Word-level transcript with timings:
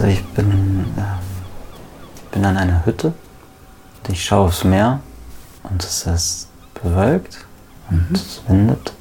Also 0.00 0.12
ich 0.12 0.24
bin, 0.28 0.86
äh, 0.96 2.32
bin 2.32 2.42
an 2.46 2.56
einer 2.56 2.86
Hütte. 2.86 3.12
Ich 4.08 4.24
schaue 4.24 4.46
aufs 4.46 4.64
Meer 4.64 5.00
und 5.64 5.84
es 5.84 6.06
ist 6.06 6.48
bewölkt 6.82 7.44
und 7.90 8.08
mhm. 8.08 8.16
es 8.16 8.40
windet. 8.48 8.94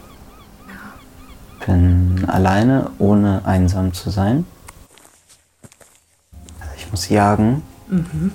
Bin 1.66 2.26
alleine, 2.28 2.92
ohne 2.98 3.46
einsam 3.46 3.94
zu 3.94 4.10
sein. 4.10 4.46
Also 6.60 6.74
ich 6.76 6.92
muss 6.92 7.08
jagen 7.08 7.62
mhm. 7.88 8.34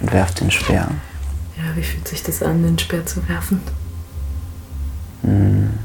und 0.00 0.12
werfe 0.12 0.36
den 0.36 0.50
Speer. 0.50 0.88
Ja, 1.58 1.76
wie 1.76 1.82
fühlt 1.82 2.08
sich 2.08 2.22
das 2.22 2.42
an, 2.42 2.62
den 2.62 2.78
Speer 2.78 3.04
zu 3.04 3.28
werfen? 3.28 3.60
Hm, 5.20 5.78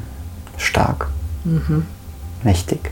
stark. 0.56 1.10
Mhm. 1.44 1.86
Mächtig. 2.42 2.92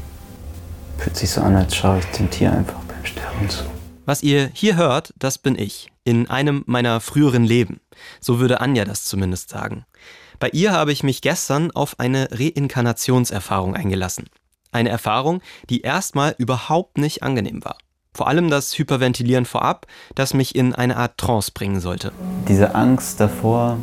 Fühlt 0.98 1.16
sich 1.16 1.30
so 1.30 1.40
an, 1.40 1.56
als 1.56 1.74
schaue 1.74 2.00
ich 2.00 2.06
dem 2.18 2.30
Tier 2.30 2.52
einfach 2.52 2.82
Sterben 3.06 3.50
zu. 3.50 3.64
Was 4.06 4.24
ihr 4.24 4.50
hier 4.54 4.76
hört, 4.76 5.14
das 5.18 5.38
bin 5.38 5.58
ich. 5.58 5.92
In 6.04 6.30
einem 6.30 6.64
meiner 6.66 7.00
früheren 7.00 7.44
Leben. 7.44 7.80
So 8.20 8.40
würde 8.40 8.60
Anja 8.60 8.86
das 8.86 9.06
zumindest 9.06 9.50
sagen. 9.50 9.86
Bei 10.40 10.50
ihr 10.50 10.72
habe 10.72 10.92
ich 10.92 11.04
mich 11.04 11.22
gestern 11.22 11.70
auf 11.72 12.00
eine 12.00 12.30
Reinkarnationserfahrung 12.32 13.76
eingelassen. 13.76 14.28
Eine 14.72 14.90
Erfahrung, 14.90 15.42
die 15.70 15.82
erstmal 15.82 16.34
überhaupt 16.38 16.98
nicht 16.98 17.22
angenehm 17.22 17.64
war. 17.64 17.78
Vor 18.14 18.28
allem 18.28 18.50
das 18.50 18.78
Hyperventilieren 18.78 19.46
vorab, 19.46 19.86
das 20.16 20.34
mich 20.34 20.56
in 20.56 20.74
eine 20.74 20.98
Art 20.98 21.18
Trance 21.18 21.52
bringen 21.54 21.80
sollte. 21.80 22.12
Diese 22.48 22.74
Angst 22.76 23.20
davor, 23.20 23.78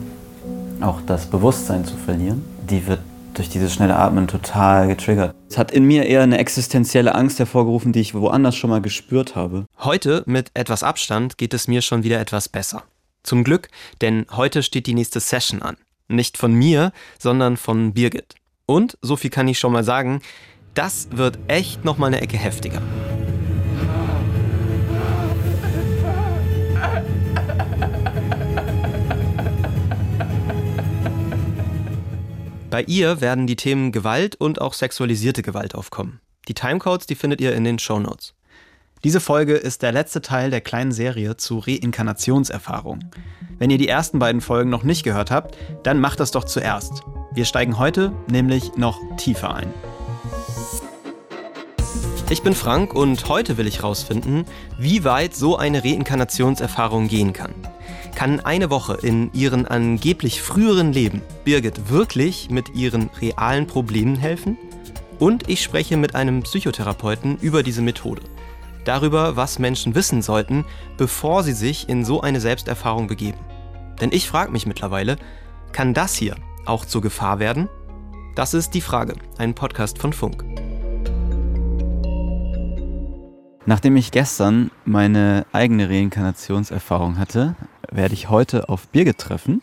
auch 0.80 1.00
das 1.06 1.30
Bewusstsein 1.30 1.84
zu 1.84 1.96
verlieren, 1.96 2.44
die 2.68 2.86
wird 2.86 3.00
durch 3.38 3.48
dieses 3.48 3.72
schnelle 3.72 3.96
Atmen 3.96 4.26
total 4.26 4.88
getriggert. 4.88 5.34
Es 5.48 5.56
hat 5.56 5.70
in 5.70 5.84
mir 5.84 6.04
eher 6.06 6.22
eine 6.22 6.38
existenzielle 6.38 7.14
Angst 7.14 7.38
hervorgerufen, 7.38 7.92
die 7.92 8.00
ich 8.00 8.14
woanders 8.14 8.56
schon 8.56 8.70
mal 8.70 8.82
gespürt 8.82 9.36
habe. 9.36 9.66
Heute, 9.78 10.22
mit 10.26 10.50
etwas 10.54 10.82
Abstand, 10.82 11.38
geht 11.38 11.54
es 11.54 11.68
mir 11.68 11.80
schon 11.80 12.02
wieder 12.04 12.20
etwas 12.20 12.48
besser. 12.48 12.82
Zum 13.22 13.44
Glück, 13.44 13.68
denn 14.00 14.26
heute 14.30 14.62
steht 14.62 14.86
die 14.86 14.94
nächste 14.94 15.20
Session 15.20 15.62
an. 15.62 15.76
Nicht 16.08 16.36
von 16.36 16.52
mir, 16.52 16.92
sondern 17.18 17.56
von 17.56 17.92
Birgit. 17.92 18.34
Und, 18.66 18.98
so 19.02 19.16
viel 19.16 19.30
kann 19.30 19.48
ich 19.48 19.58
schon 19.58 19.72
mal 19.72 19.84
sagen, 19.84 20.20
das 20.74 21.08
wird 21.12 21.38
echt 21.48 21.84
nochmal 21.84 22.08
eine 22.08 22.20
Ecke 22.20 22.36
heftiger. 22.36 22.82
Bei 32.70 32.82
ihr 32.82 33.22
werden 33.22 33.46
die 33.46 33.56
Themen 33.56 33.92
Gewalt 33.92 34.36
und 34.36 34.60
auch 34.60 34.74
sexualisierte 34.74 35.42
Gewalt 35.42 35.74
aufkommen. 35.74 36.20
Die 36.48 36.54
Timecodes, 36.54 37.06
die 37.06 37.14
findet 37.14 37.40
ihr 37.40 37.54
in 37.54 37.64
den 37.64 37.78
Show 37.78 37.98
Notes. 37.98 38.34
Diese 39.04 39.20
Folge 39.20 39.54
ist 39.54 39.80
der 39.80 39.92
letzte 39.92 40.20
Teil 40.20 40.50
der 40.50 40.60
kleinen 40.60 40.92
Serie 40.92 41.38
zu 41.38 41.60
Reinkarnationserfahrungen. 41.60 43.10
Wenn 43.58 43.70
ihr 43.70 43.78
die 43.78 43.88
ersten 43.88 44.18
beiden 44.18 44.42
Folgen 44.42 44.68
noch 44.68 44.82
nicht 44.82 45.02
gehört 45.02 45.30
habt, 45.30 45.56
dann 45.82 45.98
macht 45.98 46.20
das 46.20 46.30
doch 46.30 46.44
zuerst. 46.44 47.02
Wir 47.32 47.46
steigen 47.46 47.78
heute 47.78 48.12
nämlich 48.30 48.76
noch 48.76 49.00
tiefer 49.16 49.54
ein. 49.54 49.72
Ich 52.28 52.42
bin 52.42 52.54
Frank 52.54 52.92
und 52.94 53.30
heute 53.30 53.56
will 53.56 53.66
ich 53.66 53.78
herausfinden, 53.78 54.44
wie 54.78 55.04
weit 55.04 55.34
so 55.34 55.56
eine 55.56 55.84
Reinkarnationserfahrung 55.84 57.08
gehen 57.08 57.32
kann. 57.32 57.54
Kann 58.18 58.40
eine 58.40 58.68
Woche 58.68 58.94
in 58.94 59.32
ihren 59.32 59.64
angeblich 59.64 60.42
früheren 60.42 60.92
Leben 60.92 61.22
Birgit 61.44 61.88
wirklich 61.88 62.50
mit 62.50 62.74
ihren 62.74 63.10
realen 63.20 63.68
Problemen 63.68 64.16
helfen? 64.16 64.58
Und 65.20 65.48
ich 65.48 65.62
spreche 65.62 65.96
mit 65.96 66.16
einem 66.16 66.42
Psychotherapeuten 66.42 67.38
über 67.40 67.62
diese 67.62 67.80
Methode. 67.80 68.22
Darüber, 68.84 69.36
was 69.36 69.60
Menschen 69.60 69.94
wissen 69.94 70.20
sollten, 70.20 70.64
bevor 70.96 71.44
sie 71.44 71.52
sich 71.52 71.88
in 71.88 72.04
so 72.04 72.20
eine 72.20 72.40
Selbsterfahrung 72.40 73.06
begeben. 73.06 73.38
Denn 74.00 74.10
ich 74.10 74.28
frage 74.28 74.50
mich 74.50 74.66
mittlerweile, 74.66 75.16
kann 75.70 75.94
das 75.94 76.16
hier 76.16 76.34
auch 76.66 76.84
zur 76.84 77.02
Gefahr 77.02 77.38
werden? 77.38 77.68
Das 78.34 78.52
ist 78.52 78.74
die 78.74 78.80
Frage, 78.80 79.14
ein 79.36 79.54
Podcast 79.54 79.96
von 79.96 80.12
Funk. 80.12 80.44
Nachdem 83.64 83.96
ich 83.96 84.10
gestern 84.10 84.72
meine 84.84 85.46
eigene 85.52 85.88
Reinkarnationserfahrung 85.88 87.16
hatte, 87.16 87.54
werde 87.90 88.14
ich 88.14 88.28
heute 88.28 88.68
auf 88.68 88.88
Birgit 88.88 89.18
treffen. 89.18 89.62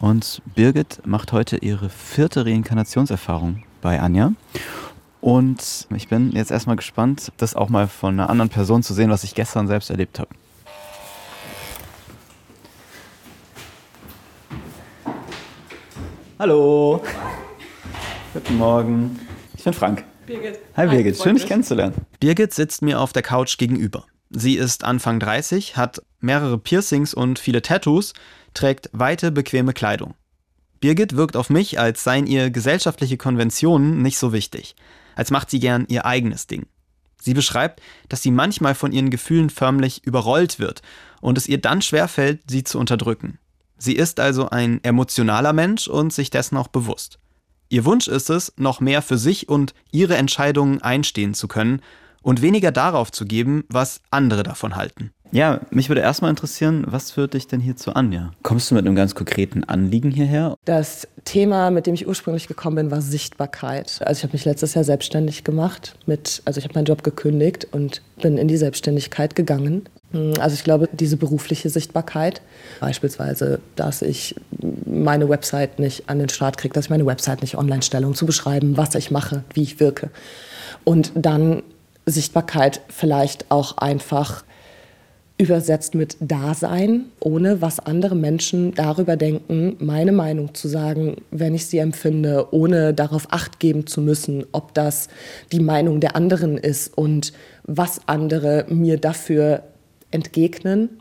Und 0.00 0.42
Birgit 0.54 1.06
macht 1.06 1.32
heute 1.32 1.56
ihre 1.56 1.88
vierte 1.88 2.44
Reinkarnationserfahrung 2.44 3.64
bei 3.80 4.00
Anja. 4.00 4.32
Und 5.20 5.86
ich 5.94 6.08
bin 6.08 6.32
jetzt 6.32 6.50
erstmal 6.50 6.76
gespannt, 6.76 7.32
das 7.38 7.54
auch 7.54 7.68
mal 7.70 7.88
von 7.88 8.20
einer 8.20 8.28
anderen 8.28 8.50
Person 8.50 8.82
zu 8.82 8.92
sehen, 8.92 9.10
was 9.10 9.24
ich 9.24 9.34
gestern 9.34 9.66
selbst 9.66 9.88
erlebt 9.90 10.18
habe. 10.18 10.28
Hallo. 16.38 17.02
Guten 18.34 18.58
Morgen. 18.58 19.18
Ich 19.56 19.64
bin 19.64 19.72
Frank. 19.72 20.04
Birgit. 20.26 20.58
Hi 20.76 20.88
Birgit, 20.88 21.16
schön 21.16 21.36
dich 21.36 21.46
kennenzulernen. 21.46 21.94
Birgit 22.18 22.52
sitzt 22.52 22.82
mir 22.82 23.00
auf 23.00 23.12
der 23.12 23.22
Couch 23.22 23.56
gegenüber. 23.56 24.04
Sie 24.36 24.56
ist 24.56 24.82
Anfang 24.82 25.20
30, 25.20 25.76
hat 25.76 26.02
mehrere 26.18 26.58
Piercings 26.58 27.14
und 27.14 27.38
viele 27.38 27.62
Tattoos, 27.62 28.14
trägt 28.52 28.90
weite, 28.92 29.30
bequeme 29.30 29.72
Kleidung. 29.72 30.14
Birgit 30.80 31.14
wirkt 31.14 31.36
auf 31.36 31.50
mich, 31.50 31.78
als 31.78 32.02
seien 32.02 32.26
ihr 32.26 32.50
gesellschaftliche 32.50 33.16
Konventionen 33.16 34.02
nicht 34.02 34.18
so 34.18 34.32
wichtig, 34.32 34.74
als 35.14 35.30
macht 35.30 35.50
sie 35.50 35.60
gern 35.60 35.86
ihr 35.88 36.04
eigenes 36.04 36.48
Ding. 36.48 36.66
Sie 37.22 37.32
beschreibt, 37.32 37.80
dass 38.08 38.22
sie 38.22 38.32
manchmal 38.32 38.74
von 38.74 38.90
ihren 38.90 39.10
Gefühlen 39.10 39.50
förmlich 39.50 40.04
überrollt 40.04 40.58
wird 40.58 40.82
und 41.20 41.38
es 41.38 41.46
ihr 41.46 41.58
dann 41.58 41.80
schwerfällt, 41.80 42.40
sie 42.50 42.64
zu 42.64 42.80
unterdrücken. 42.80 43.38
Sie 43.78 43.94
ist 43.94 44.18
also 44.18 44.50
ein 44.50 44.82
emotionaler 44.82 45.52
Mensch 45.52 45.86
und 45.86 46.12
sich 46.12 46.30
dessen 46.30 46.56
auch 46.56 46.68
bewusst. 46.68 47.20
Ihr 47.68 47.84
Wunsch 47.84 48.08
ist 48.08 48.30
es, 48.30 48.52
noch 48.56 48.80
mehr 48.80 49.00
für 49.00 49.16
sich 49.16 49.48
und 49.48 49.74
ihre 49.92 50.16
Entscheidungen 50.16 50.82
einstehen 50.82 51.34
zu 51.34 51.46
können 51.46 51.80
und 52.24 52.42
weniger 52.42 52.72
darauf 52.72 53.12
zu 53.12 53.24
geben, 53.24 53.64
was 53.68 54.00
andere 54.10 54.42
davon 54.42 54.74
halten. 54.74 55.12
Ja, 55.30 55.60
mich 55.70 55.88
würde 55.88 56.00
erstmal 56.00 56.30
interessieren, 56.30 56.84
was 56.86 57.10
führt 57.10 57.34
dich 57.34 57.48
denn 57.48 57.60
hier 57.60 57.76
zu 57.76 57.94
Anja? 57.94 58.30
Kommst 58.42 58.70
du 58.70 58.76
mit 58.76 58.86
einem 58.86 58.94
ganz 58.94 59.16
konkreten 59.16 59.64
Anliegen 59.64 60.12
hierher? 60.12 60.54
Das 60.64 61.08
Thema, 61.24 61.72
mit 61.72 61.86
dem 61.86 61.94
ich 61.94 62.06
ursprünglich 62.06 62.46
gekommen 62.46 62.76
bin, 62.76 62.90
war 62.92 63.02
Sichtbarkeit. 63.02 64.00
Also 64.04 64.18
ich 64.18 64.22
habe 64.22 64.32
mich 64.32 64.44
letztes 64.44 64.74
Jahr 64.74 64.84
selbstständig 64.84 65.42
gemacht 65.42 65.96
mit, 66.06 66.40
also 66.44 66.58
ich 66.58 66.64
habe 66.64 66.74
meinen 66.74 66.84
Job 66.84 67.02
gekündigt 67.02 67.66
und 67.72 68.00
bin 68.22 68.38
in 68.38 68.46
die 68.46 68.56
Selbstständigkeit 68.56 69.34
gegangen. 69.34 69.88
Also 70.38 70.54
ich 70.54 70.62
glaube, 70.62 70.88
diese 70.92 71.16
berufliche 71.16 71.68
Sichtbarkeit, 71.68 72.40
beispielsweise, 72.78 73.58
dass 73.74 74.02
ich 74.02 74.36
meine 74.86 75.28
Website 75.28 75.80
nicht 75.80 76.08
an 76.08 76.20
den 76.20 76.28
Start 76.28 76.58
kriege, 76.58 76.72
dass 76.72 76.84
ich 76.84 76.90
meine 76.90 77.06
Website 77.06 77.42
nicht 77.42 77.58
online 77.58 77.82
stelle, 77.82 78.06
um 78.06 78.14
zu 78.14 78.24
beschreiben, 78.24 78.76
was 78.76 78.94
ich 78.94 79.10
mache, 79.10 79.42
wie 79.52 79.64
ich 79.64 79.80
wirke. 79.80 80.10
Und 80.84 81.10
dann 81.16 81.64
Sichtbarkeit 82.06 82.80
vielleicht 82.88 83.50
auch 83.50 83.78
einfach 83.78 84.44
übersetzt 85.36 85.94
mit 85.94 86.16
Dasein, 86.20 87.06
ohne 87.18 87.60
was 87.60 87.80
andere 87.80 88.14
Menschen 88.14 88.72
darüber 88.74 89.16
denken, 89.16 89.76
meine 89.80 90.12
Meinung 90.12 90.54
zu 90.54 90.68
sagen, 90.68 91.16
wenn 91.32 91.54
ich 91.54 91.66
sie 91.66 91.78
empfinde, 91.78 92.48
ohne 92.52 92.94
darauf 92.94 93.26
acht 93.32 93.58
geben 93.58 93.86
zu 93.86 94.00
müssen, 94.00 94.44
ob 94.52 94.74
das 94.74 95.08
die 95.50 95.60
Meinung 95.60 95.98
der 95.98 96.14
anderen 96.14 96.56
ist 96.56 96.96
und 96.96 97.32
was 97.64 98.02
andere 98.06 98.66
mir 98.68 98.96
dafür 98.96 99.64
entgegnen. 100.12 101.00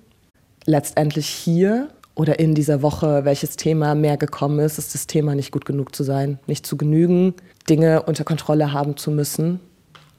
Letztendlich 0.66 1.28
hier 1.28 1.90
oder 2.16 2.40
in 2.40 2.56
dieser 2.56 2.82
Woche, 2.82 3.26
welches 3.26 3.56
Thema 3.56 3.94
mehr 3.94 4.18
gekommen 4.18 4.60
ist, 4.60 4.80
ist 4.80 4.96
das 4.96 5.06
Thema 5.06 5.36
nicht 5.36 5.52
gut 5.52 5.66
genug 5.66 5.96
zu 5.96 6.04
sein, 6.04 6.40
nicht 6.48 6.66
zu 6.66 6.76
genügen, 6.76 7.36
Dinge 7.70 8.02
unter 8.04 8.24
Kontrolle 8.24 8.74
haben 8.74 8.98
zu 8.98 9.12
müssen 9.12 9.60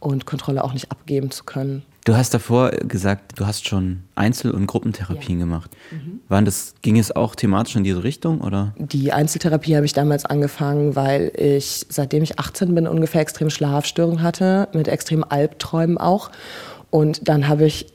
und 0.00 0.26
Kontrolle 0.26 0.62
auch 0.64 0.73
nicht 0.73 0.91
abgeben 0.91 1.31
zu 1.31 1.44
können. 1.44 1.82
Du 2.05 2.14
hast 2.14 2.35
davor 2.35 2.70
gesagt, 2.70 3.38
du 3.38 3.46
hast 3.46 3.67
schon 3.67 4.02
Einzel- 4.14 4.50
und 4.50 4.67
Gruppentherapien 4.67 5.38
ja. 5.38 5.46
gemacht. 5.46 5.70
Mhm. 5.91 6.20
Waren 6.29 6.44
das, 6.44 6.75
ging 6.82 6.99
es 6.99 7.17
auch 7.17 7.35
thematisch 7.35 7.76
in 7.76 7.85
diese 7.85 8.05
Richtung? 8.05 8.43
Oder? 8.43 8.75
Die 8.76 9.12
Einzeltherapie 9.12 9.75
habe 9.75 9.87
ich 9.87 9.94
damals 9.94 10.26
angefangen, 10.26 10.96
weil 10.96 11.32
ich, 11.35 11.87
seitdem 11.88 12.23
ich 12.23 12.38
18 12.38 12.75
bin, 12.75 12.87
ungefähr 12.87 13.23
extrem 13.23 13.49
Schlafstörungen 13.49 14.23
hatte, 14.23 14.69
mit 14.75 14.87
extremen 14.87 15.25
Albträumen 15.25 15.97
auch. 15.97 16.31
Und 16.90 17.26
dann 17.26 17.49
habe 17.49 17.64
ich 17.64 17.87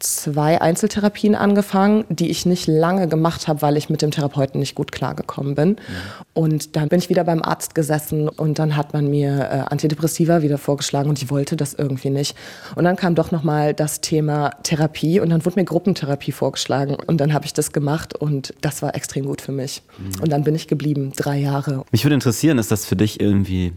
zwei 0.00 0.60
Einzeltherapien 0.60 1.34
angefangen, 1.34 2.04
die 2.08 2.30
ich 2.30 2.46
nicht 2.46 2.66
lange 2.66 3.06
gemacht 3.06 3.48
habe, 3.48 3.62
weil 3.62 3.76
ich 3.76 3.90
mit 3.90 4.02
dem 4.02 4.10
Therapeuten 4.10 4.58
nicht 4.58 4.74
gut 4.74 4.92
klargekommen 4.92 5.54
bin. 5.54 5.76
Ja. 5.76 6.24
Und 6.34 6.76
dann 6.76 6.88
bin 6.88 6.98
ich 6.98 7.08
wieder 7.08 7.24
beim 7.24 7.42
Arzt 7.42 7.74
gesessen 7.74 8.28
und 8.28 8.58
dann 8.58 8.76
hat 8.76 8.92
man 8.92 9.08
mir 9.08 9.38
äh, 9.38 9.70
Antidepressiva 9.70 10.42
wieder 10.42 10.58
vorgeschlagen 10.58 11.08
und 11.08 11.22
ich 11.22 11.30
wollte 11.30 11.56
das 11.56 11.74
irgendwie 11.74 12.10
nicht. 12.10 12.36
Und 12.74 12.84
dann 12.84 12.96
kam 12.96 13.14
doch 13.14 13.30
nochmal 13.30 13.74
das 13.74 14.00
Thema 14.00 14.50
Therapie 14.62 15.20
und 15.20 15.30
dann 15.30 15.44
wurde 15.44 15.60
mir 15.60 15.64
Gruppentherapie 15.64 16.32
vorgeschlagen 16.32 16.96
und 17.06 17.20
dann 17.20 17.32
habe 17.32 17.44
ich 17.44 17.52
das 17.52 17.72
gemacht 17.72 18.14
und 18.14 18.54
das 18.60 18.82
war 18.82 18.94
extrem 18.94 19.26
gut 19.26 19.40
für 19.40 19.52
mich. 19.52 19.82
Mhm. 19.98 20.22
Und 20.22 20.32
dann 20.32 20.44
bin 20.44 20.54
ich 20.54 20.66
geblieben, 20.66 21.12
drei 21.14 21.38
Jahre. 21.38 21.84
Mich 21.92 22.04
würde 22.04 22.14
interessieren, 22.14 22.58
ist 22.58 22.70
das 22.70 22.86
für 22.86 22.96
dich 22.96 23.20
irgendwie 23.20 23.72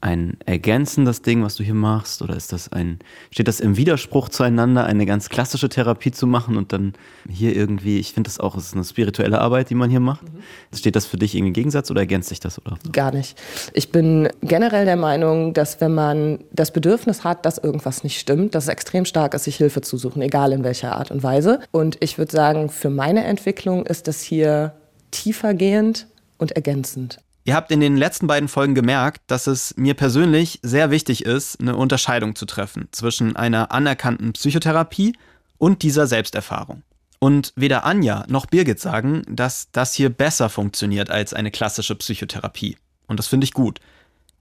ein 0.00 0.36
ergänzendes 0.46 1.22
Ding, 1.22 1.42
was 1.42 1.56
du 1.56 1.64
hier 1.64 1.74
machst? 1.74 2.22
Oder 2.22 2.36
ist 2.36 2.52
das 2.52 2.72
ein, 2.72 3.00
steht 3.30 3.48
das 3.48 3.58
im 3.58 3.76
Widerspruch 3.76 4.28
zueinander, 4.28 4.84
eine 4.84 5.06
ganz 5.06 5.28
klassische 5.28 5.68
Therapie 5.68 6.12
zu 6.12 6.26
machen 6.26 6.56
und 6.56 6.72
dann 6.72 6.92
hier 7.28 7.56
irgendwie, 7.56 7.98
ich 7.98 8.12
finde 8.12 8.28
das 8.28 8.38
auch, 8.38 8.56
es 8.56 8.66
ist 8.66 8.74
eine 8.74 8.84
spirituelle 8.84 9.40
Arbeit, 9.40 9.70
die 9.70 9.74
man 9.74 9.90
hier 9.90 10.00
macht. 10.00 10.22
Mhm. 10.22 10.76
Steht 10.76 10.94
das 10.94 11.06
für 11.06 11.16
dich 11.16 11.34
irgendwie 11.34 11.48
im 11.48 11.54
Gegensatz 11.54 11.90
oder 11.90 12.00
ergänzt 12.00 12.28
sich 12.28 12.38
das? 12.38 12.58
Oder? 12.64 12.78
Gar 12.92 13.12
nicht. 13.12 13.36
Ich 13.72 13.90
bin 13.90 14.28
generell 14.42 14.84
der 14.84 14.96
Meinung, 14.96 15.52
dass 15.52 15.80
wenn 15.80 15.94
man 15.94 16.44
das 16.52 16.72
Bedürfnis 16.72 17.24
hat, 17.24 17.44
dass 17.44 17.58
irgendwas 17.58 18.04
nicht 18.04 18.20
stimmt, 18.20 18.54
dass 18.54 18.64
es 18.64 18.68
extrem 18.68 19.04
stark 19.04 19.34
ist, 19.34 19.44
sich 19.44 19.56
Hilfe 19.56 19.80
zu 19.80 19.96
suchen, 19.96 20.22
egal 20.22 20.52
in 20.52 20.62
welcher 20.62 20.96
Art 20.96 21.10
und 21.10 21.22
Weise. 21.22 21.60
Und 21.72 21.96
ich 22.00 22.18
würde 22.18 22.30
sagen, 22.30 22.68
für 22.68 22.90
meine 22.90 23.24
Entwicklung 23.24 23.84
ist 23.84 24.06
das 24.06 24.22
hier 24.22 24.74
tiefergehend 25.10 26.06
und 26.38 26.52
ergänzend. 26.52 27.18
Ihr 27.48 27.54
habt 27.54 27.70
in 27.70 27.80
den 27.80 27.96
letzten 27.96 28.26
beiden 28.26 28.46
Folgen 28.46 28.74
gemerkt, 28.74 29.22
dass 29.26 29.46
es 29.46 29.74
mir 29.78 29.94
persönlich 29.94 30.60
sehr 30.62 30.90
wichtig 30.90 31.24
ist, 31.24 31.58
eine 31.58 31.76
Unterscheidung 31.76 32.34
zu 32.34 32.44
treffen 32.44 32.88
zwischen 32.92 33.36
einer 33.36 33.72
anerkannten 33.72 34.34
Psychotherapie 34.34 35.16
und 35.56 35.82
dieser 35.82 36.06
Selbsterfahrung. 36.06 36.82
Und 37.20 37.54
weder 37.56 37.86
Anja 37.86 38.26
noch 38.28 38.44
Birgit 38.44 38.80
sagen, 38.80 39.22
dass 39.30 39.70
das 39.72 39.94
hier 39.94 40.10
besser 40.10 40.50
funktioniert 40.50 41.08
als 41.08 41.32
eine 41.32 41.50
klassische 41.50 41.94
Psychotherapie. 41.94 42.76
Und 43.06 43.18
das 43.18 43.28
finde 43.28 43.46
ich 43.46 43.54
gut. 43.54 43.80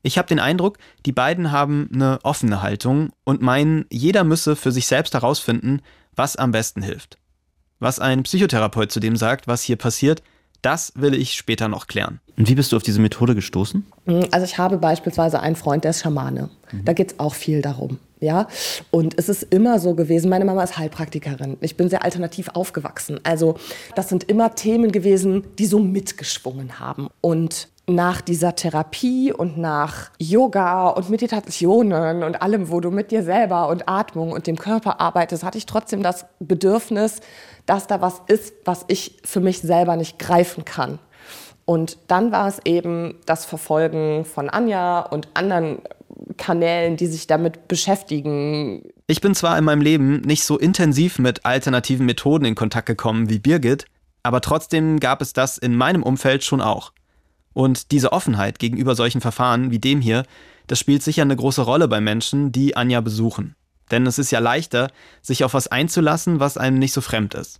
Ich 0.01 0.17
habe 0.17 0.27
den 0.27 0.41
Eindruck, 0.41 0.77
die 1.05 1.13
beiden 1.13 1.53
haben 1.53 1.89
eine 1.93 2.19
offene 2.23 2.61
Haltung 2.61 3.13
und 3.23 3.41
meinen, 3.41 3.85
jeder 3.89 4.25
müsse 4.25 4.57
für 4.57 4.73
sich 4.73 4.85
selbst 4.85 5.13
herausfinden, 5.13 5.79
was 6.13 6.35
am 6.35 6.51
besten 6.51 6.81
hilft. 6.81 7.17
Was 7.79 8.01
ein 8.01 8.23
Psychotherapeut 8.23 8.91
zu 8.91 8.99
dem 8.99 9.15
sagt, 9.15 9.47
was 9.47 9.61
hier 9.61 9.77
passiert, 9.77 10.23
das 10.61 10.93
will 10.95 11.13
ich 11.13 11.33
später 11.33 11.67
noch 11.67 11.87
klären. 11.87 12.19
Und 12.37 12.49
wie 12.49 12.55
bist 12.55 12.71
du 12.71 12.75
auf 12.77 12.83
diese 12.83 13.01
Methode 13.01 13.35
gestoßen? 13.35 13.85
Mm, 14.05 14.21
also 14.31 14.45
ich 14.45 14.57
habe 14.57 14.77
beispielsweise 14.77 15.39
einen 15.39 15.55
Freund, 15.55 15.83
der 15.83 15.91
ist 15.91 16.01
Schamane. 16.01 16.49
Mhm. 16.71 16.85
Da 16.85 16.93
geht 16.93 17.13
es 17.13 17.19
auch 17.19 17.33
viel 17.33 17.61
darum. 17.61 17.99
Ja, 18.19 18.47
und 18.89 19.17
es 19.19 19.29
ist 19.29 19.43
immer 19.43 19.79
so 19.79 19.93
gewesen, 19.93 20.29
meine 20.29 20.43
Mama 20.43 20.63
ist 20.63 20.77
Heilpraktikerin. 20.77 21.57
Ich 21.61 21.77
bin 21.77 21.87
sehr 21.87 22.03
alternativ 22.03 22.49
aufgewachsen. 22.49 23.19
Also 23.23 23.57
das 23.95 24.09
sind 24.09 24.23
immer 24.23 24.55
Themen 24.55 24.91
gewesen, 24.91 25.43
die 25.59 25.67
so 25.67 25.79
mitgeschwungen 25.79 26.79
haben. 26.79 27.09
Und 27.21 27.69
nach 27.89 28.19
dieser 28.19 28.55
Therapie 28.55 29.31
und 29.31 29.57
nach 29.57 30.11
Yoga 30.19 30.89
und 30.89 31.09
Meditationen 31.09 32.21
und 32.21 32.41
allem, 32.41 32.69
wo 32.69 32.81
du 32.81 32.91
mit 32.91 33.11
dir 33.11 33.23
selber 33.23 33.69
und 33.69 33.87
Atmung 33.87 34.33
und 34.33 34.45
dem 34.45 34.57
Körper 34.57 34.99
arbeitest, 34.99 35.43
hatte 35.43 35.57
ich 35.57 35.65
trotzdem 35.65 36.03
das 36.03 36.25
Bedürfnis, 36.39 37.21
dass 37.65 37.87
da 37.87 38.01
was 38.01 38.21
ist, 38.27 38.53
was 38.65 38.83
ich 38.89 39.17
für 39.23 39.39
mich 39.39 39.61
selber 39.61 39.95
nicht 39.95 40.19
greifen 40.19 40.65
kann. 40.65 40.99
Und 41.63 41.97
dann 42.07 42.31
war 42.31 42.47
es 42.47 42.59
eben 42.65 43.15
das 43.25 43.45
Verfolgen 43.45 44.25
von 44.25 44.49
Anja 44.49 45.01
und 45.01 45.29
anderen 45.33 45.79
Kanälen, 46.37 46.97
die 46.97 47.07
sich 47.07 47.27
damit 47.27 47.67
beschäftigen. 47.67 48.83
Ich 49.07 49.21
bin 49.21 49.33
zwar 49.33 49.57
in 49.57 49.63
meinem 49.63 49.81
Leben 49.81 50.21
nicht 50.21 50.43
so 50.43 50.57
intensiv 50.57 51.19
mit 51.19 51.45
alternativen 51.45 52.05
Methoden 52.05 52.45
in 52.45 52.55
Kontakt 52.55 52.85
gekommen 52.85 53.29
wie 53.29 53.39
Birgit, 53.39 53.85
aber 54.23 54.41
trotzdem 54.41 54.99
gab 54.99 55.21
es 55.21 55.31
das 55.31 55.57
in 55.57 55.75
meinem 55.75 56.03
Umfeld 56.03 56.43
schon 56.43 56.61
auch. 56.61 56.91
Und 57.57 57.89
diese 57.89 58.11
Offenheit 58.11 58.59
gegenüber 58.59 58.93
solchen 58.93 59.19
Verfahren 59.19 59.71
wie 59.71 59.79
dem 59.79 59.99
hier, 59.99 60.25
das 60.67 60.77
spielt 60.77 61.01
sicher 61.01 61.23
eine 61.23 61.35
große 61.35 61.63
Rolle 61.63 61.87
bei 61.87 61.99
Menschen, 61.99 62.51
die 62.51 62.77
Anja 62.77 63.01
besuchen. 63.01 63.55
Denn 63.89 64.05
es 64.05 64.19
ist 64.19 64.29
ja 64.29 64.37
leichter, 64.37 64.91
sich 65.23 65.43
auf 65.43 65.55
was 65.55 65.67
einzulassen, 65.67 66.39
was 66.39 66.59
einem 66.59 66.77
nicht 66.77 66.93
so 66.93 67.01
fremd 67.01 67.33
ist. 67.33 67.59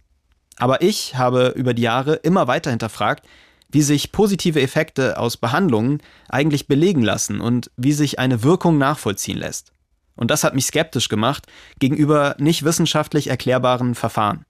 Aber 0.58 0.84
ich 0.84 1.16
habe 1.16 1.48
über 1.56 1.74
die 1.74 1.82
Jahre 1.82 2.14
immer 2.14 2.46
weiter 2.46 2.70
hinterfragt, 2.70 3.26
wie 3.72 3.82
sich 3.82 4.12
positive 4.12 4.62
Effekte 4.62 5.18
aus 5.18 5.36
Behandlungen 5.36 6.04
eigentlich 6.30 6.68
belegen 6.68 7.02
lassen 7.02 7.42
und 7.42 7.72
wie 7.76 7.94
sich 7.94 8.20
eine 8.20 8.44
Wirkung 8.44 8.78
nachvollziehen 8.78 9.40
lässt. 9.40 9.74
Und 10.16 10.30
das 10.30 10.44
hat 10.44 10.54
mich 10.54 10.68
skeptisch 10.68 11.10
gemacht 11.10 11.48
gegenüber 11.80 12.36
nicht 12.38 12.64
wissenschaftlich 12.64 13.32
erklärbaren 13.32 13.96
Verfahren. 13.96 14.46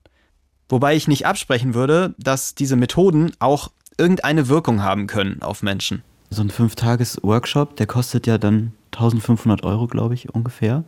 Wobei 0.68 0.94
ich 0.94 1.08
nicht 1.08 1.24
absprechen 1.24 1.72
würde, 1.72 2.14
dass 2.18 2.54
diese 2.54 2.76
Methoden 2.76 3.32
auch 3.38 3.70
irgendeine 3.98 4.48
Wirkung 4.48 4.82
haben 4.82 5.06
können 5.06 5.42
auf 5.42 5.62
Menschen. 5.62 6.02
So 6.30 6.42
ein 6.42 6.50
Fünf-Tages-Workshop, 6.50 7.76
der 7.76 7.86
kostet 7.86 8.26
ja 8.26 8.38
dann 8.38 8.72
1500 8.92 9.64
Euro, 9.64 9.86
glaube 9.86 10.14
ich, 10.14 10.32
ungefähr. 10.34 10.84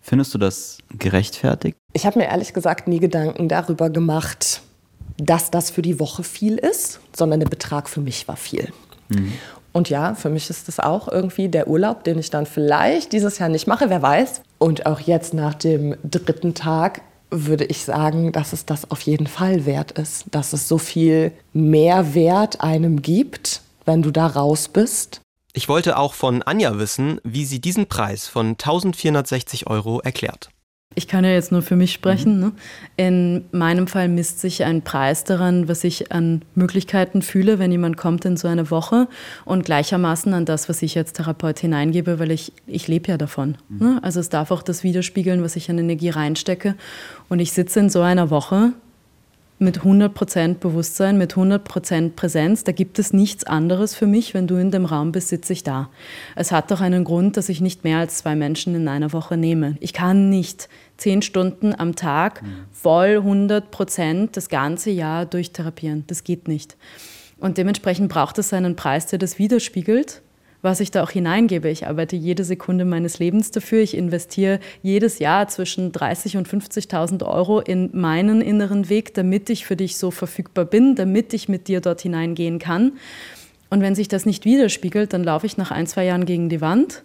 Findest 0.00 0.32
du 0.34 0.38
das 0.38 0.78
gerechtfertigt? 0.98 1.76
Ich 1.92 2.06
habe 2.06 2.18
mir 2.18 2.26
ehrlich 2.26 2.52
gesagt 2.52 2.88
nie 2.88 3.00
Gedanken 3.00 3.48
darüber 3.48 3.90
gemacht, 3.90 4.62
dass 5.18 5.50
das 5.50 5.70
für 5.70 5.82
die 5.82 6.00
Woche 6.00 6.22
viel 6.22 6.56
ist, 6.56 7.00
sondern 7.14 7.40
der 7.40 7.48
Betrag 7.48 7.88
für 7.88 8.00
mich 8.00 8.26
war 8.26 8.36
viel. 8.36 8.72
Mhm. 9.08 9.32
Und 9.72 9.88
ja, 9.88 10.14
für 10.14 10.30
mich 10.30 10.50
ist 10.50 10.66
das 10.68 10.80
auch 10.80 11.06
irgendwie 11.06 11.48
der 11.48 11.68
Urlaub, 11.68 12.02
den 12.02 12.18
ich 12.18 12.30
dann 12.30 12.46
vielleicht 12.46 13.12
dieses 13.12 13.38
Jahr 13.38 13.48
nicht 13.48 13.66
mache, 13.66 13.88
wer 13.88 14.02
weiß. 14.02 14.42
Und 14.58 14.86
auch 14.86 15.00
jetzt 15.00 15.32
nach 15.32 15.54
dem 15.54 15.96
dritten 16.02 16.54
Tag 16.54 17.02
würde 17.30 17.64
ich 17.64 17.84
sagen, 17.84 18.32
dass 18.32 18.52
es 18.52 18.66
das 18.66 18.90
auf 18.90 19.00
jeden 19.02 19.26
Fall 19.26 19.66
wert 19.66 19.92
ist, 19.92 20.24
dass 20.30 20.52
es 20.52 20.68
so 20.68 20.78
viel 20.78 21.32
Mehrwert 21.52 22.60
einem 22.60 23.02
gibt, 23.02 23.62
wenn 23.84 24.02
du 24.02 24.10
da 24.10 24.26
raus 24.26 24.68
bist. 24.68 25.20
Ich 25.52 25.68
wollte 25.68 25.98
auch 25.98 26.14
von 26.14 26.42
Anja 26.42 26.78
wissen, 26.78 27.20
wie 27.24 27.44
sie 27.44 27.60
diesen 27.60 27.86
Preis 27.86 28.28
von 28.28 28.50
1460 28.50 29.66
Euro 29.66 30.00
erklärt. 30.00 30.50
Ich 30.96 31.06
kann 31.06 31.22
ja 31.22 31.30
jetzt 31.30 31.52
nur 31.52 31.62
für 31.62 31.76
mich 31.76 31.92
sprechen. 31.92 32.34
Mhm. 32.34 32.40
Ne? 32.40 32.52
In 32.96 33.44
meinem 33.52 33.86
Fall 33.86 34.08
misst 34.08 34.40
sich 34.40 34.64
ein 34.64 34.82
Preis 34.82 35.22
daran, 35.22 35.68
was 35.68 35.84
ich 35.84 36.10
an 36.10 36.42
Möglichkeiten 36.56 37.22
fühle, 37.22 37.60
wenn 37.60 37.70
jemand 37.70 37.96
kommt 37.96 38.24
in 38.24 38.36
so 38.36 38.48
eine 38.48 38.72
Woche 38.72 39.06
und 39.44 39.64
gleichermaßen 39.64 40.34
an 40.34 40.46
das, 40.46 40.68
was 40.68 40.82
ich 40.82 40.98
als 40.98 41.12
Therapeut 41.12 41.60
hineingebe, 41.60 42.18
weil 42.18 42.32
ich, 42.32 42.52
ich 42.66 42.88
lebe 42.88 43.08
ja 43.08 43.18
davon. 43.18 43.56
Mhm. 43.68 43.78
Ne? 43.78 44.00
Also 44.02 44.18
es 44.18 44.30
darf 44.30 44.50
auch 44.50 44.62
das 44.62 44.82
widerspiegeln, 44.82 45.44
was 45.44 45.54
ich 45.54 45.70
an 45.70 45.78
Energie 45.78 46.10
reinstecke. 46.10 46.74
Und 47.28 47.38
ich 47.38 47.52
sitze 47.52 47.78
in 47.78 47.88
so 47.88 48.00
einer 48.00 48.30
Woche 48.30 48.72
mit 49.60 49.80
100% 49.80 50.54
Bewusstsein, 50.54 51.18
mit 51.18 51.34
100% 51.34 52.10
Präsenz. 52.10 52.64
Da 52.64 52.72
gibt 52.72 52.98
es 52.98 53.12
nichts 53.12 53.44
anderes 53.44 53.94
für 53.94 54.06
mich. 54.06 54.34
Wenn 54.34 54.46
du 54.46 54.56
in 54.56 54.70
dem 54.70 54.86
Raum 54.86 55.12
bist, 55.12 55.28
sitze 55.28 55.52
ich 55.52 55.62
da. 55.62 55.90
Es 56.34 56.50
hat 56.50 56.70
doch 56.70 56.80
einen 56.80 57.04
Grund, 57.04 57.36
dass 57.36 57.48
ich 57.48 57.60
nicht 57.60 57.84
mehr 57.84 57.98
als 57.98 58.18
zwei 58.18 58.34
Menschen 58.34 58.74
in 58.74 58.88
einer 58.88 59.12
Woche 59.12 59.36
nehme. 59.36 59.76
Ich 59.80 59.92
kann 59.92 60.30
nicht 60.30 60.68
zehn 60.96 61.22
Stunden 61.22 61.74
am 61.74 61.94
Tag 61.94 62.42
voll 62.72 63.22
100% 63.24 64.30
das 64.32 64.48
ganze 64.48 64.90
Jahr 64.90 65.26
durchtherapieren. 65.26 66.04
Das 66.06 66.24
geht 66.24 66.48
nicht. 66.48 66.76
Und 67.38 67.58
dementsprechend 67.58 68.10
braucht 68.10 68.38
es 68.38 68.52
einen 68.52 68.76
Preis, 68.76 69.06
der 69.06 69.18
das 69.18 69.38
widerspiegelt 69.38 70.22
was 70.62 70.80
ich 70.80 70.90
da 70.90 71.02
auch 71.02 71.10
hineingebe. 71.10 71.68
Ich 71.68 71.86
arbeite 71.86 72.16
jede 72.16 72.44
Sekunde 72.44 72.84
meines 72.84 73.18
Lebens 73.18 73.50
dafür. 73.50 73.80
Ich 73.80 73.96
investiere 73.96 74.60
jedes 74.82 75.18
Jahr 75.18 75.48
zwischen 75.48 75.92
30.000 75.92 76.38
und 76.38 76.48
50.000 76.48 77.26
Euro 77.26 77.60
in 77.60 77.90
meinen 77.92 78.40
inneren 78.40 78.88
Weg, 78.88 79.14
damit 79.14 79.50
ich 79.50 79.66
für 79.66 79.76
dich 79.76 79.96
so 79.96 80.10
verfügbar 80.10 80.64
bin, 80.64 80.94
damit 80.94 81.32
ich 81.34 81.48
mit 81.48 81.68
dir 81.68 81.80
dort 81.80 82.00
hineingehen 82.00 82.58
kann. 82.58 82.92
Und 83.70 83.80
wenn 83.82 83.94
sich 83.94 84.08
das 84.08 84.26
nicht 84.26 84.44
widerspiegelt, 84.44 85.12
dann 85.12 85.24
laufe 85.24 85.46
ich 85.46 85.56
nach 85.56 85.70
ein, 85.70 85.86
zwei 85.86 86.04
Jahren 86.04 86.26
gegen 86.26 86.48
die 86.48 86.60
Wand 86.60 87.02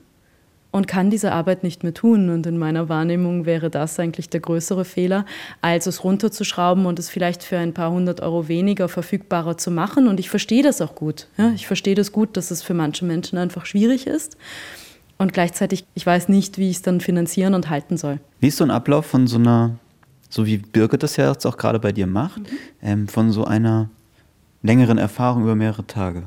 und 0.75 0.88
kann 0.88 1.10
diese 1.10 1.32
Arbeit 1.32 1.63
nicht 1.63 1.84
mehr 1.84 1.94
tun. 1.94 2.29
Und 2.29 2.46
in 2.46 2.58
meiner 2.58 2.89
Wahrnehmung 2.89 3.46
wäre 3.46 3.70
das 3.70 3.98
eigentlich 3.98 4.29
der 4.29 4.41
größere 4.41 4.84
Fehler, 4.84 5.25
als 5.62 5.88
es 5.88 6.03
runterzuschrauben 6.03 6.86
und 6.86 7.00
es 7.00 7.10
vielleicht 7.10 7.44
für 7.44 7.58
ein 7.58 7.74
paar 7.74 7.91
hundert 7.91 8.20
Euro 8.20 8.50
weniger 8.50 8.89
verfügbarer 8.89 9.58
zu 9.58 9.72
machen. 9.72 10.10
Und 10.10 10.20
ich 10.20 10.29
verstehe 10.29 10.63
das 10.63 10.82
auch 10.82 10.94
gut. 10.94 11.27
Ja, 11.38 11.51
ich 11.55 11.65
verstehe 11.65 11.96
das 11.96 12.12
gut, 12.12 12.36
dass 12.36 12.51
es 12.51 12.62
für 12.62 12.74
manche 12.74 13.05
Menschen 13.05 13.38
einfach 13.38 13.65
schwierig 13.65 14.05
ist. 14.05 14.36
Und 15.17 15.32
gleichzeitig, 15.32 15.86
ich 15.94 16.05
weiß 16.05 16.27
nicht, 16.27 16.58
wie 16.58 16.70
ich 16.70 16.75
es 16.75 16.82
dann 16.82 17.00
finanzieren 17.00 17.53
und 17.53 17.70
halten 17.70 17.96
soll. 17.96 18.20
Wie 18.41 18.50
ist 18.50 18.58
so 18.58 18.65
ein 18.65 18.72
Ablauf 18.72 19.05
von 19.05 19.27
so 19.27 19.38
einer, 19.38 19.79
so 20.29 20.46
wie 20.46 20.58
Birgit 20.58 21.03
das 21.03 21.15
ja 21.15 21.32
jetzt 21.32 21.46
auch 21.46 21.55
gerade 21.55 21.79
bei 21.79 21.94
dir 21.94 22.05
macht, 22.05 22.39
mhm. 22.39 22.58
ähm, 22.82 23.08
von 23.08 23.32
so 23.32 23.46
einer 23.46 23.89
längeren 24.62 24.98
Erfahrung 24.98 25.44
über 25.44 25.55
mehrere 25.55 25.88
Tage? 25.88 26.24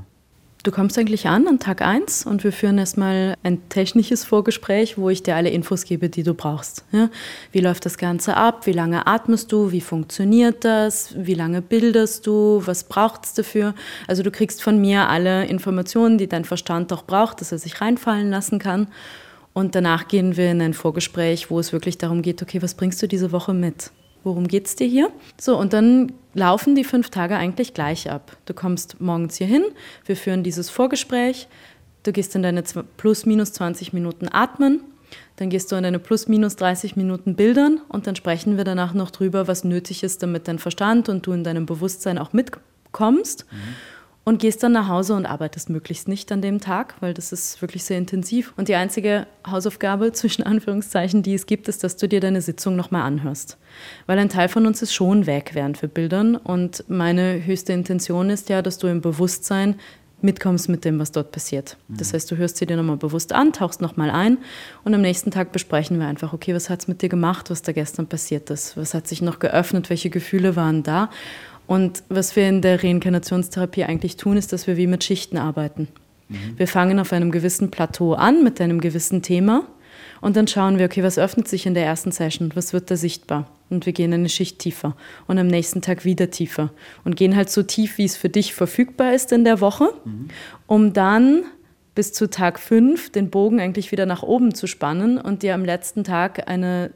Du 0.64 0.72
kommst 0.72 0.98
eigentlich 0.98 1.28
an 1.28 1.46
an 1.46 1.60
Tag 1.60 1.82
1 1.82 2.26
und 2.26 2.42
wir 2.42 2.52
führen 2.52 2.78
erstmal 2.78 3.36
ein 3.44 3.68
technisches 3.68 4.24
Vorgespräch, 4.24 4.98
wo 4.98 5.08
ich 5.08 5.22
dir 5.22 5.36
alle 5.36 5.50
Infos 5.50 5.84
gebe, 5.84 6.08
die 6.08 6.24
du 6.24 6.34
brauchst. 6.34 6.84
Ja? 6.90 7.10
Wie 7.52 7.60
läuft 7.60 7.86
das 7.86 7.96
Ganze 7.96 8.36
ab? 8.36 8.66
Wie 8.66 8.72
lange 8.72 9.06
atmest 9.06 9.52
du? 9.52 9.70
Wie 9.70 9.80
funktioniert 9.80 10.64
das? 10.64 11.14
Wie 11.16 11.34
lange 11.34 11.62
bildest 11.62 12.26
du? 12.26 12.60
Was 12.64 12.84
braucht 12.84 13.24
es 13.24 13.34
dafür? 13.34 13.72
Also 14.08 14.24
du 14.24 14.32
kriegst 14.32 14.60
von 14.60 14.80
mir 14.80 15.08
alle 15.08 15.46
Informationen, 15.46 16.18
die 16.18 16.28
dein 16.28 16.44
Verstand 16.44 16.92
auch 16.92 17.04
braucht, 17.04 17.40
dass 17.40 17.52
er 17.52 17.58
sich 17.58 17.80
reinfallen 17.80 18.28
lassen 18.28 18.58
kann. 18.58 18.88
Und 19.52 19.76
danach 19.76 20.08
gehen 20.08 20.36
wir 20.36 20.50
in 20.50 20.60
ein 20.60 20.74
Vorgespräch, 20.74 21.50
wo 21.50 21.60
es 21.60 21.72
wirklich 21.72 21.98
darum 21.98 22.20
geht, 22.20 22.42
okay, 22.42 22.60
was 22.62 22.74
bringst 22.74 23.00
du 23.00 23.06
diese 23.06 23.30
Woche 23.30 23.54
mit? 23.54 23.92
Worum 24.28 24.46
geht 24.46 24.66
es 24.66 24.76
dir 24.76 24.86
hier? 24.86 25.10
So, 25.40 25.58
und 25.58 25.72
dann 25.72 26.12
laufen 26.34 26.74
die 26.74 26.84
fünf 26.84 27.10
Tage 27.10 27.36
eigentlich 27.36 27.74
gleich 27.74 28.10
ab. 28.10 28.36
Du 28.44 28.54
kommst 28.54 29.00
morgens 29.00 29.36
hier 29.36 29.46
hin, 29.46 29.64
wir 30.04 30.16
führen 30.16 30.42
dieses 30.42 30.70
Vorgespräch, 30.70 31.48
du 32.04 32.12
gehst 32.12 32.36
in 32.36 32.42
deine 32.42 32.62
plus 32.96 33.26
minus 33.26 33.52
20 33.54 33.92
Minuten 33.92 34.28
atmen, 34.30 34.80
dann 35.36 35.50
gehst 35.50 35.72
du 35.72 35.76
in 35.76 35.82
deine 35.82 35.98
plus 35.98 36.28
minus 36.28 36.56
30 36.56 36.94
Minuten 36.96 37.34
bildern 37.34 37.80
und 37.88 38.06
dann 38.06 38.14
sprechen 38.14 38.56
wir 38.56 38.64
danach 38.64 38.94
noch 38.94 39.10
drüber, 39.10 39.48
was 39.48 39.64
nötig 39.64 40.02
ist, 40.02 40.22
damit 40.22 40.46
dein 40.46 40.58
Verstand 40.58 41.08
und 41.08 41.26
du 41.26 41.32
in 41.32 41.44
deinem 41.44 41.66
Bewusstsein 41.66 42.18
auch 42.18 42.32
mitkommst. 42.32 43.46
Mhm. 43.50 43.56
Und 44.28 44.40
gehst 44.40 44.62
dann 44.62 44.72
nach 44.72 44.88
Hause 44.88 45.14
und 45.14 45.24
arbeitest 45.24 45.70
möglichst 45.70 46.06
nicht 46.06 46.30
an 46.32 46.42
dem 46.42 46.60
Tag, 46.60 46.96
weil 47.00 47.14
das 47.14 47.32
ist 47.32 47.62
wirklich 47.62 47.84
sehr 47.84 47.96
intensiv. 47.96 48.52
Und 48.58 48.68
die 48.68 48.74
einzige 48.74 49.26
Hausaufgabe 49.50 50.12
zwischen 50.12 50.42
Anführungszeichen, 50.42 51.22
die 51.22 51.32
es 51.32 51.46
gibt, 51.46 51.66
ist, 51.66 51.82
dass 51.82 51.96
du 51.96 52.08
dir 52.08 52.20
deine 52.20 52.42
Sitzung 52.42 52.76
nochmal 52.76 53.02
anhörst. 53.02 53.56
Weil 54.04 54.18
ein 54.18 54.28
Teil 54.28 54.50
von 54.50 54.66
uns 54.66 54.82
ist 54.82 54.92
schon 54.92 55.24
weg 55.24 55.52
während 55.54 55.80
wir 55.80 55.88
bildern 55.88 56.36
und 56.36 56.84
meine 56.88 57.42
höchste 57.46 57.72
Intention 57.72 58.28
ist 58.28 58.50
ja, 58.50 58.60
dass 58.60 58.76
du 58.76 58.86
im 58.88 59.00
Bewusstsein 59.00 59.76
mitkommst 60.20 60.68
mit 60.68 60.84
dem, 60.84 60.98
was 60.98 61.12
dort 61.12 61.32
passiert. 61.32 61.78
Das 61.88 62.12
heißt, 62.12 62.30
du 62.30 62.36
hörst 62.36 62.58
sie 62.58 62.66
dir 62.66 62.76
nochmal 62.76 62.96
bewusst 62.96 63.32
an, 63.32 63.54
tauchst 63.54 63.80
nochmal 63.80 64.10
ein 64.10 64.36
und 64.84 64.92
am 64.92 65.00
nächsten 65.00 65.30
Tag 65.30 65.52
besprechen 65.52 65.98
wir 66.00 66.06
einfach, 66.06 66.34
okay, 66.34 66.54
was 66.54 66.68
hat 66.68 66.80
es 66.80 66.88
mit 66.88 67.00
dir 67.00 67.08
gemacht, 67.08 67.50
was 67.50 67.62
da 67.62 67.72
gestern 67.72 68.08
passiert 68.08 68.50
ist, 68.50 68.76
was 68.76 68.92
hat 68.92 69.06
sich 69.06 69.22
noch 69.22 69.38
geöffnet, 69.38 69.88
welche 69.88 70.10
Gefühle 70.10 70.54
waren 70.56 70.82
da 70.82 71.08
und 71.68 72.02
was 72.08 72.34
wir 72.34 72.48
in 72.48 72.62
der 72.62 72.82
Reinkarnationstherapie 72.82 73.84
eigentlich 73.84 74.16
tun, 74.16 74.38
ist, 74.38 74.52
dass 74.54 74.66
wir 74.66 74.78
wie 74.78 74.86
mit 74.86 75.04
Schichten 75.04 75.36
arbeiten. 75.36 75.86
Mhm. 76.28 76.54
Wir 76.56 76.66
fangen 76.66 76.98
auf 76.98 77.12
einem 77.12 77.30
gewissen 77.30 77.70
Plateau 77.70 78.14
an 78.14 78.42
mit 78.42 78.58
einem 78.60 78.80
gewissen 78.80 79.20
Thema 79.20 79.68
und 80.22 80.34
dann 80.36 80.48
schauen 80.48 80.78
wir, 80.78 80.86
okay, 80.86 81.02
was 81.02 81.18
öffnet 81.18 81.46
sich 81.46 81.66
in 81.66 81.74
der 81.74 81.84
ersten 81.84 82.10
Session, 82.10 82.52
was 82.54 82.72
wird 82.72 82.90
da 82.90 82.96
sichtbar? 82.96 83.50
Und 83.68 83.84
wir 83.84 83.92
gehen 83.92 84.14
eine 84.14 84.30
Schicht 84.30 84.58
tiefer 84.58 84.96
und 85.26 85.38
am 85.38 85.46
nächsten 85.46 85.82
Tag 85.82 86.06
wieder 86.06 86.30
tiefer 86.30 86.72
und 87.04 87.16
gehen 87.16 87.36
halt 87.36 87.50
so 87.50 87.62
tief, 87.62 87.98
wie 87.98 88.06
es 88.06 88.16
für 88.16 88.30
dich 88.30 88.54
verfügbar 88.54 89.12
ist 89.12 89.30
in 89.30 89.44
der 89.44 89.60
Woche, 89.60 89.92
mhm. 90.06 90.28
um 90.66 90.94
dann 90.94 91.42
bis 91.94 92.14
zu 92.14 92.30
Tag 92.30 92.58
5 92.58 93.12
den 93.12 93.28
Bogen 93.28 93.60
eigentlich 93.60 93.92
wieder 93.92 94.06
nach 94.06 94.22
oben 94.22 94.54
zu 94.54 94.66
spannen 94.66 95.18
und 95.18 95.42
dir 95.42 95.54
am 95.54 95.66
letzten 95.66 96.02
Tag 96.02 96.48
eine 96.48 96.92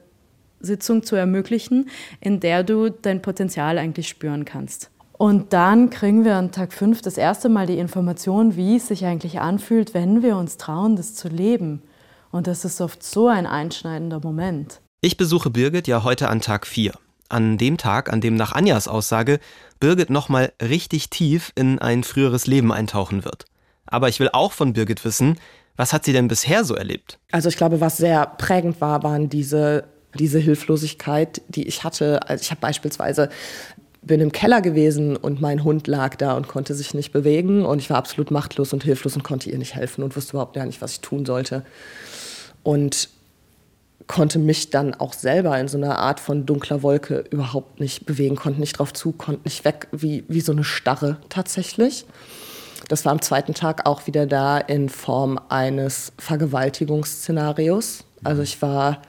Sitzung 0.63 1.03
zu 1.03 1.17
ermöglichen, 1.17 1.91
in 2.21 2.41
der 2.41 2.63
du 2.63 2.91
dein 2.91 3.21
Potenzial 3.23 3.79
eigentlich 3.79 4.09
spüren 4.09 4.45
kannst. 4.45 4.91
Und 5.23 5.53
dann 5.53 5.91
kriegen 5.91 6.25
wir 6.25 6.35
an 6.35 6.51
Tag 6.51 6.73
5 6.73 7.03
das 7.03 7.17
erste 7.17 7.49
Mal 7.49 7.67
die 7.67 7.79
Information, 7.79 8.57
wie 8.57 8.77
es 8.77 8.89
sich 8.89 9.05
eigentlich 9.05 9.41
anfühlt, 9.41 9.95
wenn 9.95 10.23
wir 10.23 10.37
uns 10.37 10.57
trauen, 10.57 10.97
das 10.97 11.15
zu 11.15 11.29
leben. 11.29 11.83
Und 12.33 12.47
das 12.47 12.65
ist 12.65 12.81
oft 12.81 13.05
so 13.05 13.29
ein 13.29 13.47
einschneidender 13.47 14.21
Moment. 14.21 14.81
Ich 15.01 15.17
besuche 15.17 15.51
Birgit 15.51 15.87
ja 15.87 16.03
heute 16.03 16.29
an 16.29 16.41
Tag 16.41 16.67
4. 16.67 16.93
An 17.29 17.57
dem 17.57 17.77
Tag, 17.77 18.13
an 18.13 18.21
dem 18.21 18.35
nach 18.35 18.53
Anjas 18.53 18.89
Aussage 18.89 19.39
Birgit 19.81 20.11
nochmal 20.11 20.53
richtig 20.61 21.11
tief 21.11 21.53
in 21.55 21.79
ein 21.79 22.05
früheres 22.05 22.47
Leben 22.47 22.73
eintauchen 22.73 23.25
wird. 23.25 23.45
Aber 23.87 24.09
ich 24.09 24.19
will 24.19 24.31
auch 24.33 24.53
von 24.53 24.73
Birgit 24.73 25.05
wissen, 25.05 25.39
was 25.77 25.93
hat 25.93 26.05
sie 26.05 26.13
denn 26.13 26.29
bisher 26.29 26.65
so 26.65 26.75
erlebt? 26.75 27.19
Also 27.31 27.49
ich 27.49 27.57
glaube, 27.57 27.81
was 27.81 27.97
sehr 27.97 28.27
prägend 28.27 28.81
war, 28.81 29.03
waren 29.03 29.29
diese 29.29 29.85
diese 30.19 30.39
Hilflosigkeit, 30.39 31.43
die 31.49 31.67
ich 31.67 31.85
hatte. 31.85 32.29
Also 32.29 32.43
ich 32.43 32.51
habe 32.51 32.61
beispielsweise 32.61 33.29
bin 34.03 34.21
im 34.21 34.33
Keller 34.33 34.61
gewesen 34.61 35.17
und 35.17 35.41
mein 35.41 35.63
Hund 35.63 35.87
lag 35.87 36.17
da 36.17 36.37
und 36.37 36.49
konnte 36.49 36.75
sich 36.75 36.93
nicht 36.93 37.13
bewegen 37.13 37.65
und 37.65 37.79
ich 37.79 37.89
war 37.89 37.99
absolut 37.99 38.31
machtlos 38.33 38.73
und 38.73 38.83
hilflos 38.83 39.15
und 39.15 39.23
konnte 39.23 39.49
ihr 39.49 39.59
nicht 39.59 39.77
helfen 39.77 40.03
und 40.03 40.17
wusste 40.17 40.33
überhaupt 40.33 40.55
gar 40.55 40.67
nicht, 40.67 40.83
was 40.83 40.95
ich 40.95 41.01
tun 41.01 41.25
sollte. 41.25 41.65
Und 42.65 43.09
konnte 44.09 44.41
mich 44.41 44.71
dann 44.71 44.95
auch 44.95 45.13
selber 45.13 45.59
in 45.59 45.69
so 45.69 45.79
einer 45.79 45.99
Art 45.99 46.19
von 46.19 46.45
dunkler 46.47 46.83
Wolke 46.83 47.25
überhaupt 47.31 47.79
nicht 47.79 48.05
bewegen, 48.05 48.35
konnte 48.35 48.59
nicht 48.59 48.79
drauf 48.79 48.93
zu, 48.93 49.13
konnte 49.13 49.43
nicht 49.45 49.65
weg, 49.65 49.87
wie, 49.93 50.25
wie 50.29 50.41
so 50.41 50.51
eine 50.51 50.65
Starre 50.65 51.19
tatsächlich. 51.29 52.05
Das 52.89 53.05
war 53.05 53.13
am 53.13 53.23
zweiten 53.23 53.55
Tag 53.55 53.87
auch 53.87 54.09
wieder 54.09 54.27
da 54.27 54.59
in 54.59 54.89
Form 54.89 55.41
eines 55.49 56.13
Vergewaltigungsszenarios. 56.19 58.05
Also 58.25 58.43
ich 58.43 58.61
war 58.61 59.01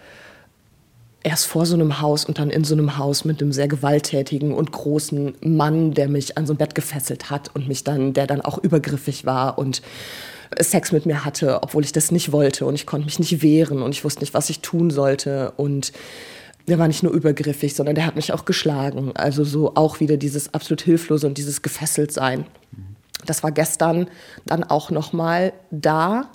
erst 1.24 1.48
vor 1.48 1.65
so 1.65 1.74
einem 1.74 2.01
Haus 2.01 2.25
und 2.25 2.38
dann 2.38 2.50
in 2.50 2.63
so 2.63 2.75
einem 2.75 2.98
Haus 2.98 3.25
mit 3.25 3.42
einem 3.42 3.53
sehr 3.53 3.68
gewalttätigen 3.68 4.53
und 4.53 4.72
großen 4.72 5.36
Mann, 5.42 5.94
der 5.94 6.10
mich 6.10 6.38
an 6.38 6.46
so 6.46 6.53
ein 6.53 6.58
Bett 6.58 6.75
gefesselt 6.75 7.30
hat 7.30 7.50
und 7.56 7.68
mich 7.68 7.84
dann, 7.84 8.13
der 8.13 8.27
dann 8.27 8.42
auch 8.42 8.58
übergriffig 8.58 9.25
war 9.25 9.58
und 9.58 9.82
Sex 10.60 10.92
mit 10.92 11.06
mir 11.06 11.25
hatte, 11.25 11.63
obwohl 11.63 11.84
ich 11.84 11.94
das 11.94 12.12
nicht 12.12 12.32
wollte 12.32 12.65
und 12.65 12.75
ich 12.75 12.86
konnte 12.86 13.06
mich 13.06 13.20
nicht 13.20 13.42
wehren 13.42 13.82
und 13.82 13.92
ich 13.92 14.03
wusste 14.03 14.20
nicht, 14.20 14.34
was 14.34 14.50
ich 14.50 14.60
tun 14.60 14.92
sollte 14.92 15.53
und 15.58 15.94
der 16.68 16.80
war 16.80 16.88
nicht 16.88 17.03
nur 17.03 17.13
übergriffig, 17.13 17.75
sondern 17.75 17.96
der 17.96 18.06
hat 18.06 18.15
mich 18.15 18.32
auch 18.32 18.46
geschlagen. 18.46 19.12
Also 19.15 19.44
so 19.44 19.75
auch 19.75 20.00
wieder 20.00 20.18
dieses 20.18 20.53
absolut 20.53 20.82
hilflose 20.82 21.27
und 21.27 21.38
dieses 21.38 21.62
gefesselt 21.62 22.12
sein. 22.12 22.46
Das 23.25 23.44
war 23.44 23.51
gestern 23.51 24.08
dann 24.46 24.63
auch 24.63 24.92
noch 24.92 25.13
mal 25.13 25.53
da 25.72 26.30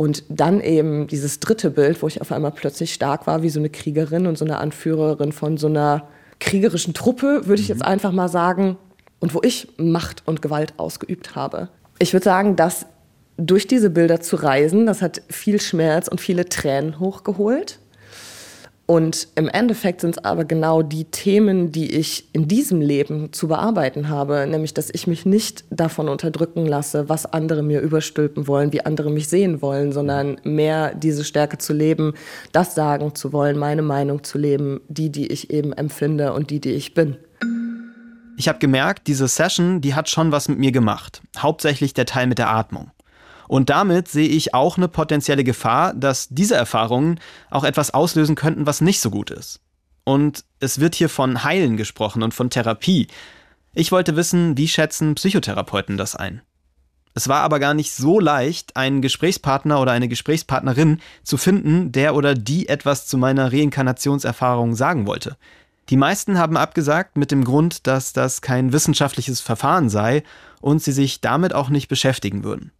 und 0.00 0.24
dann 0.30 0.62
eben 0.62 1.08
dieses 1.08 1.40
dritte 1.40 1.68
Bild, 1.68 2.00
wo 2.00 2.06
ich 2.06 2.22
auf 2.22 2.32
einmal 2.32 2.52
plötzlich 2.52 2.94
stark 2.94 3.26
war, 3.26 3.42
wie 3.42 3.50
so 3.50 3.60
eine 3.60 3.68
Kriegerin 3.68 4.26
und 4.26 4.38
so 4.38 4.46
eine 4.46 4.56
Anführerin 4.56 5.30
von 5.30 5.58
so 5.58 5.66
einer 5.66 6.08
kriegerischen 6.38 6.94
Truppe, 6.94 7.42
würde 7.44 7.60
ich 7.60 7.68
jetzt 7.68 7.80
mhm. 7.80 7.88
einfach 7.88 8.10
mal 8.10 8.28
sagen, 8.28 8.78
und 9.18 9.34
wo 9.34 9.42
ich 9.42 9.68
Macht 9.76 10.22
und 10.24 10.40
Gewalt 10.40 10.72
ausgeübt 10.78 11.36
habe. 11.36 11.68
Ich 11.98 12.14
würde 12.14 12.24
sagen, 12.24 12.56
dass 12.56 12.86
durch 13.36 13.66
diese 13.66 13.90
Bilder 13.90 14.22
zu 14.22 14.36
reisen, 14.36 14.86
das 14.86 15.02
hat 15.02 15.20
viel 15.28 15.60
Schmerz 15.60 16.08
und 16.08 16.18
viele 16.18 16.48
Tränen 16.48 16.98
hochgeholt. 16.98 17.78
Und 18.90 19.28
im 19.36 19.48
Endeffekt 19.48 20.00
sind 20.00 20.16
es 20.16 20.24
aber 20.24 20.44
genau 20.44 20.82
die 20.82 21.04
Themen, 21.04 21.70
die 21.70 21.94
ich 21.94 22.28
in 22.32 22.48
diesem 22.48 22.80
Leben 22.80 23.32
zu 23.32 23.46
bearbeiten 23.46 24.08
habe, 24.08 24.48
nämlich 24.48 24.74
dass 24.74 24.90
ich 24.92 25.06
mich 25.06 25.24
nicht 25.24 25.62
davon 25.70 26.08
unterdrücken 26.08 26.66
lasse, 26.66 27.08
was 27.08 27.24
andere 27.24 27.62
mir 27.62 27.82
überstülpen 27.82 28.48
wollen, 28.48 28.72
wie 28.72 28.84
andere 28.84 29.12
mich 29.12 29.28
sehen 29.28 29.62
wollen, 29.62 29.92
sondern 29.92 30.40
mehr 30.42 30.92
diese 30.92 31.22
Stärke 31.22 31.56
zu 31.58 31.72
leben, 31.72 32.14
das 32.50 32.74
sagen 32.74 33.14
zu 33.14 33.32
wollen, 33.32 33.58
meine 33.58 33.82
Meinung 33.82 34.24
zu 34.24 34.38
leben, 34.38 34.80
die, 34.88 35.10
die 35.10 35.28
ich 35.28 35.50
eben 35.50 35.72
empfinde 35.72 36.32
und 36.32 36.50
die, 36.50 36.58
die 36.58 36.72
ich 36.72 36.92
bin. 36.92 37.16
Ich 38.36 38.48
habe 38.48 38.58
gemerkt, 38.58 39.06
diese 39.06 39.28
Session, 39.28 39.80
die 39.80 39.94
hat 39.94 40.10
schon 40.10 40.32
was 40.32 40.48
mit 40.48 40.58
mir 40.58 40.72
gemacht, 40.72 41.22
hauptsächlich 41.38 41.94
der 41.94 42.06
Teil 42.06 42.26
mit 42.26 42.38
der 42.38 42.50
Atmung. 42.50 42.90
Und 43.50 43.68
damit 43.68 44.06
sehe 44.06 44.28
ich 44.28 44.54
auch 44.54 44.76
eine 44.76 44.86
potenzielle 44.86 45.42
Gefahr, 45.42 45.92
dass 45.92 46.28
diese 46.28 46.54
Erfahrungen 46.54 47.18
auch 47.50 47.64
etwas 47.64 47.92
auslösen 47.92 48.36
könnten, 48.36 48.64
was 48.64 48.80
nicht 48.80 49.00
so 49.00 49.10
gut 49.10 49.32
ist. 49.32 49.58
Und 50.04 50.44
es 50.60 50.78
wird 50.78 50.94
hier 50.94 51.08
von 51.08 51.42
Heilen 51.42 51.76
gesprochen 51.76 52.22
und 52.22 52.32
von 52.32 52.48
Therapie. 52.48 53.08
Ich 53.74 53.90
wollte 53.90 54.14
wissen, 54.14 54.56
wie 54.56 54.68
schätzen 54.68 55.16
Psychotherapeuten 55.16 55.96
das 55.96 56.14
ein? 56.14 56.42
Es 57.14 57.26
war 57.26 57.40
aber 57.40 57.58
gar 57.58 57.74
nicht 57.74 57.92
so 57.92 58.20
leicht, 58.20 58.76
einen 58.76 59.02
Gesprächspartner 59.02 59.80
oder 59.80 59.90
eine 59.90 60.06
Gesprächspartnerin 60.06 61.00
zu 61.24 61.36
finden, 61.36 61.90
der 61.90 62.14
oder 62.14 62.36
die 62.36 62.68
etwas 62.68 63.08
zu 63.08 63.18
meiner 63.18 63.52
Reinkarnationserfahrung 63.52 64.76
sagen 64.76 65.08
wollte. 65.08 65.36
Die 65.88 65.96
meisten 65.96 66.38
haben 66.38 66.56
abgesagt 66.56 67.16
mit 67.16 67.32
dem 67.32 67.42
Grund, 67.42 67.88
dass 67.88 68.12
das 68.12 68.42
kein 68.42 68.72
wissenschaftliches 68.72 69.40
Verfahren 69.40 69.88
sei 69.88 70.22
und 70.60 70.84
sie 70.84 70.92
sich 70.92 71.20
damit 71.20 71.52
auch 71.52 71.68
nicht 71.68 71.88
beschäftigen 71.88 72.44
würden. 72.44 72.70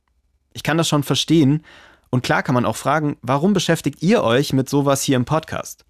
Ich 0.53 0.63
kann 0.63 0.79
das 0.79 0.89
schon 0.89 1.03
verstehen. 1.03 1.65
Und 2.11 2.23
klar 2.23 2.43
kann 2.43 2.55
man 2.55 2.67
auch 2.67 2.77
fragen, 2.77 3.17
warum 3.23 3.53
beschäftigt 3.53 4.03
ihr 4.03 4.23
euch 4.23 4.53
mit 4.53 4.69
sowas 4.69 5.03
hier 5.03 5.17
im 5.17 5.25
Podcast? 5.25 5.85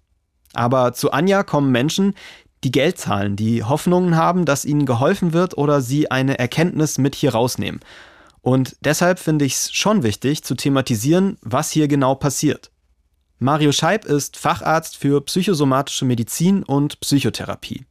Aber 0.53 0.93
zu 0.93 1.11
Anja 1.11 1.43
kommen 1.43 1.71
Menschen, 1.71 2.13
die 2.63 2.71
Geld 2.71 2.97
zahlen, 2.99 3.35
die 3.35 3.63
Hoffnungen 3.63 4.15
haben, 4.15 4.45
dass 4.45 4.65
ihnen 4.65 4.85
geholfen 4.85 5.33
wird 5.33 5.57
oder 5.57 5.81
sie 5.81 6.11
eine 6.11 6.37
Erkenntnis 6.37 6.97
mit 6.97 7.15
hier 7.15 7.31
rausnehmen. 7.31 7.81
Und 8.41 8.75
deshalb 8.81 9.19
finde 9.19 9.45
ich 9.45 9.53
es 9.53 9.71
schon 9.71 10.03
wichtig 10.03 10.43
zu 10.43 10.55
thematisieren, 10.55 11.37
was 11.41 11.71
hier 11.71 11.87
genau 11.87 12.15
passiert. 12.15 12.71
Mario 13.39 13.71
Scheib 13.71 14.05
ist 14.05 14.37
Facharzt 14.37 14.97
für 14.97 15.21
psychosomatische 15.21 16.05
Medizin 16.05 16.63
und 16.63 16.99
Psychotherapie. 16.99 17.85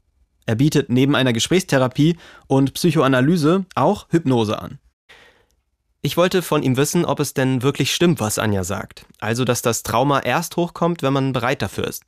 Er 0.47 0.55
bietet 0.55 0.91
neben 0.91 1.17
einer 1.17 1.33
Gesprächstherapie 1.33 2.17
und 2.47 2.75
Psychoanalyse 2.75 3.65
auch 3.75 4.07
Hypnose 4.11 4.61
an. 4.61 4.79
Ich 6.03 6.17
wollte 6.17 6.41
von 6.41 6.63
ihm 6.63 6.79
wissen, 6.79 7.05
ob 7.05 7.21
es 7.21 7.35
denn 7.35 7.63
wirklich 7.63 7.93
stimmt, 7.93 8.21
was 8.21 8.39
Anja 8.39 8.65
sagt. 8.65 9.05
Also, 9.19 9.45
dass 9.45 9.61
das 9.61 9.83
Trauma 9.83 10.21
erst 10.21 10.57
hochkommt, 10.57 11.03
wenn 11.03 11.13
man 11.13 11.35
bereit 11.35 11.61
dafür 11.61 11.87
ist. 11.87 12.05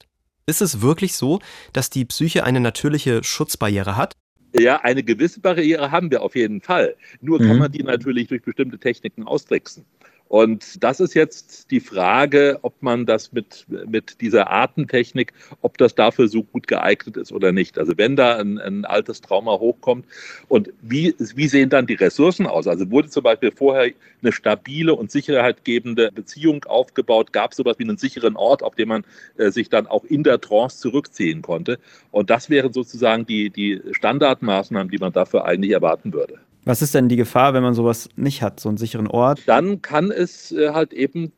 Ist 0.46 0.62
es 0.62 0.80
wirklich 0.80 1.14
so, 1.14 1.40
dass 1.74 1.90
die 1.90 2.06
Psyche 2.06 2.44
eine 2.44 2.60
natürliche 2.60 3.22
Schutzbarriere 3.22 3.96
hat? 3.96 4.16
Ja, 4.54 4.80
eine 4.80 5.02
gewisse 5.02 5.40
Barriere 5.40 5.90
haben 5.90 6.10
wir 6.10 6.22
auf 6.22 6.34
jeden 6.36 6.62
Fall. 6.62 6.96
Nur 7.20 7.38
kann 7.38 7.54
mhm. 7.54 7.58
man 7.58 7.72
die 7.72 7.82
natürlich 7.82 8.28
durch 8.28 8.42
bestimmte 8.42 8.78
Techniken 8.78 9.24
austricksen. 9.24 9.84
Und 10.32 10.82
das 10.82 10.98
ist 10.98 11.12
jetzt 11.12 11.70
die 11.70 11.80
Frage, 11.80 12.58
ob 12.62 12.82
man 12.82 13.04
das 13.04 13.32
mit, 13.32 13.66
mit 13.68 14.22
dieser 14.22 14.48
Artentechnik, 14.48 15.34
ob 15.60 15.76
das 15.76 15.94
dafür 15.94 16.26
so 16.26 16.42
gut 16.42 16.66
geeignet 16.66 17.18
ist 17.18 17.32
oder 17.32 17.52
nicht. 17.52 17.78
Also 17.78 17.98
wenn 17.98 18.16
da 18.16 18.38
ein, 18.38 18.56
ein 18.56 18.86
altes 18.86 19.20
Trauma 19.20 19.58
hochkommt 19.58 20.06
und 20.48 20.72
wie, 20.80 21.14
wie 21.18 21.48
sehen 21.48 21.68
dann 21.68 21.86
die 21.86 21.96
Ressourcen 21.96 22.46
aus? 22.46 22.66
Also 22.66 22.90
wurde 22.90 23.10
zum 23.10 23.24
Beispiel 23.24 23.50
vorher 23.50 23.92
eine 24.22 24.32
stabile 24.32 24.94
und 24.94 25.10
sicherheitgebende 25.10 26.10
Beziehung 26.10 26.64
aufgebaut? 26.64 27.34
Gab 27.34 27.50
es 27.50 27.58
sowas 27.58 27.78
wie 27.78 27.84
einen 27.84 27.98
sicheren 27.98 28.34
Ort, 28.34 28.62
auf 28.62 28.74
dem 28.74 28.88
man 28.88 29.04
äh, 29.36 29.50
sich 29.50 29.68
dann 29.68 29.86
auch 29.86 30.04
in 30.04 30.22
der 30.22 30.40
Trance 30.40 30.78
zurückziehen 30.78 31.42
konnte? 31.42 31.78
Und 32.10 32.30
das 32.30 32.48
wären 32.48 32.72
sozusagen 32.72 33.26
die, 33.26 33.50
die 33.50 33.82
Standardmaßnahmen, 33.90 34.90
die 34.90 34.96
man 34.96 35.12
dafür 35.12 35.44
eigentlich 35.44 35.72
erwarten 35.72 36.14
würde. 36.14 36.38
Was 36.64 36.82
ist 36.82 36.94
denn 36.94 37.08
die 37.08 37.16
Gefahr, 37.16 37.54
wenn 37.54 37.62
man 37.62 37.74
sowas 37.74 38.08
nicht 38.16 38.42
hat, 38.42 38.60
so 38.60 38.68
einen 38.68 38.78
sicheren 38.78 39.08
Ort? 39.08 39.40
Dann 39.46 39.82
kann 39.82 40.10
es 40.10 40.52
äh, 40.52 40.70
halt 40.70 40.92
eben 40.92 41.32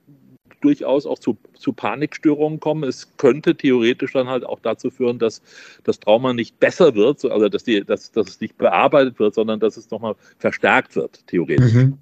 durchaus 0.60 1.06
auch 1.06 1.18
zu, 1.18 1.36
zu 1.58 1.72
Panikstörungen 1.72 2.58
kommen. 2.58 2.84
Es 2.84 3.16
könnte 3.16 3.54
theoretisch 3.54 4.12
dann 4.12 4.28
halt 4.28 4.44
auch 4.44 4.60
dazu 4.60 4.90
führen, 4.90 5.18
dass 5.18 5.42
das 5.84 6.00
Trauma 6.00 6.32
nicht 6.32 6.58
besser 6.58 6.94
wird, 6.94 7.24
also 7.24 7.48
dass, 7.48 7.64
die, 7.64 7.84
dass, 7.84 8.12
dass 8.12 8.28
es 8.28 8.40
nicht 8.40 8.56
bearbeitet 8.56 9.18
wird, 9.18 9.34
sondern 9.34 9.60
dass 9.60 9.76
es 9.76 9.90
nochmal 9.90 10.14
verstärkt 10.38 10.96
wird, 10.96 11.26
theoretisch. 11.26 11.72
Mhm. 11.72 11.98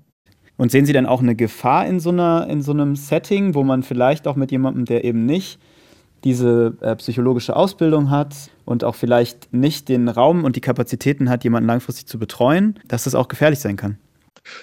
Und 0.56 0.70
sehen 0.70 0.86
Sie 0.86 0.92
denn 0.92 1.06
auch 1.06 1.22
eine 1.22 1.34
Gefahr 1.34 1.86
in 1.86 1.98
so, 1.98 2.10
einer, 2.10 2.46
in 2.48 2.62
so 2.62 2.72
einem 2.72 2.94
Setting, 2.94 3.54
wo 3.54 3.64
man 3.64 3.82
vielleicht 3.82 4.28
auch 4.28 4.36
mit 4.36 4.52
jemandem, 4.52 4.84
der 4.84 5.04
eben 5.04 5.26
nicht 5.26 5.58
diese 6.24 6.76
äh, 6.80 6.96
psychologische 6.96 7.56
Ausbildung 7.56 8.10
hat 8.10 8.34
und 8.64 8.84
auch 8.84 8.94
vielleicht 8.94 9.52
nicht 9.52 9.88
den 9.88 10.08
Raum 10.08 10.44
und 10.44 10.56
die 10.56 10.60
Kapazitäten 10.60 11.28
hat, 11.28 11.44
jemanden 11.44 11.66
langfristig 11.66 12.06
zu 12.06 12.18
betreuen, 12.18 12.78
dass 12.86 13.04
das 13.04 13.14
auch 13.14 13.28
gefährlich 13.28 13.58
sein 13.58 13.76
kann? 13.76 13.98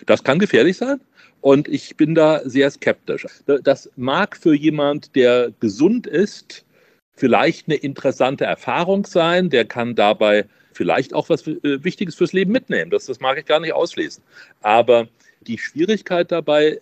Das 0.05 0.23
kann 0.23 0.39
gefährlich 0.39 0.77
sein. 0.77 0.99
Und 1.41 1.67
ich 1.67 1.95
bin 1.95 2.15
da 2.15 2.41
sehr 2.43 2.69
skeptisch. 2.69 3.25
Das 3.63 3.89
mag 3.95 4.35
für 4.35 4.53
jemand, 4.53 5.15
der 5.15 5.51
gesund 5.59 6.05
ist, 6.05 6.65
vielleicht 7.15 7.67
eine 7.67 7.75
interessante 7.75 8.45
Erfahrung 8.45 9.05
sein. 9.05 9.49
Der 9.49 9.65
kann 9.65 9.95
dabei 9.95 10.45
vielleicht 10.73 11.13
auch 11.13 11.29
was 11.29 11.47
äh, 11.47 11.83
Wichtiges 11.83 12.15
fürs 12.15 12.33
Leben 12.33 12.51
mitnehmen. 12.51 12.91
Das, 12.91 13.05
das 13.05 13.19
mag 13.19 13.37
ich 13.37 13.45
gar 13.45 13.59
nicht 13.59 13.73
ausschließen. 13.73 14.23
Aber 14.61 15.07
die 15.41 15.57
Schwierigkeit 15.57 16.31
dabei 16.31 16.79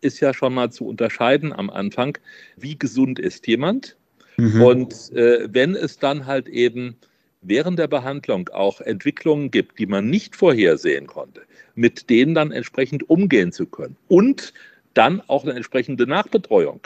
ist 0.00 0.20
ja 0.20 0.34
schon 0.34 0.54
mal 0.54 0.70
zu 0.70 0.86
unterscheiden 0.86 1.52
am 1.52 1.70
Anfang, 1.70 2.18
wie 2.56 2.78
gesund 2.78 3.18
ist 3.18 3.46
jemand. 3.46 3.96
Mhm. 4.36 4.62
Und 4.62 5.12
äh, 5.12 5.48
wenn 5.52 5.74
es 5.74 5.98
dann 5.98 6.26
halt 6.26 6.48
eben 6.48 6.96
während 7.42 7.78
der 7.78 7.86
Behandlung 7.86 8.48
auch 8.48 8.80
Entwicklungen 8.80 9.50
gibt, 9.50 9.78
die 9.78 9.86
man 9.86 10.10
nicht 10.10 10.36
vorhersehen 10.36 11.06
konnte, 11.06 11.42
mit 11.74 12.10
denen 12.10 12.34
dann 12.34 12.52
entsprechend 12.52 13.08
umgehen 13.08 13.52
zu 13.52 13.66
können 13.66 13.96
und 14.08 14.52
dann 14.94 15.22
auch 15.26 15.44
eine 15.44 15.52
entsprechende 15.52 16.06
Nachbetreuung 16.06 16.80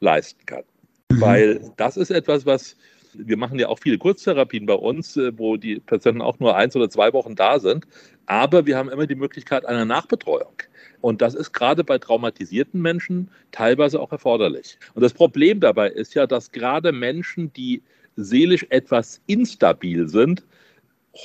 leisten 0.00 0.46
kann. 0.46 0.62
Mhm. 1.10 1.20
Weil 1.20 1.72
das 1.76 1.96
ist 1.96 2.10
etwas, 2.10 2.46
was 2.46 2.76
wir 3.14 3.36
machen 3.36 3.58
ja 3.58 3.68
auch 3.68 3.78
viele 3.78 3.98
Kurztherapien 3.98 4.66
bei 4.66 4.74
uns, 4.74 5.16
äh, 5.16 5.36
wo 5.36 5.56
die 5.56 5.80
Patienten 5.80 6.22
auch 6.22 6.38
nur 6.38 6.56
eins 6.56 6.76
oder 6.76 6.90
zwei 6.90 7.12
Wochen 7.12 7.34
da 7.34 7.58
sind. 7.58 7.86
Aber 8.28 8.66
wir 8.66 8.76
haben 8.76 8.90
immer 8.90 9.06
die 9.06 9.14
Möglichkeit 9.14 9.64
einer 9.64 9.86
Nachbetreuung. 9.86 10.52
Und 11.00 11.22
das 11.22 11.34
ist 11.34 11.52
gerade 11.52 11.82
bei 11.82 11.96
traumatisierten 11.96 12.80
Menschen 12.80 13.30
teilweise 13.52 13.98
auch 13.98 14.12
erforderlich. 14.12 14.78
Und 14.94 15.02
das 15.02 15.14
Problem 15.14 15.60
dabei 15.60 15.88
ist 15.88 16.14
ja, 16.14 16.26
dass 16.26 16.52
gerade 16.52 16.92
Menschen, 16.92 17.50
die 17.54 17.82
seelisch 18.16 18.66
etwas 18.68 19.22
instabil 19.26 20.08
sind, 20.08 20.44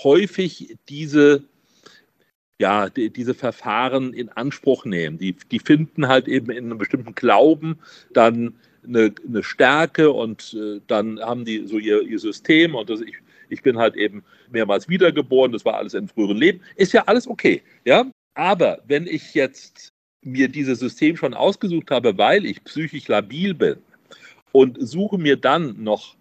häufig 0.04 0.78
diese 0.88 1.44
ja, 2.60 2.88
die, 2.90 3.10
diese 3.10 3.34
Verfahren 3.34 4.14
in 4.14 4.30
Anspruch 4.30 4.86
nehmen. 4.86 5.18
Die, 5.18 5.36
die 5.52 5.60
finden 5.60 6.08
halt 6.08 6.30
eben 6.30 6.52
in 6.52 6.66
einem 6.66 6.78
bestimmten 6.78 7.16
Glauben 7.16 7.80
dann 8.14 8.56
eine, 8.88 9.14
eine 9.28 9.44
Stärke 9.44 10.12
und 10.12 10.54
äh, 10.54 10.80
dann 10.88 11.20
haben 11.20 11.44
die 11.44 11.68
so 11.68 11.78
ihr, 11.80 12.04
ihr 12.04 12.20
System 12.20 12.76
und 12.76 12.90
das, 12.90 13.02
ich, 13.02 13.16
ich 13.54 13.62
bin 13.62 13.78
halt 13.78 13.96
eben 13.96 14.24
mehrmals 14.52 14.90
wiedergeboren, 14.90 15.52
das 15.52 15.64
war 15.64 15.76
alles 15.76 15.94
in 15.94 16.08
früheren 16.08 16.38
Leben. 16.38 16.62
Ist 16.76 16.94
ja 16.94 17.04
alles 17.06 17.28
okay, 17.28 17.62
ja. 17.86 18.06
Aber 18.36 18.80
wenn 18.88 19.08
ich 19.08 19.34
jetzt 19.34 19.90
mir 20.24 20.48
dieses 20.48 20.80
System 20.80 21.16
schon 21.16 21.34
ausgesucht 21.34 21.92
habe, 21.92 22.18
weil 22.18 22.46
ich 22.46 22.64
psychisch 22.64 23.08
labil 23.08 23.54
bin 23.54 23.78
und 24.52 24.78
suche 24.80 25.18
mir 25.18 25.38
dann 25.38 25.84
noch 25.84 26.16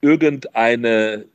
irgendeine 0.00 1.26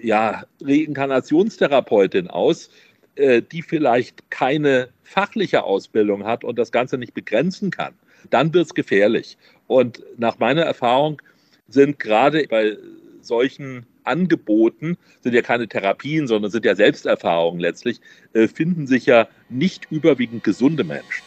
ja, 0.00 0.44
Reinkarnationstherapeutin 0.60 2.28
aus, 2.28 2.70
äh, 3.16 3.42
die 3.42 3.62
vielleicht 3.62 4.30
keine 4.30 4.90
fachliche 5.02 5.64
Ausbildung 5.64 6.24
hat 6.24 6.44
und 6.44 6.58
das 6.58 6.72
Ganze 6.72 6.98
nicht 6.98 7.14
begrenzen 7.14 7.70
kann, 7.70 7.94
dann 8.30 8.52
wird 8.52 8.66
es 8.66 8.74
gefährlich. 8.74 9.38
Und 9.66 10.02
nach 10.18 10.38
meiner 10.38 10.62
Erfahrung 10.62 11.20
sind 11.68 11.98
gerade 11.98 12.46
bei 12.48 12.76
solchen 13.20 13.86
Angeboten, 14.08 14.96
sind 15.22 15.34
ja 15.34 15.42
keine 15.42 15.68
Therapien, 15.68 16.26
sondern 16.26 16.50
sind 16.50 16.64
ja 16.64 16.74
Selbsterfahrungen 16.74 17.60
letztlich, 17.60 18.00
äh, 18.32 18.48
finden 18.48 18.86
sich 18.86 19.06
ja 19.06 19.28
nicht 19.48 19.86
überwiegend 19.90 20.42
gesunde 20.44 20.84
Menschen. 20.84 21.24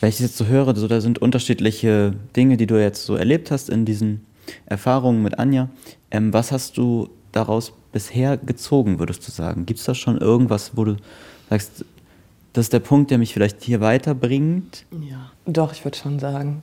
Wenn 0.00 0.08
ich 0.08 0.16
das 0.16 0.26
jetzt 0.26 0.36
so 0.36 0.46
höre, 0.46 0.74
so, 0.74 0.88
da 0.88 1.00
sind 1.00 1.20
unterschiedliche 1.20 2.14
Dinge, 2.34 2.56
die 2.56 2.66
du 2.66 2.80
jetzt 2.80 3.04
so 3.04 3.14
erlebt 3.14 3.50
hast 3.50 3.70
in 3.70 3.84
diesen 3.84 4.26
Erfahrungen 4.66 5.22
mit 5.22 5.38
Anja. 5.38 5.68
Ähm, 6.10 6.32
was 6.32 6.50
hast 6.50 6.76
du 6.76 7.08
daraus 7.30 7.72
bisher 7.92 8.36
gezogen, 8.36 8.98
würdest 8.98 9.26
du 9.26 9.30
sagen? 9.30 9.66
Gibt 9.66 9.80
es 9.80 9.86
da 9.86 9.94
schon 9.94 10.18
irgendwas, 10.18 10.76
wo 10.76 10.84
du 10.84 10.96
sagst, 11.50 11.84
das 12.52 12.66
ist 12.66 12.72
der 12.72 12.80
Punkt, 12.80 13.10
der 13.10 13.18
mich 13.18 13.32
vielleicht 13.32 13.62
hier 13.62 13.80
weiterbringt? 13.80 14.84
Ja, 15.08 15.30
doch, 15.46 15.72
ich 15.72 15.84
würde 15.84 15.96
schon 15.96 16.18
sagen. 16.18 16.62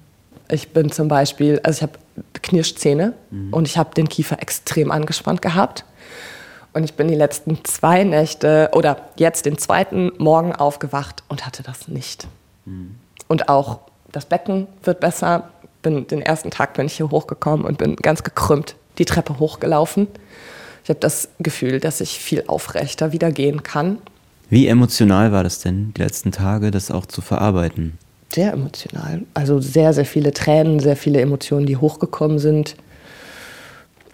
Ich 0.51 0.69
bin 0.69 0.91
zum 0.91 1.07
Beispiel, 1.07 1.59
also 1.63 1.77
ich 1.77 1.83
habe 1.83 1.99
Knirschzähne 2.41 3.13
mhm. 3.31 3.53
und 3.53 3.67
ich 3.67 3.77
habe 3.77 3.93
den 3.95 4.09
Kiefer 4.09 4.41
extrem 4.41 4.91
angespannt 4.91 5.41
gehabt. 5.41 5.85
Und 6.73 6.83
ich 6.83 6.93
bin 6.93 7.07
die 7.07 7.15
letzten 7.15 7.63
zwei 7.65 8.03
Nächte 8.03 8.69
oder 8.73 9.09
jetzt 9.17 9.45
den 9.45 9.57
zweiten 9.57 10.11
Morgen 10.17 10.53
aufgewacht 10.53 11.23
und 11.27 11.45
hatte 11.45 11.63
das 11.63 11.87
nicht. 11.87 12.27
Mhm. 12.65 12.95
Und 13.27 13.49
auch 13.49 13.79
das 14.11 14.25
Becken 14.25 14.67
wird 14.83 14.99
besser. 14.99 15.49
Bin 15.81 16.07
den 16.07 16.21
ersten 16.21 16.51
Tag 16.51 16.73
bin 16.73 16.85
ich 16.85 16.93
hier 16.93 17.09
hochgekommen 17.09 17.65
und 17.65 17.77
bin 17.77 17.95
ganz 17.95 18.23
gekrümmt 18.23 18.75
die 18.97 19.05
Treppe 19.05 19.39
hochgelaufen. 19.39 20.07
Ich 20.83 20.89
habe 20.89 20.99
das 20.99 21.29
Gefühl, 21.39 21.79
dass 21.79 22.01
ich 22.01 22.19
viel 22.19 22.43
aufrechter 22.47 23.11
wieder 23.11 23.31
gehen 23.31 23.63
kann. 23.63 23.99
Wie 24.49 24.67
emotional 24.67 25.31
war 25.31 25.43
das 25.43 25.59
denn, 25.59 25.93
die 25.95 26.01
letzten 26.01 26.31
Tage, 26.31 26.71
das 26.71 26.91
auch 26.91 27.05
zu 27.05 27.21
verarbeiten? 27.21 27.97
Sehr 28.33 28.53
emotional. 28.53 29.23
Also 29.33 29.59
sehr, 29.59 29.93
sehr 29.93 30.05
viele 30.05 30.33
Tränen, 30.33 30.79
sehr 30.79 30.95
viele 30.95 31.19
Emotionen, 31.21 31.65
die 31.65 31.77
hochgekommen 31.77 32.39
sind. 32.39 32.75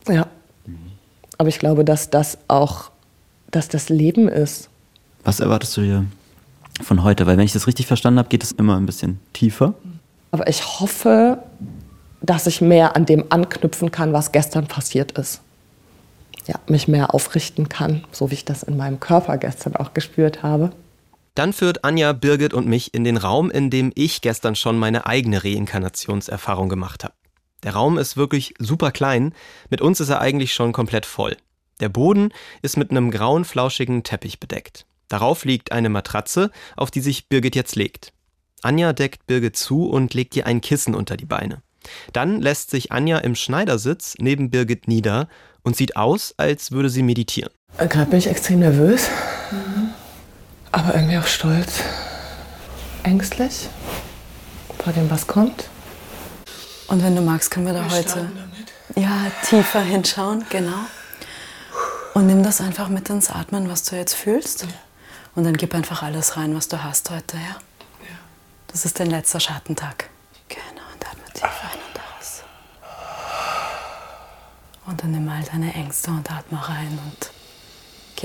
Ja. 0.07 0.27
Aber 1.37 1.49
ich 1.49 1.59
glaube, 1.59 1.83
dass 1.83 2.09
das 2.09 2.37
auch, 2.47 2.91
dass 3.51 3.67
das 3.67 3.89
Leben 3.89 4.27
ist. 4.27 4.69
Was 5.23 5.39
erwartest 5.39 5.75
du 5.77 5.81
dir 5.81 6.05
von 6.81 7.03
heute? 7.03 7.25
Weil 7.25 7.37
wenn 7.37 7.45
ich 7.45 7.53
das 7.53 7.67
richtig 7.67 7.87
verstanden 7.87 8.19
habe, 8.19 8.29
geht 8.29 8.43
es 8.43 8.51
immer 8.51 8.77
ein 8.77 8.85
bisschen 8.85 9.19
tiefer. 9.33 9.73
Aber 10.31 10.47
ich 10.47 10.79
hoffe, 10.79 11.39
dass 12.21 12.47
ich 12.47 12.61
mehr 12.61 12.95
an 12.95 13.05
dem 13.05 13.25
anknüpfen 13.29 13.91
kann, 13.91 14.13
was 14.13 14.31
gestern 14.31 14.67
passiert 14.67 15.11
ist. 15.13 15.41
Ja, 16.47 16.55
mich 16.67 16.87
mehr 16.87 17.13
aufrichten 17.13 17.69
kann, 17.69 18.03
so 18.11 18.29
wie 18.29 18.35
ich 18.35 18.45
das 18.45 18.63
in 18.63 18.77
meinem 18.77 18.99
Körper 18.99 19.37
gestern 19.37 19.75
auch 19.75 19.93
gespürt 19.93 20.43
habe. 20.43 20.71
Dann 21.35 21.51
führt 21.51 21.83
Anja, 21.83 22.13
Birgit 22.13 22.53
und 22.53 22.65
mich 22.65 22.93
in 22.93 23.03
den 23.03 23.17
Raum, 23.17 23.51
in 23.51 23.69
dem 23.69 23.91
ich 23.93 24.21
gestern 24.21 24.55
schon 24.55 24.79
meine 24.79 25.05
eigene 25.05 25.43
Reinkarnationserfahrung 25.43 26.69
gemacht 26.69 27.03
habe. 27.03 27.13
Der 27.63 27.73
Raum 27.73 27.97
ist 27.97 28.15
wirklich 28.15 28.53
super 28.57 28.91
klein, 28.91 29.33
mit 29.69 29.81
uns 29.81 29.99
ist 29.99 30.09
er 30.09 30.21
eigentlich 30.21 30.53
schon 30.53 30.71
komplett 30.71 31.05
voll. 31.05 31.35
Der 31.81 31.89
Boden 31.89 32.31
ist 32.61 32.77
mit 32.77 32.89
einem 32.89 33.11
grauen, 33.11 33.43
flauschigen 33.43 34.03
Teppich 34.03 34.39
bedeckt. 34.39 34.85
Darauf 35.09 35.43
liegt 35.43 35.73
eine 35.73 35.89
Matratze, 35.89 36.51
auf 36.77 36.89
die 36.89 37.01
sich 37.01 37.27
Birgit 37.27 37.55
jetzt 37.55 37.75
legt. 37.75 38.13
Anja 38.61 38.93
deckt 38.93 39.27
Birgit 39.27 39.57
zu 39.57 39.89
und 39.89 40.13
legt 40.13 40.35
ihr 40.37 40.47
ein 40.47 40.61
Kissen 40.61 40.95
unter 40.95 41.17
die 41.17 41.25
Beine. 41.25 41.61
Dann 42.13 42.41
lässt 42.41 42.71
sich 42.71 42.93
Anja 42.93 43.17
im 43.17 43.35
Schneidersitz 43.35 44.15
neben 44.19 44.49
Birgit 44.51 44.87
nieder 44.87 45.27
und 45.63 45.75
sieht 45.75 45.97
aus, 45.97 46.33
als 46.37 46.71
würde 46.71 46.89
sie 46.89 47.03
meditieren. 47.03 47.51
Gerade 47.77 48.09
bin 48.09 48.19
ich 48.19 48.27
extrem 48.27 48.59
nervös. 48.59 49.09
Mhm 49.51 49.84
aber 50.75 50.93
irgendwie 50.93 51.17
auch 51.17 51.27
stolz, 51.27 51.79
ängstlich 53.03 53.69
vor 54.83 54.91
dem, 54.91 55.09
was 55.09 55.25
kommt. 55.25 55.69
Und 56.87 57.01
wenn 57.01 57.15
du 57.15 57.21
magst, 57.21 57.49
können 57.49 57.65
wir 57.65 57.73
da 57.73 57.85
wir 57.85 57.97
heute 57.97 58.29
ja, 58.95 59.31
tiefer 59.47 59.81
hinschauen, 59.81 60.45
genau. 60.49 60.79
Und 62.13 62.27
nimm 62.27 62.43
das 62.43 62.59
einfach 62.59 62.89
mit 62.89 63.09
ins 63.09 63.29
Atmen, 63.29 63.69
was 63.69 63.83
du 63.83 63.95
jetzt 63.95 64.15
fühlst. 64.15 64.63
Ja. 64.63 64.67
Und 65.35 65.45
dann 65.45 65.55
gib 65.55 65.73
einfach 65.73 66.03
alles 66.03 66.35
rein, 66.35 66.53
was 66.55 66.67
du 66.67 66.83
hast 66.83 67.09
heute, 67.09 67.37
ja? 67.37 67.43
ja. 67.43 68.17
Das 68.67 68.83
ist 68.83 68.99
dein 68.99 69.09
letzter 69.09 69.39
Schattentag. 69.39 70.09
Genau, 70.49 70.85
und 70.93 71.05
atme 71.05 71.23
tief 71.33 71.43
ein 71.43 71.79
und 71.87 72.01
aus. 72.19 72.43
Und 74.87 75.01
dann 75.03 75.11
nimm 75.11 75.27
all 75.29 75.43
deine 75.43 75.73
Ängste 75.73 76.11
und 76.11 76.29
atme 76.29 76.59
rein 76.67 76.99
und 77.03 77.34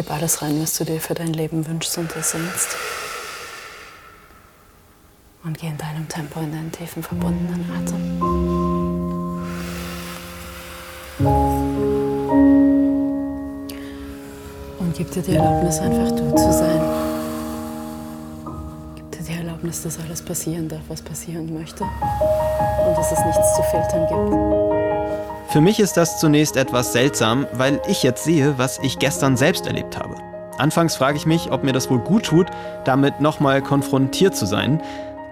Gib 0.01 0.11
alles 0.13 0.41
rein, 0.41 0.63
was 0.63 0.79
du 0.79 0.85
dir 0.85 0.99
für 0.99 1.13
dein 1.13 1.35
Leben 1.35 1.67
wünschst 1.67 1.99
und 1.99 2.17
ersehnst. 2.17 2.69
Und 5.45 5.59
geh 5.59 5.67
in 5.67 5.77
deinem 5.77 6.09
Tempo 6.09 6.41
in 6.41 6.51
deinen 6.51 6.73
tiefen, 6.73 7.03
verbundenen 7.03 7.71
Atem. 7.71 8.01
Und 14.79 14.95
gib 14.97 15.11
dir 15.11 15.21
die 15.21 15.35
Erlaubnis, 15.35 15.79
einfach 15.81 16.13
du 16.13 16.35
zu 16.35 16.51
sein. 16.51 16.81
Gib 18.97 19.11
dir 19.13 19.23
die 19.23 19.35
Erlaubnis, 19.35 19.83
dass 19.83 19.99
alles 19.99 20.23
passieren 20.23 20.67
darf, 20.67 20.81
was 20.89 21.03
passieren 21.03 21.53
möchte. 21.53 21.85
Und 21.85 22.97
dass 22.97 23.13
es 23.13 23.19
nichts 23.23 23.55
zu 23.55 23.63
filtern 23.65 24.09
gibt. 24.09 24.80
Für 25.51 25.61
mich 25.61 25.81
ist 25.81 25.97
das 25.97 26.21
zunächst 26.21 26.57
etwas 26.57 26.93
seltsam, 26.93 27.45
weil 27.53 27.81
ich 27.89 28.05
jetzt 28.05 28.23
sehe, 28.23 28.57
was 28.57 28.79
ich 28.85 29.01
gestern 29.01 29.37
selbst 29.37 29.67
erlebt 29.67 29.99
habe. 29.99 30.15
Anfangs 30.59 30.95
frage 30.95 31.17
ich 31.17 31.27
mich, 31.27 31.51
ob 31.51 31.65
mir 31.65 31.73
das 31.73 31.91
wohl 31.91 31.99
gut 31.99 32.27
tut, 32.27 32.47
damit 32.85 33.21
nochmal 33.21 33.61
konfrontiert 33.61 34.37
zu 34.37 34.47
sein. 34.47 34.81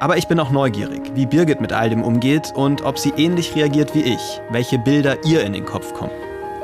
Aber 0.01 0.17
ich 0.17 0.27
bin 0.27 0.41
auch 0.41 0.51
neugierig, 0.51 1.13
wie 1.15 1.27
Birgit 1.27 1.61
mit 1.61 1.73
all 1.73 1.89
dem 1.91 2.03
umgeht 2.03 2.53
und 2.57 2.83
ob 2.83 2.99
sie 2.99 3.13
ähnlich 3.17 3.55
reagiert 3.55 3.95
wie 3.95 4.03
ich, 4.03 4.41
welche 4.51 4.81
Bilder 4.81 5.25
ihr 5.25 5.45
in 5.45 5.53
den 5.53 5.65
Kopf 5.65 5.95
kommen. 5.95 6.13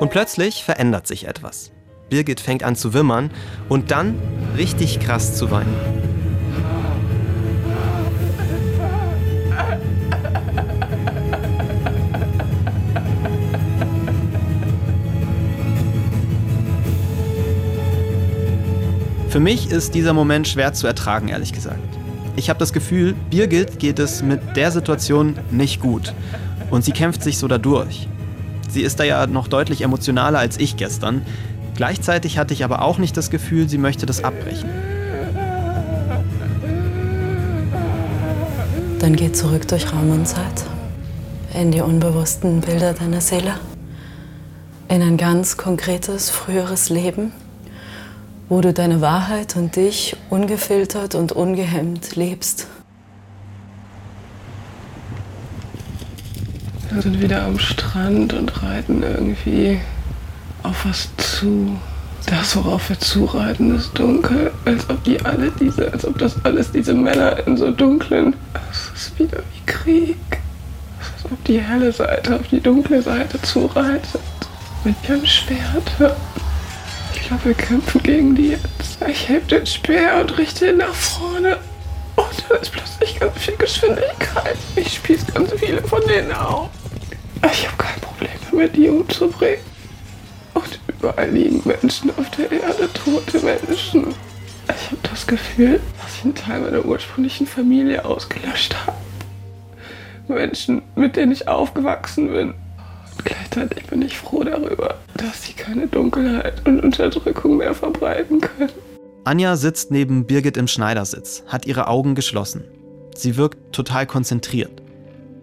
Und 0.00 0.10
plötzlich 0.10 0.64
verändert 0.64 1.06
sich 1.06 1.28
etwas. 1.28 1.70
Birgit 2.10 2.40
fängt 2.40 2.64
an 2.64 2.74
zu 2.74 2.92
wimmern 2.92 3.30
und 3.68 3.92
dann 3.92 4.18
richtig 4.56 4.98
krass 4.98 5.36
zu 5.36 5.52
weinen. 5.52 6.03
Für 19.34 19.40
mich 19.40 19.68
ist 19.68 19.96
dieser 19.96 20.12
Moment 20.12 20.46
schwer 20.46 20.74
zu 20.74 20.86
ertragen, 20.86 21.26
ehrlich 21.26 21.52
gesagt. 21.52 21.80
Ich 22.36 22.48
habe 22.48 22.60
das 22.60 22.72
Gefühl, 22.72 23.16
Birgit 23.30 23.80
geht 23.80 23.98
es 23.98 24.22
mit 24.22 24.40
der 24.54 24.70
Situation 24.70 25.36
nicht 25.50 25.80
gut. 25.80 26.14
Und 26.70 26.84
sie 26.84 26.92
kämpft 26.92 27.20
sich 27.20 27.36
so 27.38 27.48
dadurch. 27.48 28.06
Sie 28.70 28.82
ist 28.82 29.00
da 29.00 29.02
ja 29.02 29.26
noch 29.26 29.48
deutlich 29.48 29.82
emotionaler 29.82 30.38
als 30.38 30.60
ich 30.60 30.76
gestern. 30.76 31.22
Gleichzeitig 31.74 32.38
hatte 32.38 32.54
ich 32.54 32.62
aber 32.62 32.82
auch 32.82 32.98
nicht 32.98 33.16
das 33.16 33.28
Gefühl, 33.28 33.68
sie 33.68 33.76
möchte 33.76 34.06
das 34.06 34.22
abbrechen. 34.22 34.68
Dann 39.00 39.16
geh 39.16 39.32
zurück 39.32 39.66
durch 39.66 39.92
Raum 39.92 40.12
und 40.12 40.28
Zeit. 40.28 40.62
In 41.54 41.72
die 41.72 41.80
unbewussten 41.80 42.60
Bilder 42.60 42.92
deiner 42.92 43.20
Seele. 43.20 43.54
In 44.88 45.02
ein 45.02 45.16
ganz 45.16 45.56
konkretes, 45.56 46.30
früheres 46.30 46.88
Leben 46.88 47.32
wo 48.48 48.60
du 48.60 48.72
deine 48.72 49.00
Wahrheit 49.00 49.56
und 49.56 49.76
dich 49.76 50.16
ungefiltert 50.30 51.14
und 51.14 51.32
ungehemmt 51.32 52.16
lebst. 52.16 52.66
Wir 56.90 57.02
sind 57.02 57.20
wieder 57.20 57.42
am 57.42 57.58
Strand 57.58 58.34
und 58.34 58.62
reiten 58.62 59.02
irgendwie 59.02 59.80
auf 60.62 60.86
was 60.86 61.08
zu. 61.16 61.76
Das, 62.26 62.56
worauf 62.56 62.88
wir 62.88 62.98
zureiten, 62.98 63.74
ist 63.74 63.98
dunkel, 63.98 64.52
als 64.64 64.88
ob 64.88 65.02
die 65.04 65.20
alle 65.20 65.50
diese, 65.50 65.92
als 65.92 66.06
ob 66.06 66.18
das 66.18 66.36
alles 66.44 66.70
diese 66.72 66.94
Männer 66.94 67.46
in 67.46 67.56
so 67.56 67.70
dunklen. 67.70 68.34
Es 68.70 69.02
ist 69.08 69.18
wieder 69.18 69.38
wie 69.38 69.66
Krieg. 69.66 70.16
Als 71.00 71.32
ob 71.32 71.44
die 71.44 71.60
helle 71.60 71.92
Seite 71.92 72.36
auf 72.36 72.48
die 72.48 72.60
dunkle 72.60 73.02
Seite 73.02 73.42
zureitet. 73.42 74.20
Mit 74.84 74.96
ihrem 75.06 75.26
Schwert. 75.26 76.14
Ich 77.24 77.28
glaube, 77.28 77.44
wir 77.46 77.54
kämpfen 77.54 78.02
gegen 78.02 78.34
die 78.34 78.48
jetzt. 78.48 78.98
Ich 79.08 79.30
heb 79.30 79.48
den 79.48 79.64
Speer 79.64 80.20
und 80.20 80.36
richte 80.36 80.68
ihn 80.68 80.76
nach 80.76 80.92
vorne. 80.92 81.56
Und 82.16 82.44
dann 82.46 82.60
ist 82.60 82.70
plötzlich 82.70 83.18
ganz 83.18 83.38
viel 83.38 83.56
Geschwindigkeit. 83.56 84.58
Ich 84.76 84.96
spieße 84.96 85.32
ganz 85.32 85.50
viele 85.54 85.82
von 85.84 86.02
denen 86.06 86.30
auf. 86.32 86.68
Ich 87.50 87.66
habe 87.66 87.78
kein 87.78 87.98
Problem 88.02 88.30
damit, 88.50 88.76
die 88.76 88.90
umzubringen. 88.90 89.64
Und 90.52 90.78
überall 90.86 91.30
liegen 91.30 91.62
Menschen 91.64 92.10
auf 92.18 92.28
der 92.32 92.52
Erde, 92.52 92.90
tote 92.92 93.40
Menschen. 93.40 94.14
Ich 94.68 94.90
habe 94.90 95.08
das 95.10 95.26
Gefühl, 95.26 95.80
dass 96.02 96.16
ich 96.16 96.24
einen 96.24 96.34
Teil 96.34 96.60
meiner 96.60 96.84
ursprünglichen 96.84 97.46
Familie 97.46 98.04
ausgelöscht 98.04 98.76
habe. 98.86 98.98
Menschen, 100.28 100.82
mit 100.94 101.16
denen 101.16 101.32
ich 101.32 101.48
aufgewachsen 101.48 102.30
bin. 102.30 102.52
Gleichzeitig 103.22 103.86
bin 103.86 104.02
ich 104.02 104.18
froh 104.18 104.42
darüber, 104.42 104.96
dass 105.16 105.44
sie 105.44 105.52
keine 105.52 105.86
Dunkelheit 105.86 106.66
und 106.66 106.80
Unterdrückung 106.80 107.58
mehr 107.58 107.74
verbreiten 107.74 108.40
können. 108.40 108.72
Anja 109.24 109.56
sitzt 109.56 109.90
neben 109.90 110.26
Birgit 110.26 110.56
im 110.56 110.66
Schneidersitz, 110.66 111.44
hat 111.46 111.66
ihre 111.66 111.86
Augen 111.86 112.14
geschlossen. 112.14 112.64
Sie 113.14 113.36
wirkt 113.36 113.72
total 113.72 114.06
konzentriert. 114.06 114.82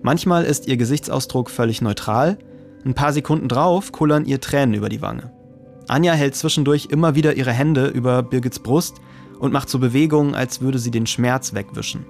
Manchmal 0.01 0.43
ist 0.43 0.67
ihr 0.67 0.77
Gesichtsausdruck 0.77 1.49
völlig 1.49 1.81
neutral, 1.81 2.38
ein 2.86 2.93
paar 2.93 3.13
Sekunden 3.13 3.47
drauf 3.47 3.91
kullern 3.91 4.25
ihr 4.25 4.41
Tränen 4.41 4.75
über 4.75 4.89
die 4.89 5.01
Wange. 5.01 5.31
Anja 5.88 6.13
hält 6.13 6.36
zwischendurch 6.36 6.88
immer 6.89 7.15
wieder 7.15 7.36
ihre 7.36 7.51
Hände 7.51 7.88
über 7.88 8.23
Birgits 8.23 8.60
Brust 8.60 8.95
und 9.39 9.53
macht 9.53 9.69
so 9.69 9.79
Bewegungen, 9.79 10.36
als 10.36 10.62
würde 10.62 10.79
sie 10.79 10.91
den 10.91 11.07
Schmerz 11.07 11.53
wegwischen. 11.53 12.05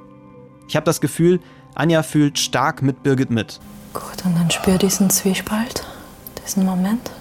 Ich 0.68 0.76
habe 0.76 0.86
das 0.86 1.02
Gefühl, 1.02 1.40
Anja 1.76 2.04
fühlt 2.04 2.38
stark 2.38 2.82
mit 2.82 3.04
Birgit 3.04 3.32
mit. 3.32 3.60
Gut, 3.94 4.26
und 4.26 4.38
dann 4.38 4.50
spür 4.50 4.78
diesen 4.78 5.10
Zwiespalt, 5.10 5.84
diesen 6.46 6.66
Moment. 6.66 7.12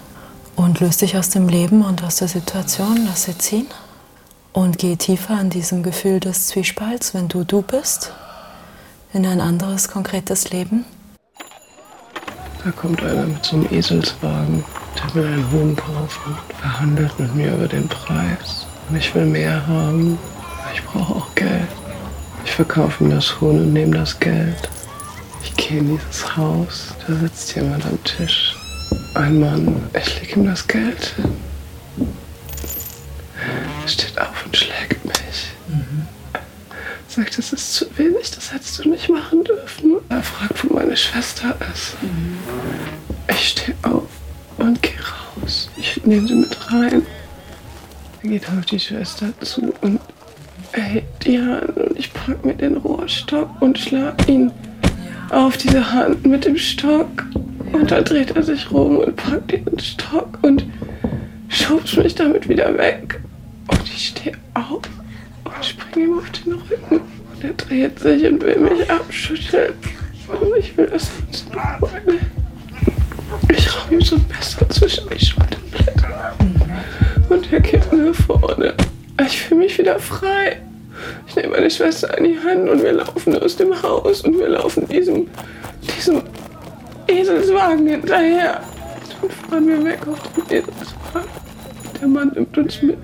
Und 0.55 0.79
löst 0.79 1.01
dich 1.01 1.17
aus 1.17 1.29
dem 1.29 1.49
Leben 1.49 1.83
und 1.83 2.03
aus 2.03 2.17
der 2.17 2.27
Situation, 2.27 3.05
lass 3.05 3.23
sie 3.23 3.37
ziehen. 3.37 3.67
Und 4.53 4.77
geh 4.77 4.95
tiefer 4.95 5.35
an 5.35 5.49
diesem 5.49 5.81
Gefühl 5.81 6.19
des 6.19 6.47
Zwiespalts, 6.47 7.13
wenn 7.13 7.27
du 7.27 7.43
du 7.43 7.61
bist, 7.61 8.13
in 9.13 9.25
ein 9.25 9.41
anderes, 9.41 9.89
konkretes 9.89 10.51
Leben. 10.51 10.85
Da 12.63 12.71
kommt 12.71 13.01
einer 13.01 13.25
mit 13.25 13.43
so 13.43 13.55
einem 13.55 13.67
Eselswagen, 13.71 14.63
der 14.95 15.15
will 15.15 15.25
einen 15.25 15.51
Huhn 15.51 15.75
kaufen, 15.75 16.37
verhandelt 16.59 17.17
mit 17.19 17.33
mir 17.33 17.53
über 17.53 17.67
den 17.67 17.87
Preis. 17.87 18.67
Und 18.89 18.97
ich 18.97 19.13
will 19.15 19.25
mehr 19.25 19.65
haben. 19.67 20.19
Ich 20.73 20.83
brauche 20.83 21.15
auch 21.15 21.35
Geld. 21.35 21.67
Ich 22.45 22.51
verkaufe 22.51 23.03
ihm 23.03 23.09
das 23.09 23.41
Huhn 23.41 23.57
und 23.57 23.73
nehme 23.73 23.97
das 23.97 24.19
Geld. 24.19 24.69
Ich 25.43 25.55
gehe 25.55 25.79
in 25.79 25.97
dieses 25.97 26.35
Haus, 26.37 26.93
da 27.07 27.15
sitzt 27.15 27.55
jemand 27.55 27.85
am 27.85 28.03
Tisch. 28.03 28.55
Ein 29.15 29.39
Mann, 29.39 29.89
ich 29.97 30.21
lege 30.21 30.39
ihm 30.39 30.45
das 30.45 30.67
Geld 30.67 31.13
hin. 31.15 31.37
Er 33.83 33.87
steht 33.87 34.19
auf 34.19 34.45
und 34.45 34.55
schlägt 34.55 35.03
mich. 35.05 35.51
Mhm. 35.67 36.07
Sagt, 37.07 37.37
es 37.39 37.51
ist 37.51 37.73
zu 37.73 37.85
wenig, 37.97 38.31
das 38.31 38.53
hättest 38.53 38.83
du 38.83 38.89
nicht 38.89 39.09
machen 39.09 39.43
dürfen. 39.43 39.97
Er 40.09 40.23
fragt, 40.23 40.63
wo 40.63 40.73
meine 40.75 40.95
Schwester 40.95 41.55
ist. 41.73 42.01
Mhm. 42.01 42.37
Ich 43.29 43.49
stehe 43.49 43.75
auf 43.81 44.07
und 44.57 44.81
gehe 44.81 44.93
raus. 44.93 45.69
Ich 45.77 46.05
nehme 46.05 46.27
sie 46.27 46.35
mit 46.35 46.71
rein. 46.71 47.05
Er 48.23 48.29
geht 48.29 48.47
auf 48.47 48.65
die 48.65 48.79
Schwester 48.79 49.33
zu 49.41 49.73
und 49.81 49.99
er 50.73 50.83
hebt 50.83 51.25
die 51.25 51.39
Hand 51.39 51.75
und 51.75 51.97
ich 51.97 52.13
pack 52.13 52.45
mir 52.45 52.53
den 52.53 52.77
Rohrstock 52.77 53.49
und 53.61 53.77
schlag 53.77 54.27
ihn 54.27 54.51
auf 55.31 55.57
diese 55.57 55.93
Hand 55.93 56.25
mit 56.25 56.45
dem 56.45 56.57
Stock. 56.57 57.25
Und 57.71 57.89
dann 57.89 58.03
dreht 58.03 58.35
er 58.35 58.43
sich 58.43 58.69
rum 58.69 58.97
und 58.97 59.15
packt 59.15 59.51
den 59.51 59.79
Stock 59.79 60.37
und 60.41 60.65
schubst 61.47 61.97
mich 61.97 62.15
damit 62.15 62.49
wieder 62.49 62.77
weg. 62.77 63.21
Und 63.67 63.83
ich 63.83 64.07
stehe 64.09 64.35
auf 64.53 64.81
und 65.45 65.65
springe 65.65 66.07
ihm 66.07 66.17
auf 66.17 66.29
den 66.31 66.53
Rücken. 66.53 67.01
Und 67.33 67.43
er 67.43 67.53
dreht 67.53 67.99
sich 67.99 68.25
und 68.25 68.43
will 68.43 68.59
mich 68.59 68.91
abschütteln. 68.91 69.73
Und 70.27 70.57
ich 70.59 70.75
will 70.77 70.87
das 70.87 71.09
nicht. 71.27 71.45
Ich 73.49 73.75
rauche 73.75 73.93
ihm 73.93 74.01
so 74.01 74.15
ein 74.17 74.25
Messer 74.27 74.69
zwischen 74.69 75.09
die 75.09 75.25
Schulterblätter. 75.25 76.35
Und 77.29 77.53
er 77.53 77.61
kippt 77.61 77.93
mir 77.93 78.13
vorne. 78.13 78.73
Ich 79.25 79.41
fühle 79.41 79.61
mich 79.61 79.77
wieder 79.77 79.97
frei. 79.99 80.59
Ich 81.27 81.35
nehme 81.35 81.49
meine 81.49 81.69
Schwester 81.69 82.15
an 82.17 82.23
die 82.23 82.37
Hand 82.39 82.69
und 82.69 82.81
wir 82.83 82.93
laufen 82.93 83.37
aus 83.41 83.55
dem 83.55 83.81
Haus 83.81 84.21
und 84.21 84.37
wir 84.37 84.49
laufen 84.49 84.87
diesem, 84.87 85.29
diesem 85.81 86.23
Eselswagen 87.07 87.87
hinterher. 87.87 88.61
Dann 89.21 89.29
fahren 89.29 89.67
wir 89.67 89.83
weg 89.83 89.99
auf 90.07 90.19
dem 90.33 90.43
Eselswagen. 90.45 91.29
Der 91.99 92.07
Mann 92.07 92.29
nimmt 92.29 92.57
uns 92.57 92.81
mit. 92.81 92.97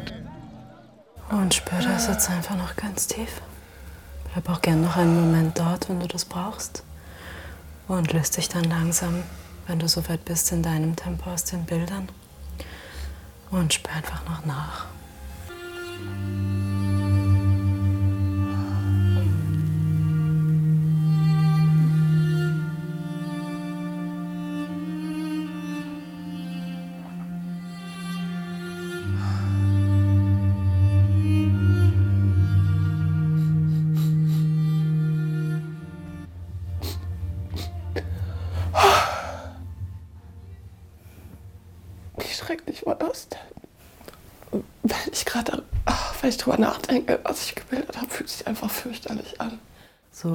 Und 1.29 1.53
spür 1.53 1.79
das 1.83 2.07
jetzt 2.07 2.29
einfach 2.29 2.55
noch 2.55 2.75
ganz 2.75 3.07
tief. 3.07 3.41
Bleib 4.33 4.49
auch 4.49 4.61
gern 4.61 4.81
noch 4.81 4.95
einen 4.95 5.19
Moment 5.19 5.59
dort, 5.59 5.89
wenn 5.89 5.99
du 5.99 6.07
das 6.07 6.25
brauchst. 6.25 6.83
Und 7.87 8.13
löst 8.13 8.37
dich 8.37 8.49
dann 8.49 8.63
langsam, 8.63 9.23
wenn 9.67 9.79
du 9.79 9.87
soweit 9.87 10.23
bist, 10.25 10.51
in 10.51 10.63
deinem 10.63 10.95
Tempo 10.95 11.29
aus 11.29 11.43
den 11.43 11.65
Bildern. 11.65 12.09
Und 13.51 13.73
spür 13.73 13.95
einfach 13.95 14.25
noch 14.25 14.45
nach. 14.45 14.85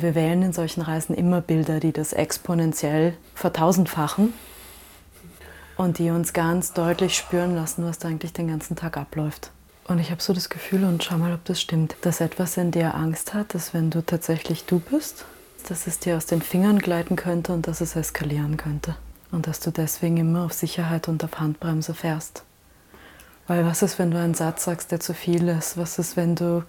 So, 0.02 0.06
wir 0.08 0.16
wählen 0.16 0.42
in 0.42 0.52
solchen 0.52 0.80
Reisen 0.80 1.14
immer 1.14 1.40
Bilder, 1.40 1.78
die 1.78 1.92
das 1.92 2.12
exponentiell 2.12 3.16
vertausendfachen 3.36 4.34
und 5.76 5.98
die 5.98 6.10
uns 6.10 6.32
ganz 6.32 6.72
deutlich 6.72 7.16
spüren 7.16 7.54
lassen, 7.54 7.84
was 7.84 8.00
da 8.00 8.08
eigentlich 8.08 8.32
den 8.32 8.48
ganzen 8.48 8.74
Tag 8.74 8.96
abläuft. 8.96 9.52
Und 9.84 10.00
ich 10.00 10.10
habe 10.10 10.20
so 10.20 10.32
das 10.32 10.48
Gefühl, 10.48 10.82
und 10.82 11.04
schau 11.04 11.18
mal, 11.18 11.32
ob 11.32 11.44
das 11.44 11.60
stimmt, 11.60 11.94
dass 12.00 12.20
etwas 12.20 12.56
in 12.56 12.72
dir 12.72 12.96
Angst 12.96 13.32
hat, 13.32 13.54
dass 13.54 13.74
wenn 13.74 13.90
du 13.90 14.04
tatsächlich 14.04 14.64
du 14.64 14.80
bist, 14.80 15.24
dass 15.68 15.86
es 15.86 16.00
dir 16.00 16.16
aus 16.16 16.26
den 16.26 16.42
Fingern 16.42 16.80
gleiten 16.80 17.14
könnte 17.14 17.52
und 17.52 17.68
dass 17.68 17.80
es 17.80 17.94
eskalieren 17.94 18.56
könnte. 18.56 18.96
Und 19.30 19.46
dass 19.46 19.60
du 19.60 19.70
deswegen 19.70 20.16
immer 20.16 20.46
auf 20.46 20.52
Sicherheit 20.52 21.06
und 21.06 21.22
auf 21.22 21.38
Handbremse 21.38 21.94
fährst. 21.94 22.42
Weil 23.46 23.64
was 23.64 23.82
ist, 23.82 24.00
wenn 24.00 24.10
du 24.10 24.18
einen 24.18 24.34
Satz 24.34 24.64
sagst, 24.64 24.90
der 24.90 24.98
zu 24.98 25.14
viel 25.14 25.46
ist? 25.46 25.76
Was 25.76 26.00
ist, 26.00 26.16
wenn 26.16 26.34
du 26.34 26.64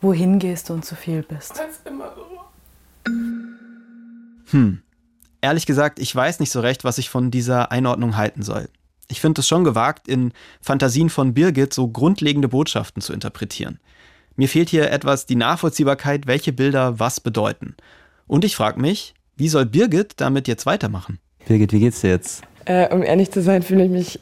wohin 0.00 0.38
gehst 0.38 0.70
und 0.70 0.84
zu 0.84 0.94
viel 0.94 1.22
bist? 1.22 1.52
Das 1.52 1.70
ist 1.70 1.86
immer 1.86 2.12
so. 2.14 2.26
Hm. 4.50 4.82
Ehrlich 5.40 5.66
gesagt, 5.66 5.98
ich 5.98 6.14
weiß 6.14 6.40
nicht 6.40 6.50
so 6.50 6.60
recht, 6.60 6.84
was 6.84 6.98
ich 6.98 7.08
von 7.08 7.30
dieser 7.30 7.72
Einordnung 7.72 8.16
halten 8.16 8.42
soll. 8.42 8.68
Ich 9.08 9.20
finde 9.20 9.40
es 9.40 9.48
schon 9.48 9.64
gewagt, 9.64 10.06
in 10.06 10.32
Fantasien 10.60 11.10
von 11.10 11.34
Birgit 11.34 11.72
so 11.72 11.88
grundlegende 11.88 12.48
Botschaften 12.48 13.02
zu 13.02 13.12
interpretieren. 13.12 13.80
Mir 14.36 14.48
fehlt 14.48 14.68
hier 14.68 14.90
etwas 14.90 15.26
die 15.26 15.36
Nachvollziehbarkeit, 15.36 16.26
welche 16.26 16.52
Bilder 16.52 16.98
was 16.98 17.20
bedeuten. 17.20 17.74
Und 18.26 18.44
ich 18.44 18.54
frage 18.54 18.80
mich, 18.80 19.14
wie 19.36 19.48
soll 19.48 19.66
Birgit 19.66 20.14
damit 20.18 20.46
jetzt 20.46 20.66
weitermachen? 20.66 21.18
Birgit, 21.46 21.72
wie 21.72 21.80
geht's 21.80 22.00
dir 22.00 22.10
jetzt? 22.10 22.42
Äh, 22.66 22.94
um 22.94 23.02
ehrlich 23.02 23.30
zu 23.30 23.42
sein, 23.42 23.62
fühle 23.62 23.84
ich 23.84 23.90
mich 23.90 24.20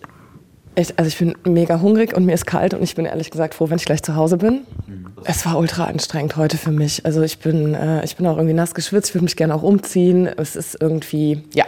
echt, 0.79 0.99
also 0.99 1.09
ich 1.09 1.19
bin 1.19 1.35
mega 1.45 1.81
hungrig 1.81 2.17
und 2.17 2.25
mir 2.25 2.33
ist 2.33 2.47
kalt 2.47 2.73
und 2.73 2.83
ich 2.83 2.95
bin 2.95 3.05
ehrlich 3.05 3.31
gesagt 3.31 3.55
froh, 3.55 3.69
wenn 3.69 3.77
ich 3.77 3.85
gleich 3.85 4.03
zu 4.03 4.15
Hause 4.15 4.37
bin. 4.37 4.63
Mhm. 4.87 5.07
Es 5.25 5.45
war 5.45 5.59
ultra 5.59 5.85
anstrengend 5.85 6.37
heute 6.37 6.57
für 6.57 6.71
mich. 6.71 7.05
Also 7.05 7.23
ich 7.23 7.41
bin, 7.41 7.75
äh, 7.75 8.05
ich 8.05 8.17
bin 8.17 8.27
auch 8.27 8.37
irgendwie 8.37 8.55
nass 8.55 8.75
geschwitzt, 8.75 9.11
ich 9.11 9.15
würde 9.15 9.25
mich 9.25 9.37
gerne 9.37 9.55
auch 9.55 9.63
umziehen. 9.63 10.27
Es 10.27 10.57
ist 10.57 10.81
irgendwie, 10.81 11.43
ja. 11.55 11.65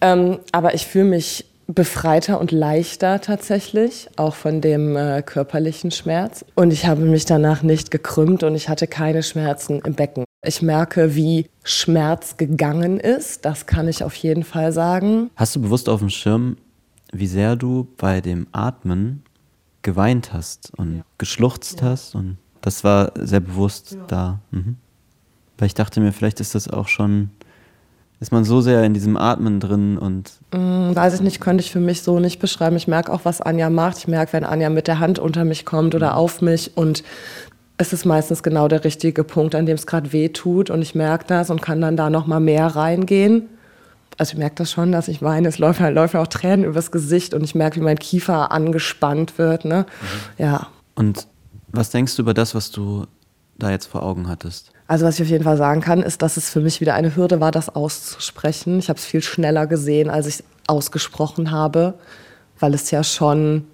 Ähm, 0.00 0.38
aber 0.52 0.74
ich 0.74 0.86
fühle 0.86 1.06
mich 1.06 1.46
befreiter 1.66 2.40
und 2.40 2.50
leichter 2.50 3.20
tatsächlich, 3.20 4.08
auch 4.16 4.34
von 4.34 4.60
dem 4.60 4.96
äh, 4.96 5.22
körperlichen 5.22 5.90
Schmerz. 5.90 6.44
Und 6.54 6.72
ich 6.72 6.86
habe 6.86 7.02
mich 7.02 7.26
danach 7.26 7.62
nicht 7.62 7.90
gekrümmt 7.90 8.42
und 8.42 8.54
ich 8.54 8.68
hatte 8.68 8.86
keine 8.86 9.22
Schmerzen 9.22 9.80
im 9.84 9.94
Becken. 9.94 10.24
Ich 10.46 10.62
merke, 10.62 11.14
wie 11.14 11.46
Schmerz 11.64 12.36
gegangen 12.36 12.98
ist. 13.00 13.44
Das 13.44 13.66
kann 13.66 13.88
ich 13.88 14.02
auf 14.02 14.14
jeden 14.14 14.44
Fall 14.44 14.72
sagen. 14.72 15.30
Hast 15.36 15.56
du 15.56 15.60
bewusst 15.60 15.88
auf 15.88 16.00
dem 16.00 16.08
Schirm, 16.08 16.56
wie 17.12 17.26
sehr 17.26 17.56
du 17.56 17.88
bei 17.96 18.20
dem 18.20 18.46
Atmen 18.52 19.22
geweint 19.82 20.32
hast 20.32 20.72
und 20.76 20.98
ja. 20.98 21.02
geschluchzt 21.18 21.80
ja. 21.80 21.88
hast. 21.88 22.14
Und 22.14 22.38
das 22.60 22.84
war 22.84 23.12
sehr 23.14 23.40
bewusst 23.40 23.92
ja. 23.92 24.04
da. 24.06 24.38
Mhm. 24.50 24.76
Weil 25.56 25.66
ich 25.66 25.74
dachte 25.74 26.00
mir, 26.00 26.12
vielleicht 26.12 26.40
ist 26.40 26.54
das 26.54 26.68
auch 26.68 26.88
schon, 26.88 27.30
ist 28.20 28.32
man 28.32 28.44
so 28.44 28.60
sehr 28.60 28.84
in 28.84 28.94
diesem 28.94 29.16
Atmen 29.16 29.60
drin 29.60 29.98
und. 29.98 30.32
Mm, 30.52 30.94
weiß 30.94 31.14
ich 31.14 31.20
nicht, 31.20 31.40
könnte 31.40 31.62
ich 31.62 31.72
für 31.72 31.80
mich 31.80 32.02
so 32.02 32.20
nicht 32.20 32.38
beschreiben. 32.38 32.76
Ich 32.76 32.88
merke 32.88 33.12
auch, 33.12 33.24
was 33.24 33.40
Anja 33.40 33.70
macht. 33.70 33.98
Ich 33.98 34.08
merke, 34.08 34.32
wenn 34.34 34.44
Anja 34.44 34.70
mit 34.70 34.86
der 34.86 35.00
Hand 35.00 35.18
unter 35.18 35.44
mich 35.44 35.64
kommt 35.64 35.94
oder 35.94 36.12
mhm. 36.12 36.16
auf 36.16 36.42
mich 36.42 36.76
und 36.76 37.02
es 37.80 37.92
ist 37.92 38.04
meistens 38.04 38.42
genau 38.42 38.66
der 38.66 38.84
richtige 38.84 39.22
Punkt, 39.22 39.54
an 39.54 39.64
dem 39.64 39.76
es 39.76 39.86
gerade 39.86 40.12
weh 40.12 40.28
tut 40.30 40.68
und 40.68 40.82
ich 40.82 40.96
merke 40.96 41.24
das 41.28 41.48
und 41.48 41.62
kann 41.62 41.80
dann 41.80 41.96
da 41.96 42.10
noch 42.10 42.26
mal 42.26 42.40
mehr 42.40 42.66
reingehen 42.66 43.48
also 44.18 44.32
ich 44.32 44.38
merke 44.38 44.56
das 44.56 44.70
schon, 44.70 44.92
dass 44.92 45.08
ich 45.08 45.22
weine. 45.22 45.48
Es 45.48 45.58
läuft, 45.58 45.80
läuft 45.80 46.16
auch 46.16 46.26
Tränen 46.26 46.64
übers 46.64 46.90
Gesicht 46.90 47.34
und 47.34 47.44
ich 47.44 47.54
merke, 47.54 47.76
wie 47.76 47.84
mein 47.84 47.98
Kiefer 47.98 48.50
angespannt 48.50 49.38
wird. 49.38 49.64
Ne? 49.64 49.86
Mhm. 50.38 50.44
Ja. 50.44 50.66
Und 50.96 51.28
was 51.68 51.90
denkst 51.90 52.16
du 52.16 52.22
über 52.22 52.34
das, 52.34 52.54
was 52.54 52.70
du 52.72 53.06
da 53.58 53.70
jetzt 53.70 53.86
vor 53.86 54.02
Augen 54.02 54.28
hattest? 54.28 54.72
Also 54.88 55.06
was 55.06 55.16
ich 55.16 55.22
auf 55.22 55.28
jeden 55.28 55.44
Fall 55.44 55.56
sagen 55.56 55.80
kann, 55.80 56.02
ist, 56.02 56.22
dass 56.22 56.36
es 56.36 56.50
für 56.50 56.60
mich 56.60 56.80
wieder 56.80 56.94
eine 56.94 57.14
Hürde 57.14 57.40
war, 57.40 57.52
das 57.52 57.74
auszusprechen. 57.74 58.78
Ich 58.78 58.88
habe 58.88 58.98
es 58.98 59.04
viel 59.04 59.22
schneller 59.22 59.66
gesehen, 59.66 60.10
als 60.10 60.26
ich 60.26 60.34
es 60.36 60.44
ausgesprochen 60.66 61.50
habe, 61.50 61.94
weil 62.58 62.74
es 62.74 62.90
ja 62.90 63.04
schon, 63.04 63.66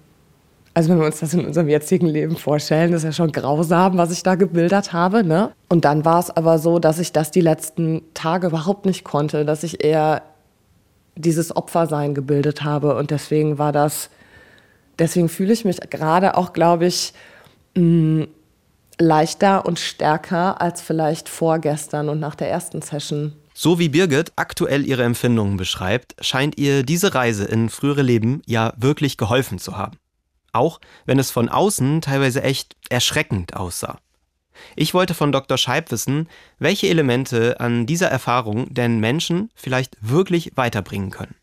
also 0.73 0.89
wenn 0.89 0.99
wir 0.99 1.05
uns 1.05 1.21
das 1.21 1.33
in 1.33 1.45
unserem 1.45 1.69
jetzigen 1.69 2.07
Leben 2.07 2.35
vorstellen, 2.35 2.91
das 2.91 3.01
ist 3.01 3.05
ja 3.05 3.11
schon 3.13 3.31
grausam, 3.31 3.97
was 3.97 4.11
ich 4.11 4.23
da 4.23 4.35
gebildet 4.35 4.93
habe. 4.93 5.23
Ne? 5.23 5.51
Und 5.69 5.85
dann 5.85 6.05
war 6.05 6.19
es 6.19 6.29
aber 6.29 6.59
so, 6.59 6.77
dass 6.77 6.99
ich 6.99 7.13
das 7.13 7.31
die 7.31 7.41
letzten 7.41 8.01
Tage 8.13 8.47
überhaupt 8.47 8.85
nicht 8.85 9.03
konnte, 9.03 9.45
dass 9.45 9.63
ich 9.63 9.83
eher 9.83 10.21
dieses 11.15 11.55
Opfersein 11.55 12.13
gebildet 12.13 12.63
habe. 12.63 12.95
Und 12.95 13.11
deswegen 13.11 13.57
war 13.57 13.71
das, 13.71 14.09
deswegen 14.99 15.29
fühle 15.29 15.53
ich 15.53 15.65
mich 15.65 15.79
gerade 15.89 16.37
auch, 16.37 16.53
glaube 16.53 16.85
ich, 16.85 17.13
mh, 17.75 17.81
mm, 17.81 18.27
leichter 18.97 19.65
und 19.65 19.79
stärker 19.79 20.61
als 20.61 20.81
vielleicht 20.81 21.27
vorgestern 21.27 22.09
und 22.09 22.19
nach 22.19 22.35
der 22.35 22.49
ersten 22.49 22.81
Session. 22.81 23.33
So 23.53 23.79
wie 23.79 23.89
Birgit 23.89 24.33
aktuell 24.35 24.85
ihre 24.85 25.03
Empfindungen 25.03 25.57
beschreibt, 25.57 26.15
scheint 26.19 26.57
ihr 26.57 26.83
diese 26.83 27.13
Reise 27.15 27.45
in 27.45 27.69
frühere 27.69 28.01
Leben 28.01 28.41
ja 28.45 28.73
wirklich 28.77 29.17
geholfen 29.17 29.59
zu 29.59 29.77
haben. 29.77 29.97
Auch 30.51 30.79
wenn 31.05 31.19
es 31.19 31.31
von 31.31 31.49
außen 31.49 32.01
teilweise 32.01 32.43
echt 32.43 32.75
erschreckend 32.89 33.55
aussah. 33.55 33.97
Ich 34.75 34.93
wollte 34.93 35.13
von 35.13 35.31
Dr. 35.31 35.57
Scheib 35.57 35.91
wissen, 35.91 36.27
welche 36.59 36.87
Elemente 36.87 37.59
an 37.59 37.85
dieser 37.85 38.07
Erfahrung 38.07 38.73
denn 38.73 38.99
Menschen 38.99 39.49
vielleicht 39.55 39.97
wirklich 40.01 40.51
weiterbringen 40.55 41.11
können. 41.11 41.35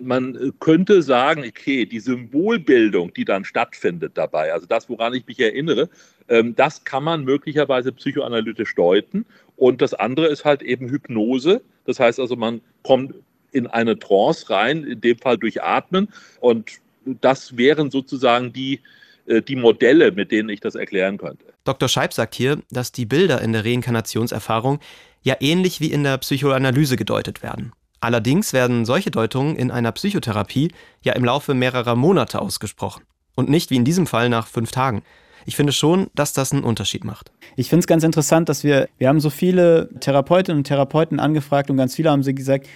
Man 0.00 0.54
könnte 0.58 1.02
sagen, 1.02 1.44
okay, 1.46 1.84
die 1.84 2.00
Symbolbildung, 2.00 3.12
die 3.12 3.26
dann 3.26 3.44
stattfindet 3.44 4.12
dabei, 4.14 4.52
also 4.52 4.66
das, 4.66 4.88
woran 4.88 5.12
ich 5.12 5.26
mich 5.26 5.38
erinnere, 5.38 5.90
ähm, 6.28 6.54
das 6.56 6.84
kann 6.84 7.04
man 7.04 7.24
möglicherweise 7.24 7.92
psychoanalytisch 7.92 8.74
deuten. 8.74 9.26
Und 9.56 9.82
das 9.82 9.92
andere 9.92 10.28
ist 10.28 10.46
halt 10.46 10.62
eben 10.62 10.88
Hypnose. 10.88 11.60
Das 11.84 12.00
heißt 12.00 12.20
also, 12.20 12.36
man 12.36 12.62
kommt 12.82 13.14
in 13.52 13.66
eine 13.66 13.98
Trance 13.98 14.48
rein, 14.48 14.84
in 14.84 15.00
dem 15.02 15.18
Fall 15.18 15.36
durch 15.36 15.62
Atmen. 15.62 16.08
Und 16.40 16.80
das 17.04 17.56
wären 17.58 17.90
sozusagen 17.90 18.52
die, 18.52 18.74
äh, 18.76 18.80
die 19.26 19.56
Modelle, 19.56 20.12
mit 20.12 20.30
denen 20.30 20.48
ich 20.48 20.60
das 20.60 20.74
erklären 20.74 21.18
könnte. 21.18 21.44
Dr. 21.64 21.88
Scheib 21.88 22.12
sagt 22.12 22.34
hier, 22.34 22.58
dass 22.70 22.92
die 22.92 23.06
Bilder 23.06 23.40
in 23.40 23.52
der 23.52 23.64
Reinkarnationserfahrung 23.64 24.80
ja 25.22 25.36
ähnlich 25.40 25.80
wie 25.80 25.92
in 25.92 26.02
der 26.02 26.18
Psychoanalyse 26.18 26.96
gedeutet 26.96 27.42
werden. 27.42 27.72
Allerdings 28.00 28.52
werden 28.52 28.84
solche 28.84 29.12
Deutungen 29.12 29.54
in 29.54 29.70
einer 29.70 29.92
Psychotherapie 29.92 30.72
ja 31.02 31.12
im 31.12 31.24
Laufe 31.24 31.54
mehrerer 31.54 31.94
Monate 31.94 32.40
ausgesprochen 32.40 33.04
und 33.36 33.48
nicht 33.48 33.70
wie 33.70 33.76
in 33.76 33.84
diesem 33.84 34.08
Fall 34.08 34.28
nach 34.28 34.48
fünf 34.48 34.72
Tagen. 34.72 35.02
Ich 35.44 35.56
finde 35.56 35.72
schon, 35.72 36.08
dass 36.14 36.32
das 36.32 36.52
einen 36.52 36.64
Unterschied 36.64 37.04
macht. 37.04 37.32
Ich 37.56 37.68
finde 37.68 37.80
es 37.80 37.86
ganz 37.86 38.04
interessant, 38.04 38.48
dass 38.48 38.64
wir, 38.64 38.88
wir 38.98 39.08
haben 39.08 39.20
so 39.20 39.30
viele 39.30 39.88
Therapeutinnen 40.00 40.58
und 40.58 40.64
Therapeuten 40.64 41.20
angefragt 41.20 41.70
und 41.70 41.76
ganz 41.76 41.94
viele 41.94 42.10
haben 42.10 42.22
sie 42.22 42.34
gesagt, 42.34 42.68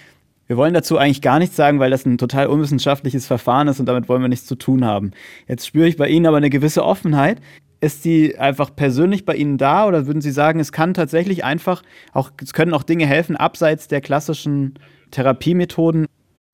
wir 0.47 0.57
wollen 0.57 0.73
dazu 0.73 0.97
eigentlich 0.97 1.21
gar 1.21 1.39
nichts 1.39 1.55
sagen, 1.55 1.79
weil 1.79 1.91
das 1.91 2.05
ein 2.05 2.17
total 2.17 2.47
unwissenschaftliches 2.47 3.27
Verfahren 3.27 3.67
ist 3.67 3.79
und 3.79 3.85
damit 3.85 4.09
wollen 4.09 4.21
wir 4.21 4.29
nichts 4.29 4.45
zu 4.45 4.55
tun 4.55 4.85
haben. 4.85 5.11
Jetzt 5.47 5.67
spüre 5.67 5.87
ich 5.87 5.97
bei 5.97 6.07
Ihnen 6.07 6.25
aber 6.25 6.37
eine 6.37 6.49
gewisse 6.49 6.83
Offenheit. 6.83 7.41
Ist 7.79 8.05
die 8.05 8.39
einfach 8.39 8.75
persönlich 8.75 9.25
bei 9.25 9.35
Ihnen 9.35 9.57
da 9.57 9.85
oder 9.85 10.07
würden 10.07 10.21
Sie 10.21 10.31
sagen, 10.31 10.59
es 10.59 10.71
kann 10.71 10.93
tatsächlich 10.93 11.43
einfach 11.43 11.83
auch, 12.13 12.31
es 12.41 12.53
können 12.53 12.73
auch 12.73 12.83
Dinge 12.83 13.05
helfen 13.05 13.35
abseits 13.35 13.87
der 13.87 14.01
klassischen 14.01 14.79
Therapiemethoden? 15.11 16.07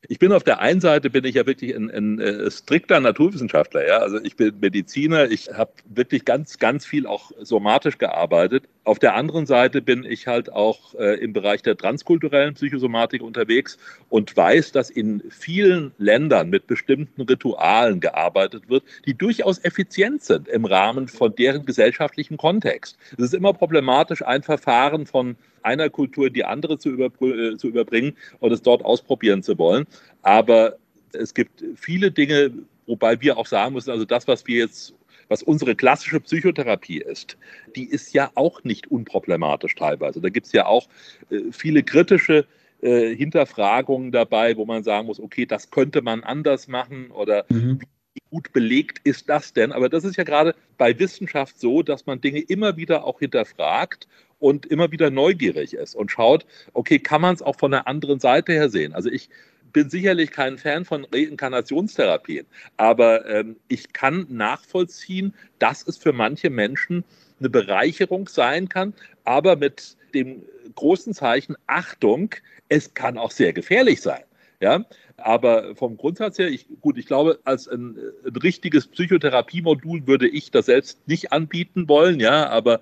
Ich 0.10 0.20
bin 0.20 0.34
auf 0.34 0.44
der 0.44 0.60
einen 0.60 0.82
Seite 0.82 1.10
bin 1.10 1.24
ich 1.24 1.36
ja 1.36 1.46
wirklich 1.46 1.74
ein, 1.74 1.90
ein, 1.90 2.20
ein 2.20 2.20
äh, 2.20 2.52
strikter 2.52 3.00
Naturwissenschaftler, 3.00 3.88
ja. 3.88 4.00
Also 4.00 4.20
ich 4.22 4.36
bin 4.36 4.54
Mediziner, 4.60 5.32
ich 5.32 5.54
habe 5.54 5.72
wirklich 5.86 6.26
ganz, 6.26 6.60
ganz 6.60 6.86
viel 6.86 7.08
auch 7.08 7.32
somatisch 7.42 7.98
gearbeitet. 7.98 8.66
Auf 8.84 9.00
der 9.00 9.16
anderen 9.16 9.46
Seite 9.46 9.82
bin 9.82 10.04
ich 10.04 10.28
halt 10.28 10.52
auch 10.52 10.94
äh, 10.96 11.18
im 11.22 11.32
Bereich 11.32 11.62
der 11.62 11.78
transkulturellen 11.78 12.56
Psychosomatik 12.56 13.22
unterwegs 13.22 13.78
und 14.10 14.36
weiß, 14.36 14.74
dass 14.74 14.90
in 14.90 15.24
vielen 15.30 15.94
Ländern 15.98 16.50
mit 16.50 16.68
bestimmten 16.68 17.22
Ritualen 17.22 18.02
gearbeitet 18.02 18.70
wird, 18.70 18.84
die 19.06 19.14
durchaus 19.14 19.64
effizient 19.64 20.22
sind 20.24 20.50
im 20.50 20.66
Rahmen 20.66 21.08
von 21.08 21.34
deren 21.34 21.66
gesellschaftlichen 21.66 22.36
Kontext. 22.36 22.98
Es 23.18 23.24
ist 23.24 23.34
immer 23.34 23.54
problematisch, 23.54 24.22
ein 24.22 24.44
Verfahren 24.44 25.06
von 25.06 25.38
einer 25.64 25.90
Kultur 25.90 26.28
in 26.28 26.34
die 26.34 26.46
andere 26.46 26.78
zu, 26.78 26.98
äh, 27.00 27.58
zu 27.58 27.68
überbringen 27.68 28.16
und 28.40 28.52
es 28.52 28.62
dort 28.62 28.84
ausprobieren 28.84 29.44
zu 29.44 29.58
wollen. 29.58 29.86
Aber 30.22 30.78
es 31.14 31.34
gibt 31.34 31.64
viele 31.76 32.12
Dinge, 32.12 32.52
wobei 32.86 33.20
wir 33.22 33.38
auch 33.38 33.48
sagen 33.48 33.74
müssen, 33.74 33.92
also 33.92 34.06
das, 34.06 34.28
was 34.28 34.48
wir 34.48 34.58
jetzt 34.58 34.94
was 35.30 35.42
unsere 35.42 35.76
klassische 35.76 36.20
Psychotherapie 36.20 37.00
ist, 37.00 37.38
die 37.76 37.86
ist 37.86 38.14
ja 38.14 38.30
auch 38.36 38.64
nicht 38.64 38.92
unproblematisch 38.92 39.74
teilweise. 39.74 40.22
Da 40.22 40.30
gibt 40.30 40.48
es 40.48 40.52
ja 40.52 40.66
auch 40.66 40.88
äh, 41.30 41.40
viele 41.52 41.82
kritische 41.82 42.46
äh, 42.82 43.16
Hinterfragungen 43.16 44.12
dabei, 44.12 44.58
wo 44.58 44.66
man 44.66 44.84
sagen 44.84 45.08
muss, 45.08 45.20
okay, 45.20 45.46
das 45.46 45.72
könnte 45.72 46.02
man 46.02 46.24
anders 46.24 46.68
machen 46.68 47.12
oder 47.12 47.46
mhm. 47.50 47.80
Wie 48.14 48.22
gut 48.30 48.54
belegt 48.54 49.00
ist 49.04 49.30
das 49.30 49.54
denn? 49.54 49.72
Aber 49.72 49.90
das 49.90 50.04
ist 50.04 50.18
ja 50.18 50.24
gerade 50.24 50.56
bei 50.78 50.98
Wissenschaft 50.98 51.60
so, 51.60 51.82
dass 51.82 52.06
man 52.06 52.22
Dinge 52.22 52.40
immer 52.40 52.78
wieder 52.78 53.06
auch 53.06 53.20
hinterfragt 53.20 54.08
und 54.40 54.66
immer 54.66 54.92
wieder 54.92 55.10
neugierig 55.10 55.74
ist 55.74 55.96
und 55.96 56.12
schaut, 56.12 56.46
okay, 56.74 57.00
kann 57.00 57.22
man 57.22 57.34
es 57.34 57.42
auch 57.42 57.58
von 57.58 57.72
der 57.72 57.88
anderen 57.88 58.20
Seite 58.20 58.54
her 58.54 58.70
sehen? 58.70 58.94
Also 58.94 59.10
ich 59.10 59.30
bin 59.72 59.90
sicherlich 59.90 60.32
kein 60.32 60.58
Fan 60.60 60.86
von 60.86 61.06
Reinkarnationstherapien, 61.12 62.46
aber 62.78 63.28
ähm, 63.28 63.56
ich 63.68 63.92
kann 63.94 64.28
nachvollziehen, 64.30 65.34
dass 65.58 65.88
es 65.88 65.98
für 65.98 66.14
manche 66.14 66.52
Menschen 66.52 67.04
eine 67.40 67.50
Bereicherung 67.50 68.28
sein 68.28 68.70
kann, 68.70 68.94
aber 69.24 69.56
mit 69.56 69.98
dem 70.14 70.44
großen 70.76 71.14
Zeichen 71.14 71.56
Achtung, 71.66 72.30
es 72.70 72.94
kann 72.94 73.18
auch 73.18 73.32
sehr 73.32 73.54
gefährlich 73.54 74.02
sein. 74.02 74.24
Ja, 74.64 74.86
aber 75.18 75.76
vom 75.76 75.98
Grundsatz 75.98 76.40
her, 76.40 76.48
ich, 76.48 76.68
gut, 76.80 76.98
ich 76.98 77.06
glaube, 77.06 77.38
als 77.44 77.68
ein, 77.68 77.98
ein 78.26 78.36
richtiges 78.38 78.88
Psychotherapiemodul 78.88 80.08
würde 80.08 80.26
ich 80.26 80.52
das 80.52 80.68
selbst 80.68 81.06
nicht 81.06 81.34
anbieten 81.34 81.90
wollen, 81.90 82.22
ja, 82.22 82.50
aber 82.50 82.80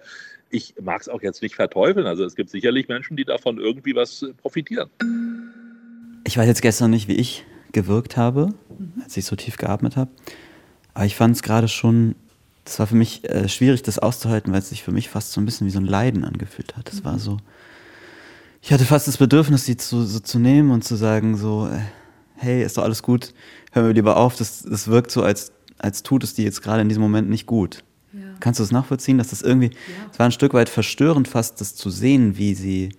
ich 0.52 0.76
mag 0.80 1.02
es 1.02 1.10
auch 1.10 1.24
jetzt 1.24 1.42
nicht 1.42 1.56
verteufeln. 1.56 2.06
Also 2.06 2.24
es 2.24 2.36
gibt 2.36 2.52
sicherlich 2.52 2.88
Menschen, 2.88 3.18
die 3.18 3.26
davon 3.26 3.58
irgendwie 3.58 3.96
was 3.96 4.24
profitieren. 4.38 4.92
Ich 6.24 6.38
weiß 6.38 6.46
jetzt 6.46 6.62
gestern 6.62 6.92
nicht, 6.92 7.08
wie 7.08 7.16
ich 7.16 7.46
gewirkt 7.72 8.16
habe, 8.16 8.54
als 9.04 9.18
ich 9.18 9.26
so 9.26 9.36
tief 9.36 9.58
geatmet 9.58 9.98
habe. 9.98 10.12
Aber 10.94 11.06
ich 11.06 11.16
fand 11.16 11.36
es 11.36 11.42
gerade 11.42 11.68
schon, 11.68 12.14
das 12.64 12.78
war 12.78 12.86
für 12.86 12.96
mich 12.96 13.28
äh, 13.28 13.50
schwierig, 13.50 13.82
das 13.82 13.98
auszuhalten, 13.98 14.54
weil 14.54 14.60
es 14.60 14.70
sich 14.70 14.84
für 14.84 14.92
mich 14.92 15.10
fast 15.10 15.32
so 15.32 15.42
ein 15.42 15.46
bisschen 15.46 15.66
wie 15.66 15.72
so 15.72 15.80
ein 15.80 15.86
Leiden 15.86 16.26
angefühlt 16.26 16.78
hat. 16.78 16.90
Das 16.90 17.04
war 17.04 17.18
so, 17.18 17.38
ich 18.62 18.72
hatte 18.72 18.86
fast 18.86 19.08
das 19.08 19.18
Bedürfnis, 19.18 19.66
sie 19.66 19.78
zu, 19.78 20.04
so 20.04 20.20
zu 20.20 20.40
nehmen 20.40 20.72
und 20.72 20.84
zu 20.84 20.96
sagen, 20.96 21.36
so, 21.36 21.68
äh, 21.68 21.80
hey, 22.36 22.64
ist 22.64 22.78
doch 22.78 22.84
alles 22.84 23.02
gut, 23.02 23.34
hören 23.72 23.88
wir 23.88 23.94
lieber 23.94 24.18
auf. 24.18 24.36
Das, 24.36 24.64
das 24.64 24.88
wirkt 24.88 25.12
so, 25.12 25.24
als, 25.24 25.52
als 25.80 26.04
tut 26.04 26.24
es 26.24 26.36
dir 26.36 26.46
jetzt 26.46 26.62
gerade 26.62 26.82
in 26.82 26.90
diesem 26.90 27.02
Moment 27.02 27.30
nicht 27.30 27.48
gut. 27.48 27.84
Ja. 28.14 28.22
Kannst 28.40 28.60
du 28.60 28.64
das 28.64 28.72
nachvollziehen, 28.72 29.18
dass 29.18 29.30
das 29.30 29.42
irgendwie, 29.42 29.68
es 29.68 30.14
ja. 30.14 30.20
war 30.20 30.26
ein 30.28 30.32
Stück 30.32 30.54
weit 30.54 30.70
verstörend 30.70 31.28
fast, 31.28 31.60
das 31.60 31.76
zu 31.76 31.90
sehen, 31.90 32.38
wie 32.38 32.54
sie 32.54 32.90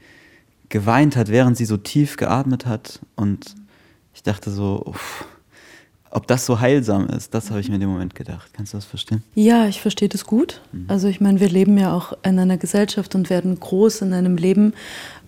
geweint 0.68 1.16
hat, 1.16 1.28
während 1.28 1.56
sie 1.56 1.66
so 1.66 1.76
tief 1.76 2.16
geatmet 2.16 2.66
hat. 2.66 3.00
Und 3.14 3.54
ich 4.14 4.22
dachte 4.22 4.50
so, 4.50 4.82
uff, 4.86 5.26
ob 6.14 6.26
das 6.26 6.44
so 6.44 6.60
heilsam 6.60 7.08
ist, 7.08 7.32
das 7.32 7.50
habe 7.50 7.60
ich 7.60 7.68
mir 7.68 7.76
in 7.76 7.80
dem 7.80 7.90
Moment 7.90 8.14
gedacht. 8.14 8.50
Kannst 8.52 8.74
du 8.74 8.76
das 8.76 8.84
verstehen? 8.84 9.22
Ja, 9.34 9.66
ich 9.66 9.80
verstehe 9.80 10.10
das 10.10 10.26
gut. 10.26 10.60
Mhm. 10.72 10.84
Also 10.88 11.08
ich 11.08 11.22
meine, 11.22 11.40
wir 11.40 11.48
leben 11.48 11.78
ja 11.78 11.94
auch 11.94 12.12
in 12.22 12.38
einer 12.38 12.58
Gesellschaft 12.58 13.14
und 13.14 13.30
werden 13.30 13.58
groß 13.58 14.02
in 14.02 14.12
einem 14.12 14.36
Leben, 14.36 14.74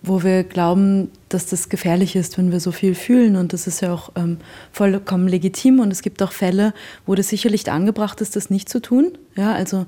wo 0.07 0.23
wir 0.23 0.43
glauben, 0.43 1.09
dass 1.29 1.47
das 1.47 1.69
gefährlich 1.69 2.15
ist, 2.15 2.37
wenn 2.37 2.51
wir 2.51 2.59
so 2.59 2.71
viel 2.71 2.95
fühlen. 2.95 3.35
Und 3.35 3.53
das 3.53 3.67
ist 3.67 3.81
ja 3.81 3.93
auch 3.93 4.11
ähm, 4.15 4.37
vollkommen 4.71 5.27
legitim. 5.27 5.79
Und 5.79 5.91
es 5.91 6.01
gibt 6.01 6.21
auch 6.23 6.31
Fälle, 6.31 6.73
wo 7.05 7.15
das 7.15 7.29
sicherlich 7.29 7.69
angebracht 7.71 8.21
ist, 8.21 8.35
das 8.35 8.49
nicht 8.49 8.69
zu 8.69 8.81
tun. 8.81 9.17
Ja, 9.35 9.53
also 9.53 9.85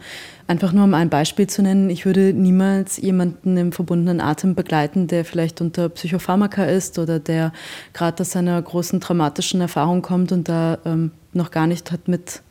einfach 0.48 0.74
nur 0.74 0.84
um 0.84 0.94
ein 0.94 1.10
Beispiel 1.10 1.48
zu 1.48 1.62
nennen, 1.62 1.90
ich 1.90 2.06
würde 2.06 2.34
niemals 2.34 2.98
jemanden 2.98 3.56
im 3.56 3.72
verbundenen 3.72 4.20
Atem 4.20 4.56
begleiten, 4.56 5.08
der 5.08 5.24
vielleicht 5.24 5.62
unter 5.62 5.90
Psychopharmaka 5.90 6.66
ist 6.66 7.00
oder 7.00 7.20
der 7.20 7.54
gerade 7.94 8.22
aus 8.22 8.36
einer 8.36 8.62
großen 8.62 9.00
traumatischen 9.00 9.62
Erfahrung 9.62 10.02
kommt 10.02 10.32
und 10.32 10.50
da 10.50 10.80
ähm, 10.86 11.12
noch 11.34 11.52
gar 11.52 11.68
nicht 11.68 11.92
hat 11.92 12.08
mit 12.08 12.42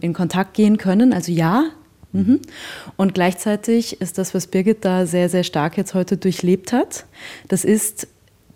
in 0.00 0.12
Kontakt 0.12 0.54
gehen 0.54 0.76
können. 0.76 1.12
Also 1.12 1.32
ja, 1.32 1.64
Mhm. 2.14 2.40
Und 2.96 3.12
gleichzeitig 3.12 4.00
ist 4.00 4.18
das, 4.18 4.34
was 4.34 4.46
Birgit 4.46 4.84
da 4.84 5.04
sehr, 5.04 5.28
sehr 5.28 5.42
stark 5.42 5.76
jetzt 5.76 5.94
heute 5.94 6.16
durchlebt 6.16 6.72
hat, 6.72 7.06
das 7.48 7.64
ist 7.64 8.06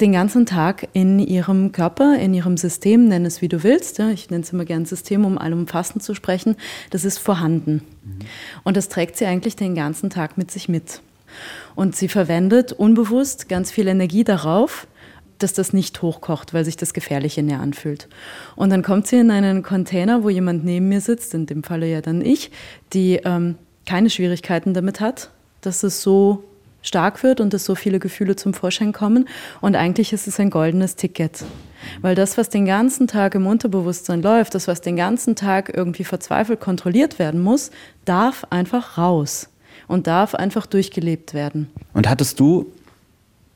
den 0.01 0.12
ganzen 0.12 0.47
Tag 0.47 0.87
in 0.92 1.18
ihrem 1.18 1.73
Körper, 1.73 2.16
in 2.18 2.33
ihrem 2.33 2.57
System, 2.57 3.09
nenn 3.09 3.27
es 3.27 3.42
wie 3.42 3.49
du 3.49 3.64
willst, 3.64 3.99
ja, 3.99 4.11
ich 4.11 4.31
nenne 4.31 4.44
es 4.44 4.53
immer 4.53 4.64
gern 4.64 4.87
System, 4.87 5.25
um 5.25 5.38
allumfassend 5.38 6.05
zu 6.05 6.14
sprechen, 6.14 6.57
das 6.90 7.05
ist 7.05 7.18
vorhanden. 7.18 7.83
Mhm. 8.05 8.18
Und 8.62 8.77
das 8.77 8.88
trägt 8.88 9.16
sie 9.16 9.27
eigentlich 9.27 9.57
den 9.57 9.75
ganzen 9.75 10.09
Tag 10.09 10.38
mit 10.38 10.53
sich 10.53 10.68
mit. 10.68 11.01
Und 11.75 11.97
sie 11.97 12.09
verwendet 12.09 12.73
unbewusst 12.73 13.49
ganz 13.49 13.73
viel 13.73 13.88
Energie 13.88 14.23
darauf, 14.23 14.87
dass 15.38 15.53
das 15.53 15.72
nicht 15.72 16.03
hochkocht, 16.03 16.55
weil 16.55 16.64
sich 16.64 16.77
das 16.77 16.92
Gefährliche 16.92 17.42
näher 17.42 17.61
anfühlt. 17.61 18.09
Und 18.57 18.70
dann 18.70 18.83
kommt 18.83 19.07
sie 19.07 19.16
in 19.16 19.31
einen 19.31 19.62
Container, 19.62 20.22
wo 20.22 20.29
jemand 20.29 20.64
neben 20.64 20.88
mir 20.88 21.01
sitzt, 21.01 21.35
in 21.35 21.46
dem 21.46 21.62
Falle 21.62 21.87
ja 21.87 22.01
dann 22.01 22.20
ich, 22.20 22.51
die 22.92 23.20
ähm, 23.24 23.57
keine 23.87 24.11
Schwierigkeiten 24.11 24.74
damit 24.74 25.01
hat, 25.01 25.31
dass 25.61 25.83
es 25.83 26.03
so 26.03 26.44
stark 26.83 27.22
wird 27.22 27.40
und 27.40 27.53
dass 27.53 27.64
so 27.64 27.74
viele 27.74 27.98
Gefühle 27.98 28.37
zum 28.37 28.55
Vorschein 28.55 28.92
kommen. 28.92 29.29
Und 29.61 29.77
eigentlich 29.77 30.12
ist 30.12 30.29
es 30.29 30.38
ein 30.40 30.51
goldenes 30.51 30.96
Ticket. 30.96 31.44
Weil 32.01 32.14
das, 32.14 32.37
was 32.38 32.48
den 32.48 32.66
ganzen 32.66 33.07
Tag 33.07 33.35
im 33.35 33.46
Unterbewusstsein 33.46 34.22
läuft, 34.22 34.55
das, 34.55 34.68
was 34.68 34.81
den 34.81 34.96
ganzen 34.96 35.37
Tag 35.37 35.72
irgendwie 35.74 36.05
verzweifelt 36.05 36.61
kontrolliert 36.61 37.18
werden 37.18 37.40
muss, 37.40 37.70
darf 38.05 38.44
einfach 38.51 38.98
raus 38.98 39.48
und 39.87 40.07
darf 40.07 40.35
einfach 40.35 40.66
durchgelebt 40.66 41.35
werden. 41.35 41.70
Und 41.94 42.09
hattest 42.09 42.40
du 42.40 42.72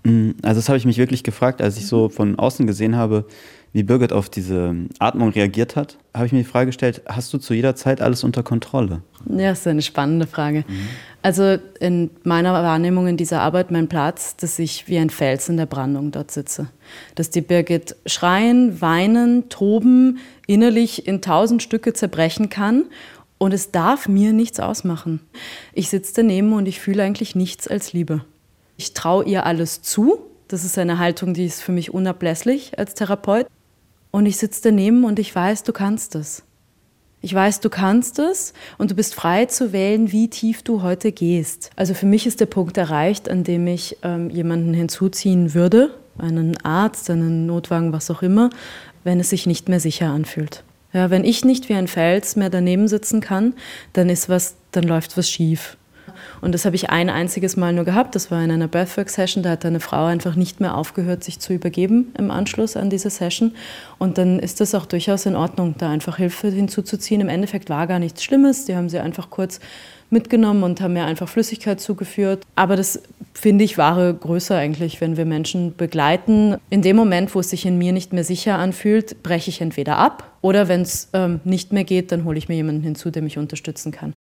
also 0.04 0.58
das 0.58 0.68
habe 0.68 0.78
ich 0.78 0.84
mich 0.84 0.98
wirklich 0.98 1.22
gefragt, 1.22 1.62
als 1.62 1.76
ich 1.78 1.86
so 1.86 2.08
von 2.08 2.38
außen 2.38 2.66
gesehen 2.66 2.96
habe, 2.96 3.26
wie 3.72 3.82
Birgit 3.82 4.12
auf 4.12 4.28
diese 4.28 4.74
Atmung 4.98 5.30
reagiert 5.30 5.76
hat, 5.76 5.96
habe 6.12 6.26
ich 6.26 6.32
mir 6.32 6.38
die 6.38 6.44
Frage 6.44 6.66
gestellt, 6.66 7.02
hast 7.06 7.32
du 7.32 7.38
zu 7.38 7.54
jeder 7.54 7.74
Zeit 7.74 8.02
alles 8.02 8.22
unter 8.22 8.42
Kontrolle? 8.42 9.02
Ja, 9.30 9.50
das 9.50 9.60
ist 9.60 9.66
eine 9.66 9.80
spannende 9.80 10.26
Frage. 10.26 10.64
Mhm. 10.68 10.88
Also 11.22 11.56
in 11.80 12.10
meiner 12.24 12.52
Wahrnehmung 12.52 13.06
in 13.06 13.16
dieser 13.16 13.40
Arbeit 13.40 13.70
mein 13.70 13.88
Platz, 13.88 14.36
dass 14.36 14.58
ich 14.58 14.88
wie 14.88 14.98
ein 14.98 15.08
Fels 15.08 15.48
in 15.48 15.56
der 15.56 15.66
Brandung 15.66 16.10
dort 16.10 16.30
sitze. 16.30 16.68
Dass 17.14 17.30
die 17.30 17.40
Birgit 17.40 17.96
schreien, 18.04 18.80
weinen, 18.80 19.48
toben, 19.48 20.18
innerlich 20.46 21.06
in 21.06 21.22
tausend 21.22 21.62
Stücke 21.62 21.94
zerbrechen 21.94 22.50
kann 22.50 22.84
und 23.38 23.54
es 23.54 23.70
darf 23.70 24.06
mir 24.06 24.32
nichts 24.32 24.60
ausmachen. 24.60 25.20
Ich 25.72 25.88
sitze 25.88 26.12
daneben 26.16 26.52
und 26.52 26.66
ich 26.66 26.80
fühle 26.80 27.04
eigentlich 27.04 27.34
nichts 27.34 27.68
als 27.68 27.92
Liebe. 27.92 28.24
Ich 28.82 28.94
traue 28.94 29.24
ihr 29.24 29.46
alles 29.46 29.80
zu. 29.80 30.18
Das 30.48 30.64
ist 30.64 30.76
eine 30.76 30.98
Haltung, 30.98 31.34
die 31.34 31.44
ist 31.44 31.62
für 31.62 31.70
mich 31.70 31.94
unablässlich 31.94 32.80
als 32.80 32.94
Therapeut. 32.94 33.46
Und 34.10 34.26
ich 34.26 34.38
sitze 34.38 34.60
daneben 34.64 35.04
und 35.04 35.20
ich 35.20 35.32
weiß, 35.32 35.62
du 35.62 35.72
kannst 35.72 36.16
es. 36.16 36.42
Ich 37.20 37.32
weiß, 37.32 37.60
du 37.60 37.70
kannst 37.70 38.18
es 38.18 38.54
und 38.78 38.90
du 38.90 38.96
bist 38.96 39.14
frei 39.14 39.46
zu 39.46 39.72
wählen, 39.72 40.10
wie 40.10 40.28
tief 40.28 40.64
du 40.64 40.82
heute 40.82 41.12
gehst. 41.12 41.70
Also 41.76 41.94
für 41.94 42.06
mich 42.06 42.26
ist 42.26 42.40
der 42.40 42.46
Punkt 42.46 42.76
erreicht, 42.76 43.28
an 43.28 43.44
dem 43.44 43.68
ich 43.68 43.98
ähm, 44.02 44.30
jemanden 44.30 44.74
hinzuziehen 44.74 45.54
würde, 45.54 45.94
einen 46.18 46.56
Arzt, 46.64 47.08
einen 47.08 47.46
Notwagen, 47.46 47.92
was 47.92 48.10
auch 48.10 48.22
immer, 48.22 48.50
wenn 49.04 49.20
es 49.20 49.30
sich 49.30 49.46
nicht 49.46 49.68
mehr 49.68 49.78
sicher 49.78 50.08
anfühlt. 50.08 50.64
Ja, 50.92 51.10
wenn 51.10 51.22
ich 51.22 51.44
nicht 51.44 51.68
wie 51.68 51.74
ein 51.74 51.86
Fels 51.86 52.34
mehr 52.34 52.50
daneben 52.50 52.88
sitzen 52.88 53.20
kann, 53.20 53.54
dann 53.92 54.08
ist 54.08 54.28
was, 54.28 54.56
dann 54.72 54.82
läuft 54.82 55.16
was 55.16 55.30
schief. 55.30 55.76
Und 56.40 56.52
das 56.52 56.64
habe 56.64 56.76
ich 56.76 56.90
ein 56.90 57.11
einziges 57.11 57.56
Mal 57.56 57.72
nur 57.72 57.85
gehabt. 57.85 58.14
Das 58.14 58.30
war 58.30 58.42
in 58.42 58.50
einer 58.50 58.68
Breathwork-Session. 58.68 59.42
Da 59.42 59.50
hat 59.50 59.64
eine 59.64 59.80
Frau 59.80 60.06
einfach 60.06 60.35
nicht 60.35 60.61
mehr 60.61 60.76
aufgehört, 60.76 61.24
sich 61.24 61.38
zu 61.38 61.52
übergeben 61.52 62.12
im 62.18 62.30
Anschluss 62.30 62.76
an 62.76 62.90
diese 62.90 63.11
Session. 63.11 63.52
Und 63.98 64.18
dann 64.18 64.38
ist 64.38 64.61
das 64.61 64.74
auch 64.74 64.87
durchaus 64.87 65.26
in 65.26 65.37
Ordnung, 65.37 65.74
da 65.78 65.90
einfach 65.90 66.16
Hilfe 66.16 66.48
hinzuzuziehen. 66.48 67.20
Im 67.20 67.28
Endeffekt 67.28 67.70
war 67.70 67.87
gar 67.87 67.98
nichts 67.98 68.22
Schlimmes. 68.24 68.64
Die 68.64 68.76
haben 68.76 68.88
sie 68.88 68.98
einfach 68.98 69.30
kurz 69.30 69.61
mitgenommen 70.12 70.62
und 70.62 70.80
haben 70.80 70.92
mir 70.92 71.04
einfach 71.04 71.28
Flüssigkeit 71.28 71.80
zugeführt. 71.80 72.44
Aber 72.54 72.76
das 72.76 73.02
finde 73.35 73.64
ich 73.64 73.78
wahre 73.78 74.14
Größe 74.14 74.54
eigentlich, 74.54 75.00
wenn 75.00 75.16
wir 75.16 75.24
Menschen 75.24 75.74
begleiten. 75.74 76.56
In 76.70 76.82
dem 76.82 76.96
Moment, 76.96 77.35
wo 77.35 77.40
es 77.40 77.50
sich 77.50 77.66
in 77.66 77.78
mir 77.78 77.92
nicht 77.92 78.12
mehr 78.12 78.24
sicher 78.24 78.58
anfühlt, 78.58 79.22
breche 79.22 79.48
ich 79.50 79.61
entweder 79.61 79.96
ab 79.96 80.30
oder 80.42 80.68
wenn 80.68 80.82
es 80.82 81.08
ähm, 81.14 81.40
nicht 81.44 81.72
mehr 81.72 81.85
geht, 81.85 82.12
dann 82.12 82.24
hole 82.24 82.38
ich 82.38 82.48
mir 82.48 82.56
jemanden 82.56 82.82
hinzu, 82.82 83.11
der 83.11 83.22
mich 83.22 83.38
unterstützen 83.38 83.90
kann. 83.90 84.12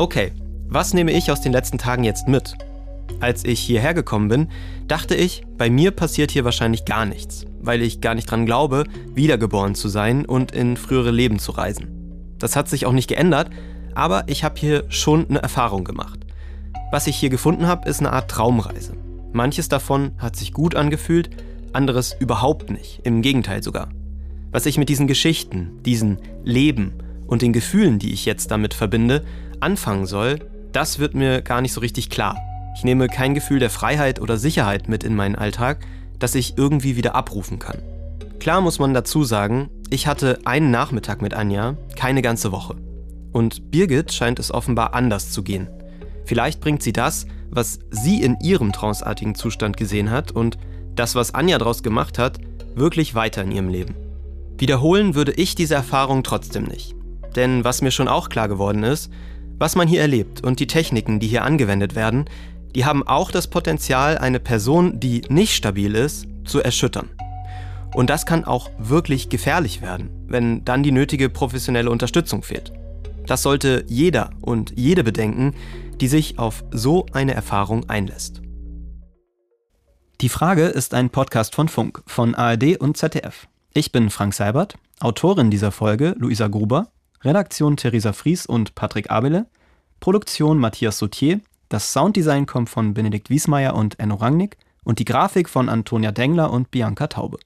Okay, 0.00 0.32
was 0.66 0.94
nehme 0.94 1.12
ich 1.12 1.30
aus 1.30 1.42
den 1.42 1.52
letzten 1.52 1.76
Tagen 1.76 2.04
jetzt 2.04 2.26
mit? 2.26 2.56
Als 3.20 3.44
ich 3.44 3.60
hierher 3.60 3.92
gekommen 3.92 4.28
bin, 4.28 4.48
dachte 4.88 5.14
ich, 5.14 5.42
bei 5.58 5.68
mir 5.68 5.90
passiert 5.90 6.30
hier 6.30 6.46
wahrscheinlich 6.46 6.86
gar 6.86 7.04
nichts, 7.04 7.44
weil 7.60 7.82
ich 7.82 8.00
gar 8.00 8.14
nicht 8.14 8.24
dran 8.24 8.46
glaube, 8.46 8.84
wiedergeboren 9.14 9.74
zu 9.74 9.90
sein 9.90 10.24
und 10.24 10.52
in 10.52 10.78
frühere 10.78 11.10
Leben 11.10 11.38
zu 11.38 11.52
reisen. 11.52 12.32
Das 12.38 12.56
hat 12.56 12.66
sich 12.66 12.86
auch 12.86 12.94
nicht 12.94 13.08
geändert, 13.08 13.50
aber 13.94 14.24
ich 14.26 14.42
habe 14.42 14.58
hier 14.58 14.84
schon 14.88 15.28
eine 15.28 15.42
Erfahrung 15.42 15.84
gemacht. 15.84 16.20
Was 16.90 17.06
ich 17.06 17.16
hier 17.16 17.28
gefunden 17.28 17.66
habe, 17.66 17.86
ist 17.86 18.00
eine 18.00 18.14
Art 18.14 18.30
Traumreise. 18.30 18.94
Manches 19.34 19.68
davon 19.68 20.12
hat 20.16 20.34
sich 20.34 20.54
gut 20.54 20.76
angefühlt, 20.76 21.28
anderes 21.74 22.16
überhaupt 22.18 22.70
nicht, 22.70 23.00
im 23.04 23.20
Gegenteil 23.20 23.62
sogar. 23.62 23.90
Was 24.50 24.64
ich 24.64 24.78
mit 24.78 24.88
diesen 24.88 25.08
Geschichten, 25.08 25.82
diesen 25.84 26.16
Leben 26.42 26.94
und 27.26 27.42
den 27.42 27.52
Gefühlen, 27.52 27.98
die 27.98 28.14
ich 28.14 28.24
jetzt 28.24 28.50
damit 28.50 28.72
verbinde, 28.72 29.26
anfangen 29.62 30.06
soll, 30.06 30.38
das 30.72 30.98
wird 30.98 31.14
mir 31.14 31.42
gar 31.42 31.60
nicht 31.60 31.72
so 31.72 31.80
richtig 31.80 32.10
klar. 32.10 32.36
Ich 32.76 32.84
nehme 32.84 33.08
kein 33.08 33.34
Gefühl 33.34 33.58
der 33.58 33.70
Freiheit 33.70 34.20
oder 34.20 34.36
Sicherheit 34.36 34.88
mit 34.88 35.04
in 35.04 35.16
meinen 35.16 35.34
Alltag, 35.34 35.86
das 36.18 36.34
ich 36.34 36.56
irgendwie 36.56 36.96
wieder 36.96 37.14
abrufen 37.14 37.58
kann. 37.58 37.78
Klar 38.38 38.60
muss 38.60 38.78
man 38.78 38.94
dazu 38.94 39.24
sagen, 39.24 39.68
ich 39.90 40.06
hatte 40.06 40.38
einen 40.44 40.70
Nachmittag 40.70 41.20
mit 41.20 41.34
Anja, 41.34 41.76
keine 41.96 42.22
ganze 42.22 42.52
Woche. 42.52 42.76
Und 43.32 43.70
Birgit 43.70 44.12
scheint 44.12 44.38
es 44.38 44.52
offenbar 44.52 44.94
anders 44.94 45.30
zu 45.30 45.42
gehen. 45.42 45.68
Vielleicht 46.24 46.60
bringt 46.60 46.82
sie 46.82 46.92
das, 46.92 47.26
was 47.50 47.80
sie 47.90 48.22
in 48.22 48.38
ihrem 48.40 48.72
tranceartigen 48.72 49.34
Zustand 49.34 49.76
gesehen 49.76 50.10
hat 50.10 50.32
und 50.32 50.58
das, 50.94 51.14
was 51.14 51.34
Anja 51.34 51.58
daraus 51.58 51.82
gemacht 51.82 52.18
hat, 52.18 52.38
wirklich 52.74 53.14
weiter 53.14 53.42
in 53.42 53.52
ihrem 53.52 53.68
Leben. 53.68 53.94
Wiederholen 54.58 55.14
würde 55.14 55.32
ich 55.32 55.54
diese 55.54 55.74
Erfahrung 55.74 56.22
trotzdem 56.22 56.64
nicht. 56.64 56.94
Denn 57.36 57.64
was 57.64 57.82
mir 57.82 57.90
schon 57.90 58.08
auch 58.08 58.28
klar 58.28 58.48
geworden 58.48 58.82
ist, 58.82 59.10
was 59.60 59.76
man 59.76 59.86
hier 59.86 60.00
erlebt 60.00 60.42
und 60.42 60.58
die 60.58 60.66
Techniken, 60.66 61.20
die 61.20 61.28
hier 61.28 61.44
angewendet 61.44 61.94
werden, 61.94 62.24
die 62.74 62.86
haben 62.86 63.06
auch 63.06 63.30
das 63.30 63.46
Potenzial, 63.46 64.16
eine 64.16 64.40
Person, 64.40 64.98
die 65.00 65.20
nicht 65.28 65.54
stabil 65.54 65.94
ist, 65.94 66.26
zu 66.46 66.60
erschüttern. 66.60 67.10
Und 67.94 68.08
das 68.08 68.24
kann 68.24 68.44
auch 68.44 68.70
wirklich 68.78 69.28
gefährlich 69.28 69.82
werden, 69.82 70.08
wenn 70.26 70.64
dann 70.64 70.82
die 70.82 70.92
nötige 70.92 71.28
professionelle 71.28 71.90
Unterstützung 71.90 72.42
fehlt. 72.42 72.72
Das 73.26 73.42
sollte 73.42 73.84
jeder 73.86 74.30
und 74.40 74.72
jede 74.76 75.04
bedenken, 75.04 75.54
die 76.00 76.08
sich 76.08 76.38
auf 76.38 76.64
so 76.70 77.04
eine 77.12 77.34
Erfahrung 77.34 77.88
einlässt. 77.90 78.40
Die 80.22 80.30
Frage 80.30 80.66
ist 80.66 80.94
ein 80.94 81.10
Podcast 81.10 81.54
von 81.54 81.68
Funk, 81.68 82.02
von 82.06 82.34
ARD 82.34 82.78
und 82.78 82.96
ZDF. 82.96 83.46
Ich 83.74 83.92
bin 83.92 84.08
Frank 84.08 84.32
Seibert, 84.32 84.76
Autorin 85.00 85.50
dieser 85.50 85.70
Folge 85.70 86.14
Luisa 86.18 86.48
Gruber, 86.48 86.88
Redaktion 87.22 87.76
Theresa 87.76 88.14
Fries 88.14 88.46
und 88.46 88.74
Patrick 88.74 89.10
Abele, 89.10 89.46
Produktion 90.00 90.56
Matthias 90.58 90.98
Sautier, 90.98 91.40
das 91.68 91.92
Sounddesign 91.92 92.46
kommt 92.46 92.70
von 92.70 92.94
Benedikt 92.94 93.28
Wiesmeier 93.28 93.74
und 93.74 94.00
Enno 94.00 94.14
Rangnick 94.14 94.56
und 94.84 94.98
die 94.98 95.04
Grafik 95.04 95.50
von 95.50 95.68
Antonia 95.68 96.12
Dengler 96.12 96.50
und 96.50 96.70
Bianca 96.70 97.08
Taube. 97.08 97.38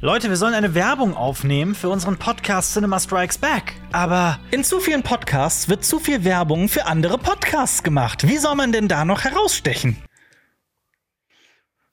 Leute, 0.00 0.30
wir 0.30 0.36
sollen 0.36 0.54
eine 0.54 0.74
Werbung 0.74 1.14
aufnehmen 1.14 1.74
für 1.74 1.90
unseren 1.90 2.16
Podcast 2.16 2.72
Cinema 2.72 2.98
Strikes 2.98 3.36
Back. 3.38 3.74
Aber 3.92 4.40
in 4.50 4.64
zu 4.64 4.80
vielen 4.80 5.02
Podcasts 5.02 5.68
wird 5.68 5.84
zu 5.84 6.00
viel 6.00 6.24
Werbung 6.24 6.68
für 6.68 6.86
andere 6.86 7.18
Podcasts 7.18 7.82
gemacht. 7.82 8.26
Wie 8.26 8.38
soll 8.38 8.56
man 8.56 8.72
denn 8.72 8.88
da 8.88 9.04
noch 9.04 9.22
herausstechen? 9.22 9.98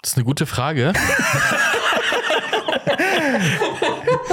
Das 0.02 0.14
ist 0.14 0.18
eine 0.18 0.26
gute 0.26 0.46
Frage. 0.46 0.94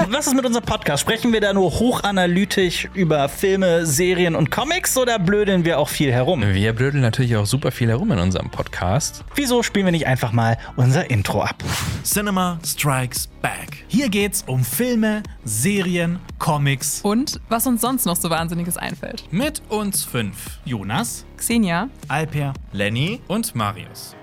Was 0.09 0.27
ist 0.27 0.35
mit 0.35 0.45
unserem 0.45 0.65
Podcast? 0.65 1.03
Sprechen 1.03 1.33
wir 1.33 1.41
da 1.41 1.53
nur 1.53 1.71
hochanalytisch 1.71 2.89
über 2.95 3.29
Filme, 3.29 3.85
Serien 3.87 4.35
und 4.35 4.51
Comics 4.51 4.97
oder 4.97 5.19
blödeln 5.19 5.65
wir 5.65 5.79
auch 5.79 5.89
viel 5.89 6.13
herum? 6.13 6.43
Wir 6.43 6.73
blödeln 6.73 7.03
natürlich 7.03 7.37
auch 7.37 7.47
super 7.47 7.71
viel 7.71 7.89
herum 7.89 8.13
in 8.13 8.19
unserem 8.19 8.51
Podcast. 8.51 9.25
Wieso 9.35 9.63
spielen 9.63 9.87
wir 9.87 9.93
nicht 9.93 10.07
einfach 10.07 10.33
mal 10.33 10.57
unser 10.77 11.11
Intro 11.11 11.43
ab? 11.43 11.63
Cinema 12.05 12.59
Strikes 12.65 13.29
Back. 13.43 13.85
Hier 13.89 14.09
geht's 14.09 14.45
um 14.47 14.65
Filme, 14.65 15.23
Serien, 15.45 16.19
Comics. 16.39 17.01
Und 17.03 17.41
was 17.49 17.67
uns 17.67 17.81
sonst 17.81 18.07
noch 18.07 18.17
so 18.17 18.31
Wahnsinniges 18.31 18.77
einfällt. 18.77 19.25
Mit 19.31 19.63
uns 19.69 20.05
fünf. 20.05 20.59
Jonas, 20.65 21.25
Xenia, 21.37 21.89
Alper, 22.09 22.55
Lenny. 22.73 23.21
und 23.29 23.55
Marius. 23.55 24.15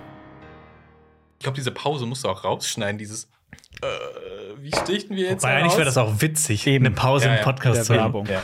Ich 1.40 1.44
glaube, 1.44 1.56
diese 1.58 1.72
Pause 1.72 2.06
musst 2.06 2.24
du 2.24 2.30
auch 2.30 2.44
rausschneiden, 2.46 2.98
dieses. 2.98 3.28
Äh, 3.82 3.88
wie 4.62 4.72
stichten 4.76 5.16
wir 5.16 5.30
jetzt? 5.30 5.44
Weil 5.44 5.58
eigentlich 5.58 5.74
wäre 5.74 5.86
das 5.86 5.98
auch 5.98 6.22
witzig, 6.22 6.68
Eben. 6.68 6.86
eine 6.86 6.96
Pause 6.96 7.26
Ja, 7.28 7.36
im. 7.36 7.44
Podcast 7.44 7.86
zu 7.86 7.94
haben. 7.94 8.02
Werbung. 8.14 8.28
Ja. 8.28 8.42